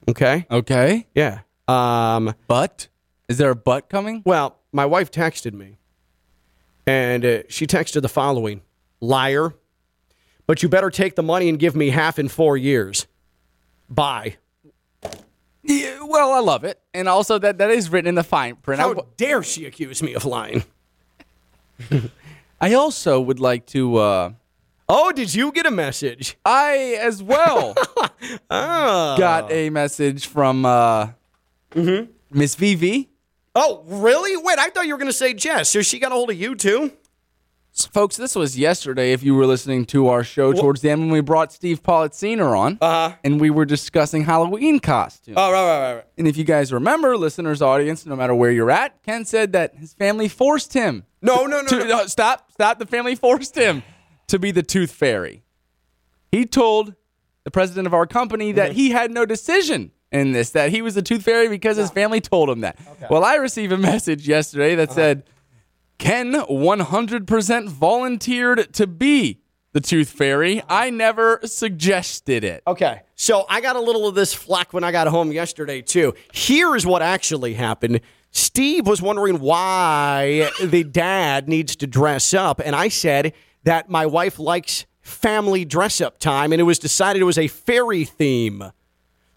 [0.10, 0.48] Okay.
[0.50, 1.06] Okay.
[1.14, 1.42] Yeah.
[1.68, 2.88] Um, But
[3.28, 4.24] is there a but coming?
[4.26, 5.78] well, my wife texted me,
[6.86, 8.62] and uh, she texted the following
[9.02, 9.54] Liar,
[10.46, 13.08] but you better take the money and give me half in four years.
[13.90, 14.38] Bye.
[15.64, 18.80] Yeah, well, I love it, and also that that is written in the fine print.
[18.82, 20.64] How dare she accuse me of lying?
[22.62, 23.98] I also would like to.
[23.98, 24.32] Uh,
[24.90, 26.38] Oh, did you get a message?
[26.46, 27.76] I as well
[28.50, 29.16] Ah.
[29.20, 31.10] got a message from uh,
[31.78, 32.12] Mm-hmm.
[32.38, 33.08] Miss VV.
[33.56, 34.36] Oh, really?
[34.38, 35.70] Wait, I thought you were going to say Jess.
[35.70, 36.92] So she got a hold of you too?
[37.92, 39.14] Folks, this was yesterday.
[39.14, 42.58] If you were listening to our show towards the end when we brought Steve Politziner
[42.58, 43.16] on, uh-huh.
[43.24, 45.38] and we were discussing Halloween costumes.
[45.38, 46.06] Oh, right, right, right, right.
[46.18, 49.76] And if you guys remember, listeners, audience, no matter where you're at, Ken said that
[49.76, 51.04] his family forced him.
[51.22, 52.00] No, no, no, to, no.
[52.00, 52.80] uh, stop, stop.
[52.80, 53.84] The family forced him
[54.28, 55.44] to be the tooth fairy.
[56.32, 56.96] He told
[57.44, 60.96] the president of our company that he had no decision in this, that he was
[60.96, 62.78] the tooth fairy because his family told him that.
[63.10, 64.96] Well, I received a message yesterday that uh-huh.
[64.96, 65.24] said,
[65.98, 69.42] Ken 100% volunteered to be
[69.74, 70.62] the tooth fairy.
[70.70, 72.64] I never suggested it.
[72.68, 73.02] Okay.
[73.16, 76.14] So I got a little of this flack when I got home yesterday, too.
[76.34, 78.02] Here's what actually happened.
[78.32, 82.62] Steve was wondering why the dad needs to dress up.
[82.64, 87.22] And I said that my wife likes family dress up time, and it was decided
[87.22, 88.72] it was a fairy theme.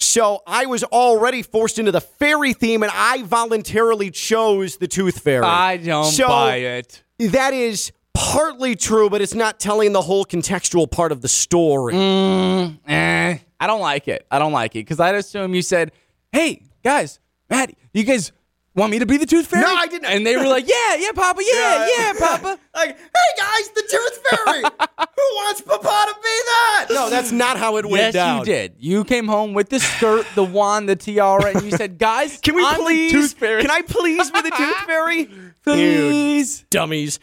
[0.01, 5.21] So I was already forced into the fairy theme, and I voluntarily chose the tooth
[5.21, 5.45] fairy.
[5.45, 7.03] I don't So buy it.
[7.19, 11.95] That is partly true, but it's not telling the whole contextual part of the story.
[11.97, 14.27] Eh, I don't like it.
[14.31, 15.93] I don't like it because I'd assume you said,
[16.33, 17.21] "Hey guys,
[17.51, 18.33] Matt, you guys
[18.75, 20.07] want me to be the tooth fairy?" No, I didn't.
[20.07, 24.23] And they were like, "Yeah, yeah, Papa, yeah, yeah, Papa." Like, hey guys, the tooth
[24.31, 24.63] fairy.
[24.99, 26.87] Who wants Papa to be that?
[26.91, 28.39] No, that's not how it went yes, down.
[28.39, 28.75] you did.
[28.79, 32.55] You came home with the skirt, the wand, the tiara, and you said, "Guys, Can
[32.55, 33.13] we I'm the please?
[33.13, 33.63] tooth fairy?
[33.63, 35.29] Can I please be the tooth fairy?
[35.65, 37.19] please?" You dummies.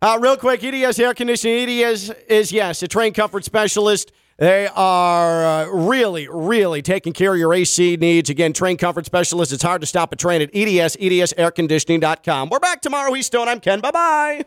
[0.00, 1.68] Uh, real quick, EDS Air Conditioning.
[1.68, 4.10] EDS is, yes, a train comfort specialist.
[4.42, 8.28] They are uh, really, really taking care of your AC needs.
[8.28, 9.52] Again, train comfort specialist.
[9.52, 12.48] It's hard to stop a train at EDS, edsairconditioning.com.
[12.48, 13.46] We're back tomorrow, East Stone.
[13.46, 13.78] I'm Ken.
[13.78, 14.38] Bye bye.